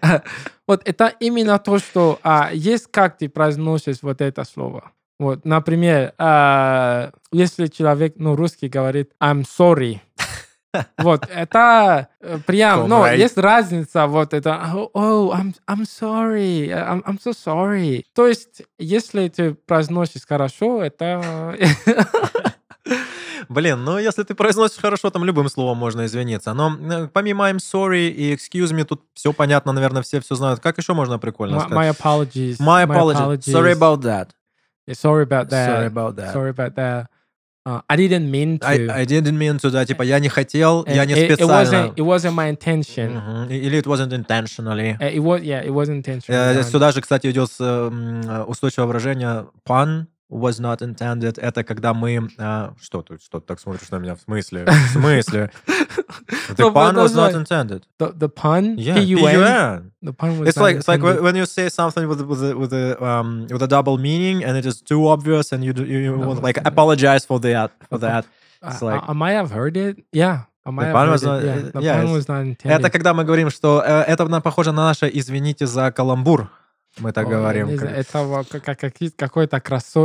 вот 0.66 0.82
это 0.84 1.12
именно 1.20 1.58
то, 1.58 1.78
что 1.78 2.18
а, 2.22 2.50
есть, 2.52 2.88
как 2.90 3.16
ты 3.18 3.28
произносишь 3.28 3.98
вот 4.02 4.20
это 4.20 4.44
слово. 4.44 4.90
Вот, 5.20 5.44
например, 5.44 6.12
а, 6.18 7.10
если 7.30 7.68
человек, 7.68 8.14
ну, 8.16 8.34
русский 8.34 8.68
говорит 8.68 9.12
I'm 9.22 9.44
sorry, 9.44 10.00
вот, 10.98 11.26
это 11.30 12.08
э, 12.20 12.38
прям, 12.46 12.88
ну, 12.88 13.06
есть 13.06 13.38
разница, 13.38 14.06
вот 14.06 14.34
это, 14.34 14.60
oh, 14.94 15.32
I'm, 15.32 15.54
I'm 15.68 15.84
sorry, 15.84 16.68
I'm, 16.68 17.02
I'm 17.04 17.18
so 17.18 17.32
sorry. 17.32 18.04
То 18.14 18.26
есть, 18.26 18.62
если 18.78 19.28
ты 19.28 19.54
произносишь 19.54 20.26
хорошо, 20.26 20.82
это... 20.82 21.56
Блин, 23.48 23.84
ну 23.84 23.98
если 23.98 24.22
ты 24.22 24.34
произносишь 24.34 24.80
хорошо, 24.80 25.10
там 25.10 25.24
любым 25.24 25.48
словом 25.48 25.78
можно 25.78 26.06
извиниться. 26.06 26.54
Но 26.54 26.76
э, 26.76 27.08
помимо 27.12 27.48
I'm 27.50 27.58
sorry 27.58 28.08
и 28.08 28.34
excuse 28.34 28.72
me, 28.72 28.84
тут 28.84 29.02
все 29.14 29.32
понятно, 29.32 29.72
наверное, 29.72 30.02
все 30.02 30.20
все 30.20 30.34
знают. 30.34 30.60
Как 30.60 30.78
еще 30.78 30.94
можно 30.94 31.18
прикольно 31.18 31.56
My, 31.56 31.60
сказать? 31.60 31.78
my 31.78 31.90
apologies. 31.90 32.58
My 32.58 32.84
apologies. 32.84 33.44
Sorry 33.44 33.72
about 33.72 34.02
that. 34.02 34.30
Yeah, 34.86 34.94
Sorry 34.94 35.22
about 35.22 35.48
that. 35.48 35.66
Sorry 35.66 35.86
about 35.86 36.16
that. 36.16 36.32
Sorry 36.32 36.50
about 36.50 36.74
that. 36.74 37.06
Uh, 37.66 37.80
I 37.88 37.96
didn't 37.96 38.30
mean 38.30 38.58
to. 38.58 38.66
I, 38.66 39.00
I 39.00 39.04
didn't 39.06 39.38
mean 39.38 39.56
to, 39.58 39.70
да, 39.70 39.86
типа, 39.86 40.02
я 40.02 40.18
не 40.18 40.28
хотел, 40.28 40.84
я 40.86 41.06
не 41.06 41.14
it, 41.14 41.30
it 41.30 41.34
специально. 41.36 41.88
wasn't. 41.88 41.94
It 41.96 42.04
wasn't 42.04 42.34
my 42.34 42.50
intention. 42.50 43.14
Мгм. 43.16 43.50
Или 43.50 43.78
it 43.78 43.86
wasn't 43.86 44.12
intentionally. 44.12 44.98
Uh, 45.00 45.10
It 45.14 45.20
was. 45.22 45.40
Yeah, 45.42 45.64
it 45.64 45.72
wasn't 45.72 46.04
intentional. 46.04 46.34
Э, 46.36 46.54
да. 46.54 46.62
Сюда 46.62 46.92
же, 46.92 47.00
кстати, 47.00 47.30
идет 47.30 47.48
э, 47.58 48.44
устойчивое 48.46 48.86
выражение 48.86 49.46
pun 49.66 50.06
was 50.34 50.60
not 50.60 50.82
intended. 50.82 51.38
Это 51.38 51.62
когда 51.62 51.94
мы... 51.94 52.28
а, 52.38 52.74
что 52.80 53.02
ты, 53.02 53.18
что 53.18 53.40
ты 53.40 53.46
так 53.46 53.60
смотришь 53.60 53.90
на 53.90 53.98
меня? 53.98 54.14
В 54.16 54.20
смысле? 54.20 54.66
В 54.66 54.88
смысле? 54.92 55.50
The 55.66 56.64
Ну, 56.64 56.72
pun 56.72 56.94
was 56.96 57.14
not 57.14 57.34
intended. 57.34 57.84
The, 57.98 58.12
the 58.12 58.28
pun, 58.28 58.76
Yeah, 58.76 58.94
P-U-N, 58.94 59.92
the 60.02 60.12
pun 60.12 60.38
was 60.38 60.48
It's 60.48 60.56
not 60.56 60.64
like 60.64 60.76
it's 60.76 60.88
like 60.88 61.02
when 61.02 61.36
you 61.36 61.46
say 61.46 61.68
something 61.68 62.08
with 62.08 62.20
with 62.22 62.42
with 62.54 62.72
a 62.72 63.02
um 63.02 63.46
with 63.48 63.62
a 63.62 63.68
double 63.68 63.96
meaning 63.98 64.44
and 64.44 64.56
it 64.56 64.66
is 64.66 64.82
too 64.82 65.06
obvious 65.08 65.52
and 65.52 65.64
you 65.64 65.72
you, 65.72 65.98
you 66.06 66.16
No, 66.16 66.32
like 66.32 66.58
apologize 66.64 67.24
for 67.24 67.38
that 67.40 67.70
for 67.88 67.98
that. 67.98 68.26
It's 68.62 68.82
like- 68.82 69.02
I, 69.02 69.10
I 69.10 69.12
might 69.12 69.32
have 69.32 69.50
heard 69.50 69.76
it. 69.76 70.04
Yeah. 70.12 70.44
Uh. 70.66 70.80
Это 72.64 72.90
когда 72.90 73.12
мы 73.12 73.24
говорим, 73.24 73.50
что 73.50 73.82
э, 73.84 74.02
это 74.04 74.40
похоже 74.40 74.72
на 74.72 74.86
наше 74.86 75.10
извините 75.12 75.66
за 75.66 75.92
каламбур. 75.92 76.50
Мы 76.98 77.12
так 77.12 77.26
О, 77.26 77.30
я 77.30 77.36
говорим. 77.36 77.68
знаю, 77.78 77.96
Это 77.96 78.24
какое-то 79.16 79.60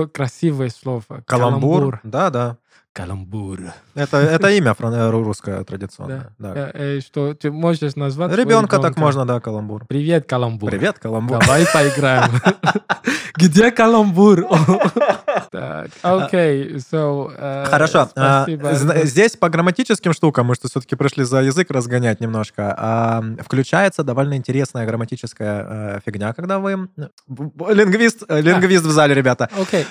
красивое 0.07 0.69
слово. 0.69 1.03
Каламбур. 1.25 1.99
Да, 2.03 2.29
да. 2.29 2.57
Каламбур. 2.99 3.59
Это 3.95 4.17
это 4.17 4.49
имя 4.49 4.73
фран- 4.73 4.93
э, 4.93 5.09
русское 5.09 5.63
традиционное. 5.63 6.31
Да. 6.37 6.53
Да. 6.53 6.71
Э, 6.73 6.97
э, 6.97 6.99
Что 6.99 7.33
ты 7.33 7.49
можешь 7.49 7.95
назвать 7.95 8.35
Ребенка 8.35 8.77
так 8.79 8.97
можно, 8.97 9.25
да, 9.25 9.39
каламбур. 9.39 9.85
Привет, 9.87 10.27
каламбур. 10.27 10.69
Привет, 10.69 10.99
каламбур. 10.99 11.39
Давай 11.39 11.65
поиграем. 11.65 12.31
Где 13.35 13.71
каламбур? 13.71 14.45
Так, 15.51 15.87
окей, 16.03 16.75
so... 16.75 17.65
Хорошо. 17.65 18.09
а, 18.15 18.45
Здесь 19.03 19.35
по 19.35 19.49
грамматическим 19.49 20.13
штукам, 20.13 20.45
мы 20.47 20.55
что 20.55 20.67
все-таки 20.67 20.95
пришли 20.95 21.23
за 21.23 21.41
язык 21.41 21.71
разгонять 21.71 22.19
немножко, 22.19 22.75
а, 22.77 23.23
включается 23.43 24.03
довольно 24.03 24.35
интересная 24.35 24.85
грамматическая 24.85 26.01
фигня, 26.05 26.33
когда 26.33 26.59
вы... 26.59 26.89
б- 27.27 27.73
Лингвист, 27.73 28.25
лингвист 28.29 28.85
в 28.85 28.91
зале, 28.91 29.15
ребята. 29.15 29.49
Окей. 29.59 29.85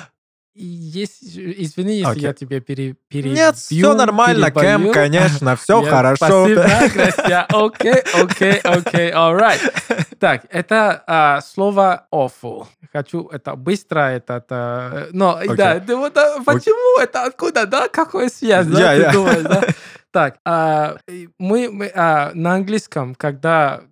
Есть, 0.54 1.22
извини, 1.22 1.98
если 1.98 2.10
Окей. 2.10 2.22
я 2.22 2.32
тебе 2.32 2.60
пере, 2.60 2.94
перебью. 3.08 3.32
Нет, 3.34 3.56
все 3.56 3.94
нормально, 3.94 4.50
Кэм, 4.50 4.62
перебью. 4.82 4.92
конечно, 4.92 5.54
все 5.54 5.80
Я- 5.82 5.88
хорошо. 5.90 6.16
Спасибо, 6.16 6.66
Грася. 6.94 7.46
Окей, 7.50 8.02
окей, 8.14 8.58
окей, 8.58 9.12
alright. 9.12 9.60
Так, 10.18 10.46
это 10.50 11.04
а, 11.06 11.40
слово 11.42 12.06
awful. 12.12 12.66
Хочу 12.92 13.28
это 13.28 13.54
быстро, 13.54 14.00
это, 14.10 14.34
это 14.38 15.08
но 15.12 15.36
Окей. 15.36 15.54
да, 15.56 15.78
ты 15.78 15.94
вот 15.94 16.16
а, 16.16 16.42
почему 16.44 17.00
это 17.00 17.24
откуда, 17.24 17.64
да, 17.66 17.88
какой 17.88 18.28
связь, 18.28 18.66
да, 18.66 18.94
Я- 18.94 19.10
ты 19.10 19.16
думаешь, 19.16 19.42
да? 19.44 19.62
Так, 20.10 20.38
а, 20.44 20.96
мы, 21.38 21.68
мы, 21.70 21.92
а, 21.94 22.32
на 22.34 22.54
английском, 22.54 23.14
когда 23.14 23.82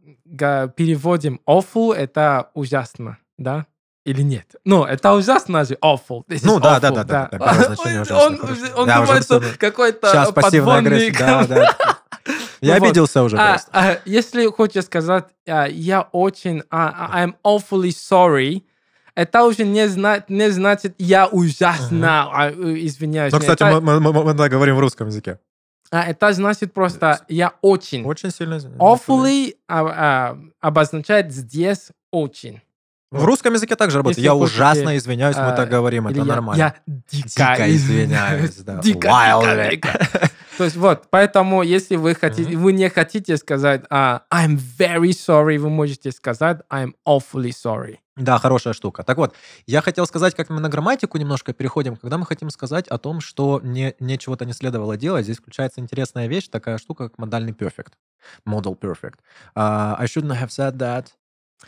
переводим 0.74 1.40
awful, 1.46 1.94
это 1.94 2.50
ужасно, 2.54 3.18
да? 3.38 3.66
Или 4.06 4.22
нет? 4.22 4.46
Ну, 4.64 4.84
это 4.84 5.12
ужасно 5.14 5.64
же, 5.64 5.74
awful. 5.82 6.22
This 6.28 6.36
is 6.36 6.40
Ну, 6.44 6.60
да, 6.60 6.78
да, 6.78 6.90
awful, 6.90 7.04
да, 7.04 7.28
да, 7.32 7.38
да, 7.38 7.54
значение 7.66 8.02
ужасно, 8.02 8.26
Он, 8.26 8.38
хорошо. 8.38 8.62
он 8.76 8.88
Я 8.88 9.00
уже 9.00 9.06
думает, 9.06 9.24
что 9.24 9.42
какой-то 9.58 10.08
Сейчас 10.12 10.32
пассивная 10.32 10.78
агрессия. 10.78 11.12
подводник. 11.12 11.48
Да, 11.48 11.54
да. 11.56 11.98
Я 12.60 12.74
Ну 12.74 12.80
вот. 12.80 12.86
обиделся 12.88 13.22
уже 13.22 13.36
А, 13.36 13.50
просто. 13.50 13.70
а, 13.72 13.98
если 14.04 14.46
хочешь 14.46 14.84
сказать, 14.84 15.24
а, 15.46 15.66
я 15.66 16.02
очень, 16.12 16.62
а, 16.70 17.10
а, 17.12 17.24
I'm 17.26 17.34
awfully 17.44 17.90
sorry, 17.90 18.62
это 19.14 19.44
уже 19.44 19.64
не, 19.64 19.86
зна- 19.88 20.24
не 20.28 20.50
значит, 20.50 20.94
я 20.98 21.26
ужасно 21.26 22.30
а, 22.32 22.50
э, 22.50 22.54
извиняюсь. 22.86 23.32
Ну, 23.32 23.38
Не, 23.38 23.42
кстати, 23.42 23.62
это, 23.62 23.80
мы, 23.80 24.00
мы- 24.00 24.12
мы- 24.12 24.24
мы 24.24 24.34
так 24.34 24.50
говорим 24.50 24.76
в 24.76 24.80
русском 24.80 25.08
языке. 25.08 25.38
а, 25.90 26.04
это 26.04 26.32
значит 26.32 26.72
просто, 26.72 27.20
я 27.28 27.52
очень. 27.60 28.04
Очень 28.04 28.30
сильно... 28.30 28.56
извиняюсь. 28.58 28.80
Awfully 28.80 29.54
а, 29.68 29.80
а, 29.86 30.38
обозначает 30.60 31.32
здесь 31.32 31.88
очень. 32.10 32.60
В 33.16 33.24
русском 33.24 33.54
языке 33.54 33.76
также 33.76 33.98
работает. 33.98 34.18
Если 34.18 34.26
Я 34.26 34.32
хотите, 34.32 34.54
ужасно 34.54 34.96
извиняюсь, 34.96 35.36
мы 35.36 35.42
а, 35.42 35.52
так 35.52 35.68
говорим, 35.68 36.06
это 36.08 36.18
я- 36.18 36.24
нормально. 36.24 36.58
Я 36.58 36.74
дико, 36.86 37.28
Дико 37.28 37.74
извиняюсь, 37.74 38.56
да. 38.56 38.78
Дико, 38.82 39.08
дико, 39.08 39.70
дико. 39.70 40.30
То 40.58 40.64
есть 40.64 40.76
вот, 40.76 41.08
поэтому 41.10 41.62
если 41.62 41.96
вы 41.96 42.14
хотите, 42.14 42.56
вы 42.56 42.72
не 42.72 42.88
хотите 42.88 43.36
сказать 43.36 43.84
а, 43.90 44.22
I'm 44.32 44.58
very 44.78 45.10
sorry, 45.10 45.58
вы 45.58 45.68
можете 45.68 46.12
сказать 46.12 46.60
I'm 46.72 46.92
awfully 47.06 47.50
sorry. 47.50 47.98
Да, 48.16 48.38
хорошая 48.38 48.72
штука. 48.72 49.02
Так 49.02 49.18
вот, 49.18 49.34
я 49.66 49.82
хотел 49.82 50.06
сказать, 50.06 50.34
как 50.34 50.48
мы 50.48 50.58
на 50.60 50.70
грамматику 50.70 51.18
немножко 51.18 51.52
переходим, 51.52 51.96
когда 51.96 52.16
мы 52.16 52.24
хотим 52.24 52.48
сказать 52.48 52.88
о 52.88 52.96
том, 52.96 53.20
что 53.20 53.60
не, 53.62 53.94
не 54.00 54.18
чего-то 54.18 54.46
не 54.46 54.54
следовало 54.54 54.96
делать. 54.96 55.24
Здесь 55.24 55.36
включается 55.36 55.80
интересная 55.80 56.26
вещь, 56.26 56.48
такая 56.48 56.78
штука, 56.78 57.10
как 57.10 57.18
модальный 57.18 57.52
perfect. 57.52 57.92
Modal 58.48 58.78
perfect. 58.78 59.16
Uh, 59.54 59.96
I 59.98 60.06
shouldn't 60.06 60.34
have 60.40 60.50
said 60.50 60.78
that. 60.78 61.08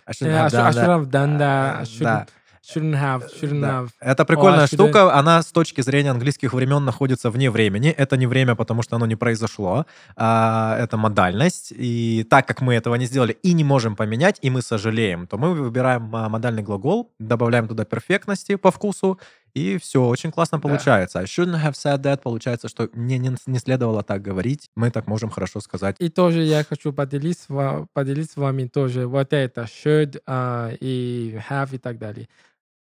I 0.07 0.13
shouldn't 0.13 0.37
have 0.37 0.51
should, 0.51 0.61
I 0.61 0.71
done 0.71 0.73
should 0.75 0.89
have 0.89 1.11
done 1.11 1.39
that. 1.39 1.79
I 1.79 1.83
А, 1.83 1.85
shouldn't, 1.85 2.29
shouldn't 2.63 2.95
have, 3.01 3.23
shouldn't 3.41 3.61
Да. 3.61 3.69
have. 3.69 3.89
Это 4.01 4.25
прикольная 4.25 4.61
I 4.61 4.67
shouldn't- 4.67 4.75
штука, 4.89 5.15
она 5.15 5.43
с 5.43 5.53
точки 5.53 5.81
зрения 5.83 6.11
английских 6.11 6.53
времен 6.53 6.85
находится 6.85 7.31
вне 7.31 7.51
времени. 7.51 7.91
Это 7.91 8.17
не 8.17 8.27
время, 8.27 8.55
потому 8.55 8.83
что 8.83 8.97
оно 8.97 9.07
не 9.07 9.17
произошло. 9.17 9.87
А, 10.17 10.77
это 10.79 10.97
модальность. 10.97 11.73
И 11.77 12.27
так 12.31 12.47
как 12.47 12.61
мы 12.61 12.75
этого 12.75 12.95
не 12.97 13.07
сделали 13.07 13.33
и 13.43 13.53
не 13.55 13.65
можем 13.65 13.97
поменять, 13.97 14.39
и 14.43 14.51
мы 14.51 14.63
сожалеем, 14.63 15.27
то 15.27 15.39
мы 15.39 15.55
выбираем 15.55 16.15
а, 16.15 16.29
модальный 16.29 16.63
глагол, 16.63 17.11
добавляем 17.19 17.69
туда 17.69 17.85
перфектности 17.85 18.57
по 18.57 18.71
вкусу, 18.71 19.19
и 19.59 19.79
все, 19.79 20.05
очень 20.05 20.31
классно 20.31 20.59
Да. 20.59 20.63
получается. 20.63 21.21
I 21.21 21.25
shouldn't 21.25 21.63
have 21.63 21.73
said 21.75 22.03
that. 22.03 22.23
Получается, 22.23 22.69
что 22.69 22.89
мне 22.93 23.19
не, 23.19 23.35
не 23.47 23.59
следовало 23.59 24.03
так 24.03 24.23
говорить. 24.23 24.69
Мы 24.77 24.91
так 24.91 25.07
можем 25.07 25.31
хорошо 25.31 25.61
сказать. 25.61 25.97
И 25.99 26.09
тоже 26.09 26.43
я 26.43 26.65
хочу 26.65 26.93
поделиться, 26.93 27.87
поделиться 27.93 28.35
с 28.35 28.37
вами 28.37 28.67
тоже 28.67 29.07
вот 29.07 29.33
это 29.33 29.63
should 29.63 30.21
а, 30.27 30.71
и 30.81 31.39
have 31.49 31.75
и 31.75 31.79
так 31.79 31.99
далее. 31.99 32.29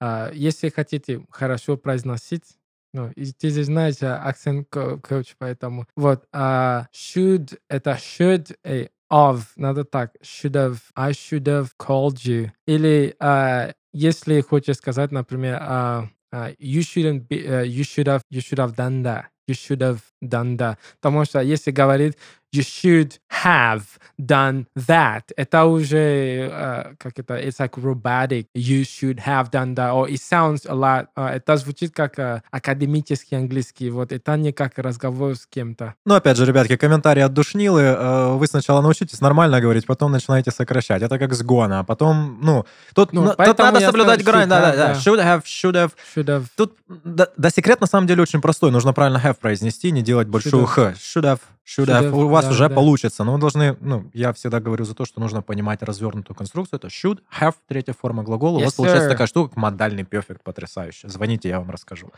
А, 0.01 0.31
если 0.33 0.69
хотите 0.71 1.23
хорошо 1.31 1.77
произносить, 1.77 2.45
ну, 2.93 3.11
и 3.15 3.33
ты 3.33 3.51
же 3.51 3.65
знаешь 3.65 4.03
а, 4.03 4.17
акцент 4.23 4.69
коуч, 4.69 5.35
поэтому 5.39 5.87
вот 5.97 6.27
а, 6.33 6.87
should 6.95 7.59
это 7.69 7.99
should 8.01 8.57
и 8.65 8.89
of 9.13 9.43
надо 9.57 9.85
так 9.85 10.13
should 10.23 10.53
have 10.53 10.79
I 10.97 11.11
should 11.13 11.45
have 11.45 11.69
called 11.79 12.17
you 12.25 12.51
или 12.67 13.15
а, 13.21 13.73
если 13.93 14.41
хочешь 14.41 14.77
сказать, 14.77 15.11
например, 15.13 15.59
а, 15.61 16.09
а, 16.32 16.52
you 16.60 16.82
shouldn't 16.82 17.28
be 17.28 17.48
uh, 17.48 17.62
you 17.62 17.84
should 17.84 18.08
have 18.08 18.22
you 18.30 18.42
should 18.42 18.60
have 18.60 18.76
done 18.76 19.04
that 19.04 19.26
you 19.48 19.54
should 19.56 19.82
have 19.82 20.00
done 20.22 20.58
that 20.58 20.78
потому 21.02 21.26
что 21.26 21.42
если 21.42 21.72
говорит 21.72 22.18
you 22.53 22.63
should 22.63 23.19
have 23.45 23.83
done 24.21 24.67
that. 24.77 25.23
Это 25.37 25.65
уже, 25.65 26.49
uh, 26.51 26.95
как 26.99 27.19
это, 27.19 27.39
it's 27.39 27.59
like 27.59 27.73
robotic. 27.77 28.47
You 28.55 28.83
should 28.83 29.19
have 29.25 29.51
done 29.51 29.75
that. 29.77 29.93
Or 29.95 30.09
it 30.09 30.21
sounds 30.21 30.67
a 30.67 30.75
lot, 30.75 31.07
uh, 31.17 31.29
это 31.29 31.57
звучит 31.57 31.95
как 31.95 32.19
uh, 32.19 32.41
академический 32.51 33.37
английский. 33.37 33.91
Вот 33.91 34.13
это 34.13 34.37
не 34.37 34.53
как 34.53 34.79
разговор 34.79 35.37
с 35.37 35.47
кем-то. 35.47 35.95
Но 36.05 36.17
опять 36.17 36.37
же, 36.37 36.45
ребятки, 36.45 36.77
комментарии 36.77 37.23
от 37.23 37.33
Душнилы. 37.33 38.37
Вы 38.37 38.47
сначала 38.47 38.81
научитесь 38.81 39.21
нормально 39.21 39.61
говорить, 39.61 39.87
потом 39.87 40.13
начинаете 40.13 40.51
сокращать. 40.51 41.03
Это 41.03 41.19
как 41.19 41.33
сгона. 41.35 41.81
А 41.81 41.85
потом, 41.85 42.39
ну, 42.43 42.65
тут, 42.95 43.13
Ну, 43.13 43.23
на- 43.23 43.35
тут 43.35 43.59
надо 43.59 43.81
соблюдать 43.81 44.25
грань. 44.25 44.47
should 44.47 44.51
Да, 44.51 44.61
да, 44.61 44.73
have, 44.73 44.77
да. 44.77 44.95
да. 44.95 45.01
Should 45.01 45.25
have, 45.25 45.45
should 45.45 45.75
have. 45.75 45.93
Should 46.17 46.27
have. 46.27 46.47
Тут, 46.57 46.77
да, 46.89 47.29
да, 47.37 47.51
секрет 47.51 47.81
на 47.81 47.87
самом 47.87 48.07
деле 48.07 48.23
очень 48.23 48.41
простой. 48.41 48.71
Нужно 48.71 48.93
правильно 48.93 49.19
have 49.23 49.37
произнести, 49.41 49.91
не 49.93 50.03
делать 50.03 50.29
большую 50.29 50.65
have. 50.65 50.67
х. 50.67 50.83
Should 50.93 51.23
have, 51.25 51.41
should 51.67 51.87
Should 51.87 51.89
have. 51.89 52.11
У 52.41 52.43
вас 52.43 52.47
да, 52.47 52.51
уже 52.53 52.69
да. 52.69 52.75
получится. 52.75 53.25
Но 53.25 53.33
вы 53.35 53.39
должны, 53.39 53.77
ну, 53.81 54.11
я 54.15 54.33
всегда 54.33 54.61
говорю 54.61 54.85
за 54.85 54.95
то, 54.95 55.05
что 55.05 55.21
нужно 55.21 55.43
понимать 55.43 55.83
развернутую 55.83 56.37
конструкцию. 56.37 56.79
Это 56.79 56.89
should, 56.89 57.21
have, 57.41 57.55
третья 57.69 57.93
форма 57.93 58.23
глагола. 58.23 58.59
У 58.59 58.61
Yes, 58.61 58.65
вас 58.65 58.75
получается 58.75 59.09
sir. 59.09 59.13
такая 59.13 59.27
штука, 59.27 59.51
как 59.51 59.57
модальный 59.57 60.05
перфект, 60.05 60.43
потрясающе. 60.43 61.09
Звоните, 61.09 61.49
я 61.49 61.59
вам 61.59 61.71
расскажу. 61.71 62.11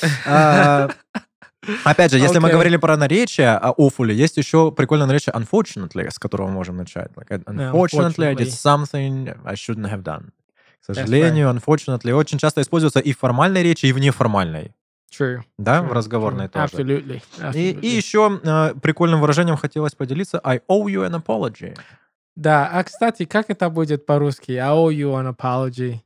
А, 0.26 0.88
Опять 1.84 2.12
же, 2.12 2.18
если 2.18 2.38
мы 2.38 2.48
Окей. 2.48 2.52
говорили 2.52 2.76
про 2.76 2.96
наречие 2.96 3.50
о 3.50 3.72
awfully, 3.72 4.12
есть 4.12 4.36
еще 4.36 4.70
прикольное 4.70 5.06
наречие 5.06 5.34
unfortunately, 5.34 6.08
с 6.10 6.18
которого 6.18 6.46
мы 6.46 6.52
можем 6.54 6.76
начать. 6.76 7.10
Like, 7.16 7.44
unfortunately, 7.44 8.26
I 8.26 8.34
did 8.34 8.48
something 8.48 9.36
I 9.44 9.54
shouldn't 9.54 9.90
have 9.90 10.02
done. 10.02 10.30
К 10.80 10.94
сожалению, 10.94 11.50
unfortunately, 11.50 12.12
очень 12.12 12.38
часто 12.38 12.62
используется 12.62 13.00
и 13.00 13.12
в 13.12 13.18
формальной 13.18 13.62
речи, 13.62 13.86
и 13.86 13.92
в 13.92 13.98
неформальной. 13.98 14.72
True. 15.10 15.40
Да, 15.58 15.80
true, 15.80 15.88
в 15.88 15.92
разговорной 15.92 16.46
true. 16.46 16.68
тоже. 16.68 16.82
Absolutely. 16.82 17.22
И, 17.38 17.42
absolutely. 17.42 17.80
и 17.80 17.86
еще 17.86 18.40
э, 18.42 18.74
прикольным 18.80 19.20
выражением 19.20 19.56
хотелось 19.56 19.94
поделиться. 19.94 20.40
I 20.44 20.60
owe 20.68 20.86
you 20.86 21.08
an 21.08 21.22
apology. 21.22 21.76
Да, 22.36 22.68
а 22.72 22.84
кстати, 22.84 23.24
как 23.24 23.50
это 23.50 23.68
будет 23.70 24.06
по-русски? 24.06 24.52
I 24.52 24.68
owe 24.68 24.92
you 24.92 25.12
an 25.14 25.34
apology. 25.34 26.00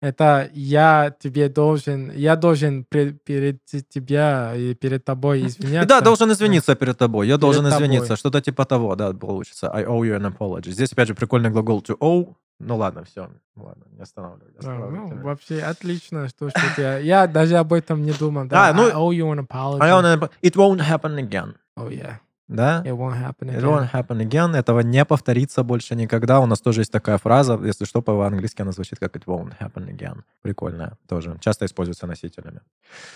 Это 0.00 0.50
я 0.52 1.14
тебе 1.18 1.48
должен, 1.48 2.10
я 2.10 2.36
должен 2.36 2.84
пред- 2.84 3.24
перед 3.24 3.64
тебя 3.88 4.54
и 4.54 4.74
перед 4.74 5.02
тобой 5.04 5.46
извиняться. 5.46 5.88
Да, 5.88 6.00
должен 6.02 6.30
извиниться 6.30 6.74
перед 6.74 6.98
тобой. 6.98 7.26
Я 7.26 7.38
должен 7.38 7.64
тобой. 7.64 7.78
извиниться. 7.78 8.16
Что-то 8.16 8.42
типа 8.42 8.66
того, 8.66 8.96
да, 8.96 9.12
получится. 9.14 9.70
I 9.74 9.84
owe 9.84 10.02
you 10.02 10.14
an 10.14 10.30
apology. 10.30 10.72
Здесь, 10.72 10.92
опять 10.92 11.08
же, 11.08 11.14
прикольный 11.14 11.50
глагол 11.50 11.80
to 11.80 11.96
owe. 11.98 12.34
Ну 12.60 12.76
ладно, 12.76 13.04
все. 13.04 13.28
Ладно, 13.56 13.84
не 13.92 14.02
останавливай. 14.02 14.52
А, 14.56 14.58
останавливай 14.58 14.98
ну, 15.00 15.08
тебя. 15.10 15.22
вообще 15.22 15.60
отлично, 15.60 16.28
что, 16.28 16.50
что 16.50 16.60
ты- 16.76 17.02
Я 17.02 17.26
даже 17.26 17.56
об 17.56 17.72
этом 17.72 18.02
не 18.02 18.12
думал. 18.12 18.46
Да, 18.46 18.68
А, 18.68 18.72
ну, 18.72 18.86
I 18.86 18.92
owe 18.92 19.10
you 19.12 19.32
an 19.34 19.46
apology. 19.46 19.82
I 19.82 19.90
owe 19.90 20.00
an- 20.02 20.30
It 20.42 20.54
won't 20.54 20.80
happen 20.80 21.16
again. 21.18 21.54
Oh, 21.76 21.88
yeah. 21.90 22.18
Да? 22.46 22.82
It 22.84 22.92
won't 22.96 23.16
happen 23.16 23.48
It 23.48 23.58
again. 23.58 23.64
won't 23.64 23.90
happen 23.92 24.18
again. 24.20 24.54
Этого 24.54 24.80
не 24.80 25.04
повторится 25.04 25.62
больше 25.64 25.94
никогда. 25.96 26.40
У 26.40 26.46
нас 26.46 26.60
тоже 26.60 26.82
есть 26.82 26.92
такая 26.92 27.16
фраза, 27.18 27.58
если 27.62 27.86
что, 27.86 28.02
по-английски 28.02 28.62
она 28.62 28.72
звучит 28.72 28.98
как 28.98 29.16
it 29.16 29.24
won't 29.26 29.52
happen 29.58 29.88
again. 29.88 30.22
Прикольная 30.42 30.98
тоже. 31.08 31.36
Часто 31.40 31.64
используется 31.64 32.06
носителями. 32.06 32.60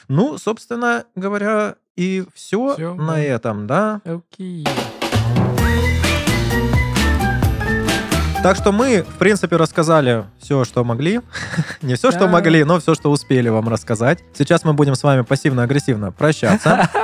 Ну, 0.08 0.38
собственно 0.38 1.04
говоря, 1.14 1.76
и 1.94 2.24
все 2.34 2.74
Всё, 2.74 2.94
на 2.94 3.14
да. 3.14 3.20
этом, 3.20 3.66
да? 3.66 4.00
Окей. 4.04 4.66
Так 8.48 8.56
что 8.56 8.72
мы, 8.72 9.02
в 9.02 9.18
принципе, 9.18 9.56
рассказали 9.56 10.24
все, 10.40 10.64
что 10.64 10.82
могли. 10.82 11.20
Не 11.82 11.96
все, 11.96 12.10
что 12.10 12.28
могли, 12.28 12.64
но 12.64 12.80
все, 12.80 12.94
что 12.94 13.10
успели 13.10 13.50
вам 13.50 13.68
рассказать. 13.68 14.20
Сейчас 14.32 14.64
мы 14.64 14.72
будем 14.72 14.94
с 14.94 15.02
вами 15.02 15.20
пассивно-агрессивно 15.20 16.12
прощаться. 16.12 16.88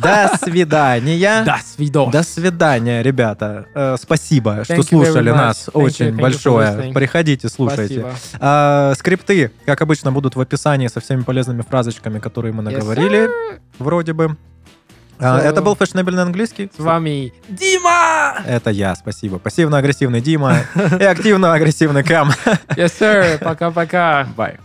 До 0.00 0.30
свидания. 0.40 1.42
До 1.44 1.56
свидос. 1.64 2.12
До 2.12 2.22
свидания, 2.22 3.02
ребята. 3.02 3.66
Э, 3.74 3.96
спасибо, 4.00 4.62
что 4.62 4.74
Thank 4.74 4.78
you 4.78 5.00
very 5.00 5.04
слушали 5.06 5.30
нас 5.30 5.66
Thank 5.66 5.72
you, 5.74 5.82
очень 5.82 6.06
thank 6.06 6.12
you 6.12 6.20
большое. 6.20 6.68
listening. 6.68 6.92
Приходите, 6.92 7.48
слушайте. 7.48 8.06
А, 8.38 8.94
скрипты, 8.96 9.50
как 9.64 9.82
обычно, 9.82 10.12
будут 10.12 10.36
в 10.36 10.40
описании 10.40 10.86
со 10.86 11.00
всеми 11.00 11.22
полезными 11.22 11.62
фразочками, 11.62 12.20
которые 12.20 12.52
мы 12.52 12.62
Yes, 12.62 12.72
наговорили. 12.72 13.28
Вроде 13.80 14.12
бы. 14.12 14.36
А, 15.18 15.40
это 15.40 15.62
был 15.62 15.76
фешнебельный 15.76 16.22
английский. 16.22 16.70
С 16.76 16.78
вами 16.78 17.32
Дима! 17.48 18.36
Это 18.46 18.70
я, 18.70 18.94
спасибо. 18.94 19.38
Пассивно-агрессивный 19.38 20.20
Дима 20.20 20.58
и 20.98 21.04
активно-агрессивный 21.04 22.04
Кам. 22.04 22.30
Yes, 22.76 22.92
sir. 22.98 23.38
Пока-пока. 23.38 24.26
Bye. 24.36 24.58